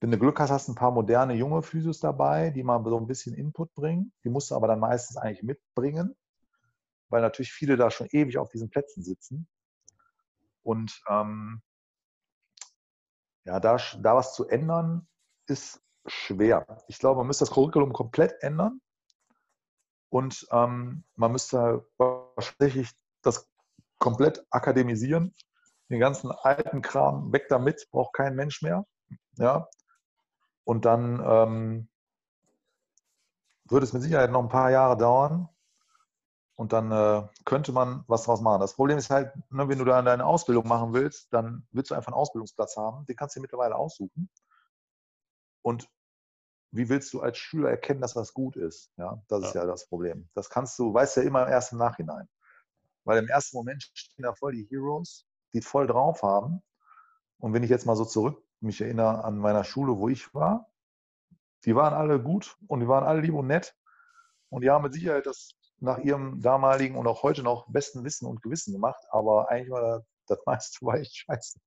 Wenn 0.00 0.10
du 0.10 0.18
Glück 0.18 0.38
hast, 0.38 0.50
hast 0.50 0.68
du 0.68 0.72
ein 0.72 0.76
paar 0.76 0.90
moderne 0.90 1.34
junge 1.34 1.62
Physios 1.62 2.00
dabei, 2.00 2.50
die 2.50 2.62
mal 2.62 2.82
so 2.84 2.98
ein 2.98 3.06
bisschen 3.06 3.34
Input 3.34 3.72
bringen. 3.74 4.12
Die 4.22 4.28
musst 4.28 4.50
du 4.50 4.54
aber 4.54 4.68
dann 4.68 4.80
meistens 4.80 5.16
eigentlich 5.16 5.42
mitbringen, 5.42 6.14
weil 7.08 7.22
natürlich 7.22 7.52
viele 7.52 7.76
da 7.76 7.90
schon 7.90 8.08
ewig 8.10 8.38
auf 8.38 8.50
diesen 8.50 8.70
Plätzen 8.70 9.02
sitzen. 9.02 9.48
Und 10.62 11.02
ähm, 11.08 11.62
ja, 13.44 13.60
da, 13.60 13.78
da 13.98 14.16
was 14.16 14.34
zu 14.34 14.46
ändern, 14.48 15.06
ist 15.46 15.82
schwer. 16.06 16.82
Ich 16.88 16.98
glaube, 16.98 17.18
man 17.18 17.26
müsste 17.26 17.44
das 17.44 17.54
Curriculum 17.54 17.92
komplett 17.92 18.42
ändern 18.42 18.80
und 20.10 20.46
ähm, 20.50 21.04
man 21.16 21.32
müsste 21.32 21.86
tatsächlich 21.98 22.90
das 23.22 23.50
komplett 24.04 24.46
akademisieren. 24.50 25.34
Den 25.88 25.98
ganzen 25.98 26.30
alten 26.30 26.82
Kram 26.82 27.32
weg 27.32 27.46
damit, 27.48 27.88
braucht 27.90 28.12
kein 28.12 28.36
Mensch 28.36 28.60
mehr. 28.60 28.86
Ja. 29.38 29.66
Und 30.64 30.84
dann 30.84 31.22
ähm, 31.24 31.88
würde 33.64 33.84
es 33.84 33.94
mit 33.94 34.02
Sicherheit 34.02 34.30
noch 34.30 34.42
ein 34.42 34.50
paar 34.50 34.70
Jahre 34.70 34.98
dauern. 34.98 35.48
Und 36.54 36.74
dann 36.74 36.92
äh, 36.92 37.26
könnte 37.46 37.72
man 37.72 38.04
was 38.06 38.24
draus 38.24 38.42
machen. 38.42 38.60
Das 38.60 38.74
Problem 38.74 38.98
ist 38.98 39.08
halt, 39.08 39.32
ne, 39.50 39.68
wenn 39.68 39.78
du 39.78 39.84
da 39.86 40.00
deine 40.02 40.26
Ausbildung 40.26 40.68
machen 40.68 40.92
willst, 40.92 41.32
dann 41.32 41.66
willst 41.72 41.90
du 41.90 41.94
einfach 41.94 42.12
einen 42.12 42.20
Ausbildungsplatz 42.20 42.76
haben. 42.76 43.06
Den 43.06 43.16
kannst 43.16 43.34
du 43.34 43.40
dir 43.40 43.42
mittlerweile 43.42 43.74
aussuchen. 43.74 44.28
Und 45.62 45.88
wie 46.70 46.90
willst 46.90 47.12
du 47.14 47.22
als 47.22 47.38
Schüler 47.38 47.70
erkennen, 47.70 48.02
dass 48.02 48.12
das 48.12 48.34
gut 48.34 48.56
ist? 48.56 48.92
Ja, 48.98 49.22
das 49.28 49.42
ja. 49.42 49.48
ist 49.48 49.54
ja 49.54 49.64
das 49.64 49.88
Problem. 49.88 50.28
Das 50.34 50.50
kannst 50.50 50.78
du, 50.78 50.92
weißt 50.92 51.16
ja 51.16 51.22
immer 51.22 51.48
erst 51.48 51.72
im 51.72 51.78
Nachhinein. 51.78 52.28
Weil 53.04 53.18
im 53.18 53.28
ersten 53.28 53.56
Moment 53.56 53.82
stehen 53.94 54.22
da 54.22 54.34
voll 54.34 54.52
die 54.52 54.66
Heroes, 54.70 55.26
die 55.52 55.60
voll 55.60 55.86
drauf 55.86 56.22
haben. 56.22 56.62
Und 57.38 57.52
wenn 57.52 57.62
ich 57.62 57.70
jetzt 57.70 57.86
mal 57.86 57.96
so 57.96 58.04
zurück 58.04 58.42
mich 58.60 58.80
erinnere 58.80 59.24
an 59.24 59.38
meiner 59.38 59.64
Schule, 59.64 59.98
wo 59.98 60.08
ich 60.08 60.32
war, 60.34 60.70
die 61.64 61.74
waren 61.74 61.94
alle 61.94 62.20
gut 62.20 62.56
und 62.66 62.80
die 62.80 62.88
waren 62.88 63.04
alle 63.04 63.20
lieb 63.20 63.34
und 63.34 63.46
nett. 63.46 63.74
Und 64.48 64.62
die 64.62 64.70
haben 64.70 64.82
mit 64.82 64.94
Sicherheit 64.94 65.26
das 65.26 65.54
nach 65.80 65.98
ihrem 65.98 66.40
damaligen 66.40 66.96
und 66.96 67.06
auch 67.06 67.22
heute 67.22 67.42
noch 67.42 67.66
besten 67.68 68.04
Wissen 68.04 68.26
und 68.26 68.42
Gewissen 68.42 68.72
gemacht. 68.72 69.02
Aber 69.10 69.50
eigentlich 69.50 69.70
war 69.70 70.04
das, 70.26 70.38
meiste 70.46 70.86
war 70.86 70.96
echt 70.96 71.16
scheiße. 71.16 71.58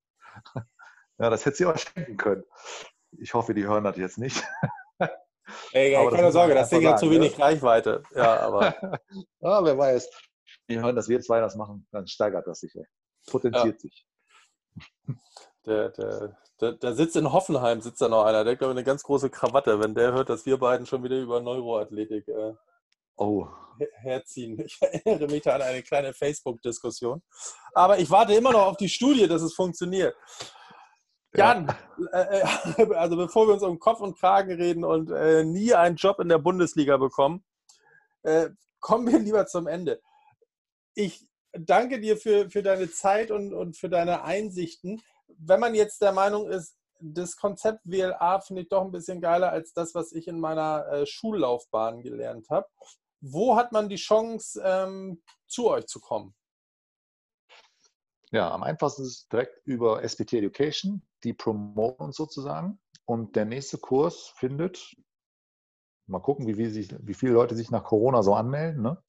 Ja, 1.20 1.32
das 1.32 1.48
hätte 1.48 1.58
sie 1.58 1.66
auch 1.66 1.76
schenken 1.76 2.16
können. 2.16 2.44
Ich 3.18 3.34
hoffe, 3.34 3.56
die 3.56 3.66
hören 3.66 3.84
das 3.84 3.98
jetzt 3.98 4.20
nicht. 4.20 4.44
Ey, 5.72 5.94
keine 6.12 6.32
Sorge, 6.32 6.54
das 6.54 6.70
Ding 6.70 6.86
hat 6.88 7.00
zu 7.00 7.10
wenig 7.10 7.36
ne? 7.38 7.44
Reichweite. 7.44 8.04
Ja, 8.14 8.42
aber. 8.42 8.76
ah, 9.42 9.64
wer 9.64 9.76
weiß 9.76 10.12
die 10.70 10.80
hören, 10.80 10.96
dass 10.96 11.10
wir 11.10 11.22
zwei 11.22 11.40
das 11.40 11.56
machen, 11.56 11.88
dann 11.92 12.08
steigert 12.08 12.48
das 12.48 12.60
sich. 12.60 12.76
Ey. 12.76 12.86
Potenziert 13.28 13.76
ja. 13.76 13.80
sich. 13.80 14.08
Der, 15.66 15.90
der, 15.90 16.38
der, 16.62 16.72
der, 16.74 16.94
sitzt 16.94 17.18
in 17.18 17.34
Hoffenheim, 17.34 17.82
sitzt 17.82 18.00
da 18.00 18.08
noch 18.08 18.24
einer, 18.24 18.46
der 18.46 18.54
hat, 18.54 18.60
glaube 18.60 18.72
ich, 18.72 18.78
eine 18.78 18.86
ganz 18.86 19.04
große 19.04 19.30
Krawatte, 19.30 19.82
wenn 19.82 19.94
der 19.94 20.14
hört, 20.14 20.30
dass 20.30 20.46
wir 20.46 20.58
beiden 20.58 20.86
schon 20.86 21.04
wieder 21.04 21.20
über 21.20 21.42
Neuroathletik 21.42 22.26
äh, 22.30 22.54
oh. 23.18 23.50
herziehen. 23.96 24.58
Ich 24.62 24.78
erinnere 24.82 25.28
mich 25.28 25.44
da 25.44 25.56
an 25.56 25.64
eine 25.64 25.84
kleine 25.84 26.14
Facebook-Diskussion. 26.14 27.22
Aber 27.74 28.00
ich 28.00 28.10
warte 28.10 28.34
immer 28.34 28.54
noch 28.54 28.66
auf 28.66 28.78
die 28.78 28.88
Studie, 28.88 29.28
dass 29.28 29.42
es 29.42 29.54
funktioniert. 29.54 30.16
Jan, 31.36 31.68
ja. 31.68 32.22
äh, 32.22 32.40
äh 32.40 32.94
also 32.96 33.18
bevor 33.18 33.48
wir 33.48 33.56
uns 33.56 33.64
um 33.64 33.78
Kopf 33.78 34.00
und 34.00 34.18
Kragen 34.18 34.54
reden 34.54 34.86
und 34.86 35.12
äh, 35.12 35.44
nie 35.44 35.74
einen 35.74 35.98
Job 35.98 36.22
in 36.22 36.30
der 36.30 36.38
Bundesliga 36.38 36.96
bekommen, 36.96 37.44
äh, 38.24 38.52
kommen 38.80 39.06
wir 39.12 39.20
lieber 39.20 39.46
zum 39.48 39.68
Ende 39.68 40.00
ich 40.98 41.30
danke 41.54 42.00
dir 42.00 42.18
für, 42.18 42.50
für 42.50 42.64
deine 42.64 42.90
Zeit 42.90 43.30
und, 43.30 43.54
und 43.54 43.78
für 43.78 43.90
deine 43.90 44.24
Einsichten. 44.24 45.02
Wenn 45.28 45.60
man 45.60 45.76
jetzt 45.76 46.02
der 46.02 46.12
Meinung 46.12 46.50
ist, 46.50 46.76
das 47.00 47.38
Konzept 47.38 47.82
WLA 47.84 48.42
finde 48.42 48.64
ich 48.64 48.70
doch 48.70 48.84
ein 48.84 48.92
bisschen 48.92 49.22
geiler 49.22 49.52
als 49.52 49.74
das, 49.74 49.94
was 49.94 50.12
ich 50.12 50.28
in 50.28 50.40
meiner 50.40 50.88
äh, 50.88 51.06
Schullaufbahn 51.06 52.02
gelernt 52.02 52.50
habe. 52.50 52.68
Wo 53.22 53.56
hat 53.56 53.72
man 53.72 53.90
die 53.90 53.98
Chance, 53.98 54.62
ähm, 54.66 55.22
zu 55.46 55.70
euch 55.70 55.86
zu 55.86 56.00
kommen? 56.00 56.34
Ja, 58.32 58.52
am 58.52 58.64
einfachsten 58.64 59.04
ist 59.04 59.10
es 59.10 59.28
direkt 59.30 59.66
über 59.66 60.04
SPT 60.08 60.34
Education, 60.34 61.04
die 61.24 61.34
promoten 61.34 62.12
sozusagen. 62.12 62.80
Und 63.06 63.36
der 63.36 63.46
nächste 63.46 63.78
Kurs 63.78 64.34
findet, 64.36 64.96
mal 66.08 66.20
gucken, 66.20 66.48
wie, 66.48 66.58
wie, 66.58 66.70
sich, 66.70 66.94
wie 67.00 67.14
viele 67.14 67.34
Leute 67.34 67.56
sich 67.56 67.70
nach 67.70 67.84
Corona 67.84 68.24
so 68.24 68.34
anmelden. 68.34 68.82
Ne? 68.82 69.02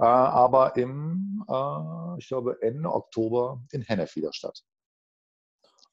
Äh, 0.00 0.04
aber 0.04 0.76
im, 0.76 1.44
äh, 1.46 2.18
ich 2.18 2.28
glaube, 2.28 2.56
Ende 2.62 2.90
Oktober 2.90 3.60
in 3.70 3.82
Hennef 3.82 4.16
wieder 4.16 4.32
statt. 4.32 4.64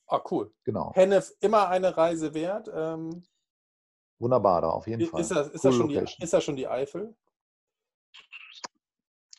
Ah, 0.07 0.21
cool. 0.31 0.53
Genau. 0.63 0.93
Hennef 0.93 1.33
immer 1.41 1.67
eine 1.67 1.97
Reise 1.97 2.33
wert. 2.33 2.69
Ähm, 2.73 3.23
Wunderbar, 4.19 4.61
da 4.61 4.69
auf 4.69 4.87
jeden 4.87 5.01
ist 5.01 5.09
Fall. 5.09 5.21
Das, 5.21 5.31
ist, 5.31 5.53
cool 5.53 5.65
das 5.65 5.75
schon 5.75 5.89
die, 5.89 6.23
ist 6.23 6.33
das 6.33 6.43
schon 6.43 6.55
die 6.55 6.67
Eifel? 6.67 7.15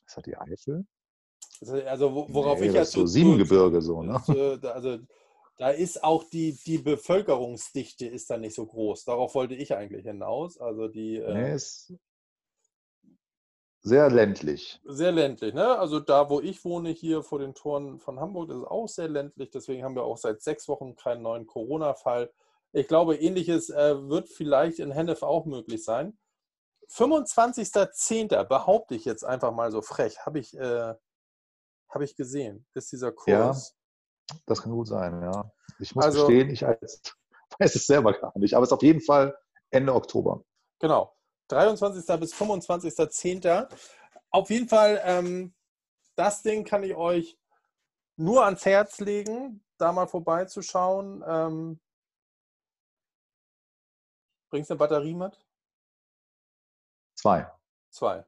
Ist 0.07 0.17
das 0.17 0.25
die 0.25 0.37
Eifel? 0.37 0.87
Also 1.87 2.15
worauf 2.15 2.61
nee, 2.61 2.69
ich 2.69 2.75
jetzt 2.75 2.93
so 2.93 3.05
Siebengebirge 3.07 3.81
so, 3.83 4.03
ne? 4.03 4.23
Also 4.63 4.99
da 5.57 5.71
ist 5.71 6.05
auch 6.05 6.23
die, 6.25 6.57
die 6.65 6.79
Bevölkerungsdichte 6.79 8.07
ist 8.07 8.31
da 8.31 8.37
nicht 8.37 8.55
so 8.55 8.65
groß. 8.65 9.05
Darauf 9.05 9.35
wollte 9.35 9.55
ich 9.55 9.75
eigentlich 9.75 10.05
hinaus. 10.05 10.61
Also 10.61 10.87
die. 10.87 11.17
Äh 11.17 11.35
nee, 11.35 11.55
ist 11.55 11.95
sehr 13.89 14.11
ländlich. 14.11 14.81
Sehr 14.85 15.13
ländlich, 15.13 15.55
ne? 15.55 15.79
Also 15.79 16.01
da, 16.01 16.29
wo 16.29 16.41
ich 16.41 16.65
wohne, 16.65 16.91
hier 16.91 17.23
vor 17.23 17.39
den 17.39 17.55
Toren 17.55 17.99
von 17.99 18.21
Hamburg, 18.21 18.51
ist 18.51 18.57
es 18.57 18.65
auch 18.65 18.89
sehr 18.89 19.09
ländlich. 19.09 19.51
Deswegen 19.51 19.85
haben 19.85 19.95
wir 19.95 20.05
auch 20.05 20.19
seit 20.19 20.43
sechs 20.43 20.69
Wochen 20.69 20.95
keinen 20.97 21.23
neuen 21.23 21.47
Corona-Fall. 21.47 22.31
Ich 22.73 22.87
glaube, 22.87 23.17
ähnliches 23.17 23.71
äh, 23.71 24.09
wird 24.09 24.29
vielleicht 24.29 24.79
in 24.79 24.91
Hennef 24.91 25.23
auch 25.23 25.47
möglich 25.47 25.85
sein. 25.85 26.19
25.10. 26.91 28.45
behaupte 28.45 28.95
ich 28.95 29.05
jetzt 29.05 29.25
einfach 29.25 29.53
mal 29.53 29.71
so 29.71 29.83
frech, 29.83 30.25
habe 30.25 30.39
ich, 30.39 30.57
äh, 30.57 30.95
hab 31.89 32.03
ich 32.03 32.17
gesehen, 32.17 32.67
ist 32.75 32.93
dieser 32.93 33.13
Kurs. 33.13 33.77
Ja, 34.31 34.37
das 34.47 34.63
kann 34.63 34.73
gut 34.73 34.89
sein, 34.89 35.23
ja. 35.23 35.51
Ich 35.81 35.95
muss 35.95 36.05
also, 36.05 36.27
gestehen, 36.27 36.51
ich 36.51 36.63
weiß 37.59 37.75
es 37.75 37.87
selber 37.87 38.13
gar 38.13 38.39
nicht, 38.39 38.55
aber 38.55 38.65
es 38.65 38.71
ist 38.71 38.75
auf 38.75 38.83
jeden 38.83 39.01
Fall 39.01 39.37
Ende 39.71 39.95
Oktober. 39.95 40.45
Genau. 40.81 41.13
23. 41.49 42.21
bis 42.21 42.35
25.10. 42.35 43.69
Auf 44.31 44.51
jeden 44.51 44.69
Fall, 44.69 45.01
ähm, 45.05 45.55
das 46.17 46.43
Ding 46.43 46.65
kann 46.65 46.83
ich 46.83 46.95
euch 46.95 47.39
nur 48.17 48.45
ans 48.45 48.65
Herz 48.67 49.01
legen, 49.01 49.65
da 49.79 49.93
mal 49.93 50.07
vorbeizuschauen. 50.07 51.25
Ähm, 51.27 51.81
bringst 54.51 54.71
du 54.71 54.75
eine 54.75 54.79
Batterie 54.79 55.15
mit? 55.15 55.39
Zwei. 57.15 57.51
Zwei. 57.91 58.25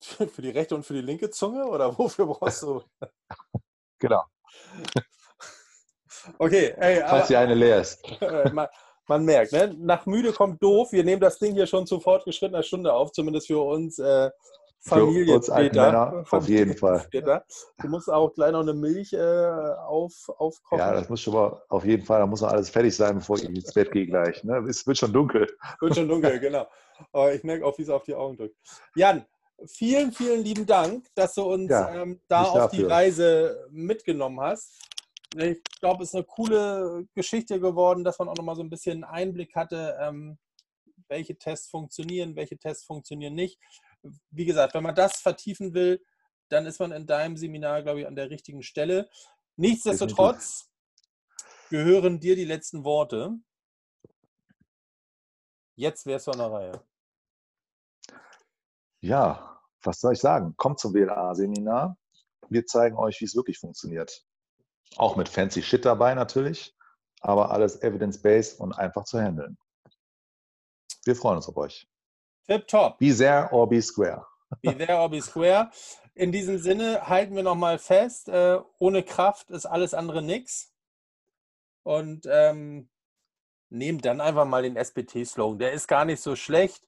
Für 0.00 0.42
die 0.42 0.50
rechte 0.50 0.74
und 0.74 0.84
für 0.84 0.94
die 0.94 1.00
linke 1.00 1.30
Zunge 1.30 1.64
oder 1.64 1.96
wofür 1.96 2.26
brauchst 2.26 2.62
du? 2.62 2.82
genau. 3.98 4.24
Okay, 6.38 6.72
ey, 6.76 7.00
Falls 7.00 7.26
die 7.26 7.36
eine 7.36 7.54
leer 7.54 7.80
ist. 7.80 8.00
Man 9.12 9.24
merkt, 9.24 9.52
ne? 9.52 9.74
nach 9.78 10.06
müde 10.06 10.32
kommt 10.32 10.62
doof. 10.62 10.92
Wir 10.92 11.04
nehmen 11.04 11.20
das 11.20 11.38
Ding 11.38 11.54
hier 11.54 11.66
schon 11.66 11.86
zu 11.86 12.00
fortgeschrittener 12.00 12.62
Stunde 12.62 12.92
auf, 12.92 13.12
zumindest 13.12 13.46
für 13.46 13.60
uns 13.60 13.98
äh, 13.98 14.30
Familie. 14.80 15.26
Für 15.26 15.34
uns 15.36 15.48
Männer, 15.48 16.24
auf 16.28 16.48
jeden 16.48 16.76
Fall. 16.76 17.06
Du 17.12 17.88
musst 17.88 18.10
auch 18.10 18.32
gleich 18.34 18.52
noch 18.52 18.60
eine 18.60 18.74
Milch 18.74 19.12
äh, 19.12 19.18
auf, 19.18 20.12
aufkochen. 20.28 20.78
Ja, 20.78 20.92
das 20.92 21.08
muss 21.08 21.20
schon 21.20 21.34
mal, 21.34 21.62
auf 21.68 21.84
jeden 21.84 22.04
Fall, 22.04 22.20
da 22.20 22.26
muss 22.26 22.40
noch 22.40 22.50
alles 22.50 22.70
fertig 22.70 22.96
sein, 22.96 23.16
bevor 23.16 23.36
ich 23.36 23.44
ins 23.44 23.72
Bett 23.72 23.92
gehe 23.92 24.06
gleich. 24.06 24.42
Ne? 24.42 24.64
Es 24.68 24.86
wird 24.86 24.98
schon 24.98 25.12
dunkel. 25.12 25.46
Wird 25.80 25.94
schon 25.94 26.08
dunkel, 26.08 26.40
genau. 26.40 26.66
Aber 27.12 27.32
ich 27.32 27.44
merke 27.44 27.64
auch, 27.64 27.76
wie 27.78 27.82
es 27.82 27.90
auf 27.90 28.04
die 28.04 28.14
Augen 28.14 28.36
drückt. 28.36 28.56
Jan, 28.96 29.24
vielen, 29.66 30.10
vielen 30.10 30.42
lieben 30.42 30.66
Dank, 30.66 31.06
dass 31.14 31.34
du 31.34 31.42
uns 31.42 31.70
ja, 31.70 32.02
ähm, 32.02 32.20
da 32.28 32.42
auf 32.42 32.54
dafür. 32.54 32.78
die 32.78 32.84
Reise 32.84 33.66
mitgenommen 33.70 34.40
hast 34.40 34.91
ich 35.36 35.62
glaube, 35.80 36.02
es 36.02 36.10
ist 36.10 36.14
eine 36.14 36.24
coole 36.24 37.06
Geschichte 37.14 37.60
geworden, 37.60 38.04
dass 38.04 38.18
man 38.18 38.28
auch 38.28 38.36
nochmal 38.36 38.56
so 38.56 38.62
ein 38.62 38.70
bisschen 38.70 39.04
Einblick 39.04 39.54
hatte, 39.54 39.96
ähm, 40.00 40.38
welche 41.08 41.36
Tests 41.36 41.68
funktionieren, 41.68 42.36
welche 42.36 42.58
Tests 42.58 42.84
funktionieren 42.84 43.34
nicht. 43.34 43.58
Wie 44.30 44.44
gesagt, 44.44 44.74
wenn 44.74 44.82
man 44.82 44.94
das 44.94 45.20
vertiefen 45.20 45.74
will, 45.74 46.04
dann 46.48 46.66
ist 46.66 46.80
man 46.80 46.92
in 46.92 47.06
deinem 47.06 47.36
Seminar, 47.36 47.82
glaube 47.82 48.00
ich, 48.00 48.06
an 48.06 48.16
der 48.16 48.30
richtigen 48.30 48.62
Stelle. 48.62 49.08
Nichtsdestotrotz 49.56 50.70
gehören 51.70 52.20
dir 52.20 52.36
die 52.36 52.44
letzten 52.44 52.84
Worte. 52.84 53.38
Jetzt 55.74 56.04
wärst 56.06 56.26
du 56.26 56.32
an 56.32 56.38
der 56.38 56.52
Reihe. 56.52 56.84
Ja, 59.00 59.60
was 59.82 60.00
soll 60.00 60.12
ich 60.12 60.20
sagen? 60.20 60.54
Kommt 60.56 60.78
zum 60.78 60.94
WLA-Seminar. 60.94 61.96
Wir 62.48 62.66
zeigen 62.66 62.96
euch, 62.96 63.20
wie 63.20 63.24
es 63.24 63.34
wirklich 63.34 63.58
funktioniert. 63.58 64.24
Auch 64.96 65.16
mit 65.16 65.28
fancy 65.28 65.62
Shit 65.62 65.84
dabei 65.84 66.14
natürlich. 66.14 66.74
aber 67.22 67.50
alles 67.50 67.80
evidence-based 67.82 68.60
und 68.60 68.72
einfach 68.72 69.04
zu 69.04 69.20
handeln. 69.20 69.56
Wir 71.04 71.16
freuen 71.16 71.36
uns 71.36 71.48
auf 71.48 71.56
euch. 71.56 71.88
Tip 72.46 72.66
top. 72.66 72.98
Be 72.98 73.14
there 73.14 73.48
or 73.52 73.68
be 73.68 73.80
square. 73.80 74.26
Be 74.60 74.76
there 74.76 74.98
or 74.98 75.08
be 75.08 75.22
square. 75.22 75.70
In 76.14 76.32
diesem 76.32 76.58
Sinne 76.58 77.08
halten 77.08 77.34
wir 77.34 77.42
nochmal 77.42 77.78
fest, 77.78 78.28
äh, 78.28 78.58
ohne 78.78 79.02
Kraft 79.02 79.50
ist 79.50 79.66
alles 79.66 79.94
andere 79.94 80.20
nix. 80.20 80.72
Und 81.84 82.26
ähm, 82.30 82.90
nehmt 83.70 84.04
dann 84.04 84.20
einfach 84.20 84.44
mal 84.44 84.62
den 84.62 84.76
SBT-Slogan. 84.76 85.58
Der 85.58 85.72
ist 85.72 85.88
gar 85.88 86.04
nicht 86.04 86.20
so 86.20 86.36
schlecht. 86.36 86.86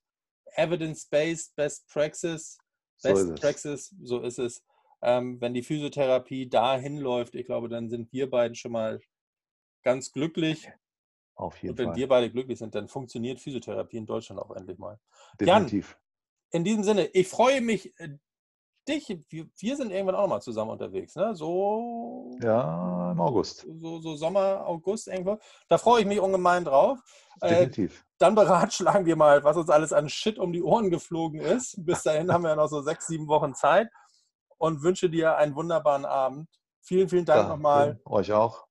Evidence-based, 0.57 1.57
Best 1.57 1.89
Praxis. 1.89 2.59
Best 3.03 3.29
so 3.29 3.35
Praxis, 3.35 3.95
so 4.03 4.21
ist 4.21 4.39
es. 4.39 4.63
Ähm, 5.05 5.41
wenn 5.41 5.53
die 5.53 5.63
Physiotherapie 5.63 6.49
dahin 6.49 6.97
läuft, 6.97 7.35
ich 7.35 7.45
glaube, 7.45 7.69
dann 7.69 7.91
sind 7.91 8.11
wir 8.13 8.31
beiden 8.31 8.55
schon 8.55 8.73
mal 8.73 9.01
ganz 9.83 10.13
glücklich. 10.13 10.71
Auf 11.35 11.59
jeden 11.59 11.73
Und 11.73 11.79
wenn 11.79 11.87
Fall. 11.89 11.97
wir 11.97 12.09
beide 12.09 12.31
glücklich 12.31 12.59
sind, 12.59 12.75
dann 12.75 12.89
funktioniert 12.89 13.39
Physiotherapie 13.39 13.99
in 13.99 14.07
Deutschland 14.07 14.41
auch 14.41 14.55
endlich 14.57 14.79
mal. 14.79 14.99
Definitiv. 15.39 15.91
Jan, 15.91 16.61
in 16.61 16.65
diesem 16.65 16.85
Sinne, 16.85 17.07
ich 17.07 17.29
freue 17.29 17.61
mich, 17.61 17.99
äh, 17.99 18.17
dich, 18.89 19.09
wir, 19.29 19.77
sind 19.77 19.91
irgendwann 19.91 20.15
auch 20.15 20.29
mal 20.29 20.41
zusammen 20.41 20.71
unterwegs, 20.71 21.17
ne? 21.17 21.35
So. 21.35 22.37
Ja, 22.41 23.13
im 23.13 23.21
August. 23.21 23.67
So, 23.77 24.01
so 24.01 24.15
Sommer, 24.15 24.67
August 24.67 25.09
irgendwo. 25.09 25.39
Da 25.69 25.79
freue 25.79 26.01
ich 26.01 26.07
mich 26.07 26.21
ungemein 26.21 26.65
drauf. 26.65 26.99
Äh, 27.41 27.49
Definitiv. 27.49 28.01
Äh, 28.01 28.05
dann 28.19 28.35
beratschlagen 28.35 29.07
wir 29.07 29.17
mal, 29.17 29.45
was 29.45 29.57
uns 29.57 29.69
alles 29.69 29.93
an 29.93 30.09
Shit 30.09 30.39
um 30.39 30.53
die 30.53 30.63
Ohren 30.63 30.91
geflogen 30.91 31.41
ist. 31.41 31.85
Bis 31.85 32.03
dahin 32.03 32.33
haben 32.33 32.43
wir 32.43 32.51
ja 32.51 32.57
noch 32.57 32.69
so 32.69 32.81
sechs, 32.81 33.07
sieben 33.07 33.27
Wochen 33.27 33.55
Zeit 33.55 33.89
und 34.59 34.83
wünsche 34.83 35.11
dir 35.11 35.37
einen 35.37 35.55
wunderbaren 35.55 36.05
Abend. 36.05 36.49
Vielen, 36.81 37.09
vielen 37.09 37.25
Dank 37.25 37.45
ja, 37.45 37.49
nochmal. 37.49 38.01
Euch 38.05 38.33
auch. 38.33 38.67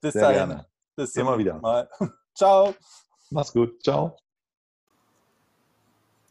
Bis 0.00 0.14
Sehr 0.14 0.22
dahin. 0.22 0.36
Gerne. 0.36 0.66
Bis 0.94 1.14
Immer 1.16 1.36
wieder. 1.38 1.54
Mal. 1.58 1.88
Ciao. 2.34 2.74
Mach's 3.30 3.52
gut. 3.52 3.82
Ciao. 3.82 4.16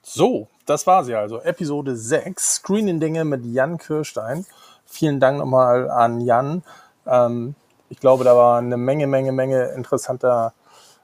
So, 0.01 0.47
das 0.65 0.85
war 0.87 1.03
sie 1.03 1.15
also. 1.15 1.41
Episode 1.41 1.95
6, 1.95 2.55
Screening-Dinge 2.55 3.25
mit 3.25 3.45
Jan 3.45 3.77
Kirstein. 3.77 4.45
Vielen 4.85 5.19
Dank 5.19 5.39
nochmal 5.39 5.89
an 5.89 6.21
Jan. 6.21 6.63
Ähm, 7.05 7.55
ich 7.89 7.99
glaube, 7.99 8.23
da 8.23 8.35
war 8.35 8.59
eine 8.59 8.77
Menge, 8.77 9.07
Menge, 9.07 9.31
Menge 9.31 9.65
interessanter 9.75 10.53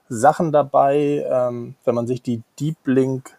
Sachen 0.08 0.52
dabei. 0.52 1.26
Ähm, 1.30 1.76
wenn 1.84 1.96
man 1.96 2.08
sich 2.08 2.22
die 2.22 2.44
Deep 2.60 2.78
Link 2.86 3.38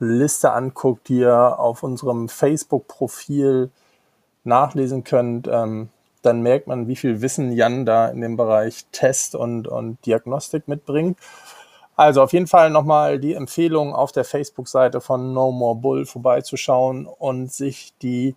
Liste 0.00 0.52
anguckt, 0.52 1.08
die 1.08 1.20
ihr 1.20 1.58
auf 1.58 1.82
unserem 1.82 2.28
Facebook-Profil 2.28 3.70
nachlesen 4.44 5.04
könnt, 5.04 5.46
ähm, 5.46 5.90
dann 6.22 6.42
merkt 6.42 6.66
man, 6.66 6.88
wie 6.88 6.96
viel 6.96 7.22
Wissen 7.22 7.52
Jan 7.52 7.86
da 7.86 8.08
in 8.08 8.20
dem 8.20 8.36
Bereich 8.36 8.86
Test 8.92 9.34
und, 9.34 9.68
und 9.68 10.04
Diagnostik 10.04 10.68
mitbringt. 10.68 11.18
Also 11.96 12.22
auf 12.22 12.32
jeden 12.32 12.46
Fall 12.46 12.70
nochmal 12.70 13.18
die 13.18 13.34
Empfehlung 13.34 13.94
auf 13.94 14.12
der 14.12 14.24
Facebook-Seite 14.24 15.00
von 15.00 15.32
No 15.34 15.52
More 15.52 15.76
Bull 15.76 16.06
vorbeizuschauen 16.06 17.06
und 17.06 17.52
sich 17.52 17.92
die 18.00 18.34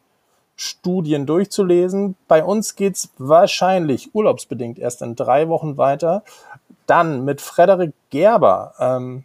Studien 0.56 1.26
durchzulesen. 1.26 2.16
Bei 2.28 2.44
uns 2.44 2.76
geht's 2.76 3.10
wahrscheinlich 3.18 4.14
urlaubsbedingt 4.14 4.80
erst 4.80 5.02
in 5.02 5.16
drei 5.16 5.48
Wochen 5.48 5.78
weiter. 5.78 6.24
Dann 6.86 7.24
mit 7.24 7.42
Frederik 7.42 7.94
Gerber, 8.10 8.74
ähm, 8.80 9.24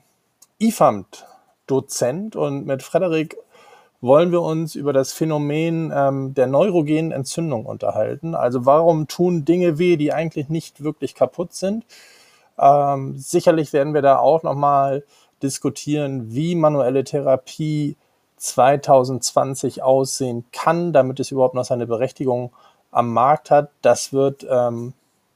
IFAMT-Dozent 1.69 2.37
und 2.37 2.67
mit 2.67 2.83
Frederik 2.83 3.37
wollen 4.01 4.31
wir 4.31 4.43
uns 4.43 4.75
über 4.75 4.93
das 4.93 5.13
Phänomen 5.13 5.93
ähm, 5.95 6.35
der 6.35 6.47
neurogenen 6.47 7.13
Entzündung 7.13 7.67
unterhalten. 7.67 8.35
Also 8.35 8.65
warum 8.65 9.09
tun 9.09 9.45
Dinge 9.45 9.79
weh, 9.79 9.97
die 9.97 10.13
eigentlich 10.13 10.49
nicht 10.49 10.83
wirklich 10.83 11.15
kaputt 11.15 11.53
sind? 11.53 11.85
Ähm, 12.59 13.17
sicherlich 13.19 13.73
werden 13.73 13.95
wir 13.95 14.03
da 14.03 14.19
auch 14.19 14.43
nochmal 14.43 15.05
diskutieren, 15.43 16.33
wie 16.33 16.55
manuelle 16.55 17.05
Therapie 17.05 17.97
2020 18.37 19.83
aussehen 19.83 20.45
kann, 20.53 20.93
damit 20.93 21.19
es 21.19 21.33
überhaupt 21.33 21.55
noch 21.55 21.65
seine 21.65 21.87
Berechtigung 21.87 22.53
am 22.93 23.13
Markt 23.13 23.51
hat. 23.51 23.71
Das 23.83 24.13
wird 24.13 24.47
ähm, 24.49 24.95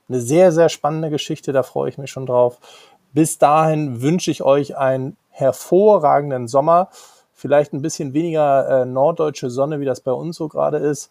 eine 0.08 0.20
sehr, 0.20 0.52
sehr 0.52 0.68
spannende 0.68 1.10
Geschichte, 1.10 1.52
da 1.52 1.64
freue 1.64 1.88
ich 1.88 1.98
mich 1.98 2.10
schon 2.10 2.26
drauf. 2.26 2.58
Bis 3.12 3.38
dahin 3.38 4.02
wünsche 4.02 4.30
ich 4.30 4.42
euch 4.42 4.76
einen 4.76 5.16
hervorragenden 5.42 6.48
Sommer. 6.48 6.88
Vielleicht 7.34 7.72
ein 7.72 7.82
bisschen 7.82 8.14
weniger 8.14 8.82
äh, 8.82 8.84
norddeutsche 8.84 9.50
Sonne, 9.50 9.80
wie 9.80 9.84
das 9.84 10.00
bei 10.00 10.12
uns 10.12 10.36
so 10.36 10.48
gerade 10.48 10.78
ist. 10.78 11.10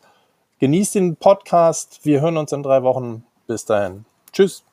Genießt 0.59 0.95
den 0.95 1.15
Podcast. 1.15 1.99
Wir 2.03 2.21
hören 2.21 2.37
uns 2.37 2.51
in 2.51 2.63
drei 2.63 2.83
Wochen. 2.83 3.25
Bis 3.47 3.65
dahin. 3.65 4.05
Tschüss. 4.31 4.63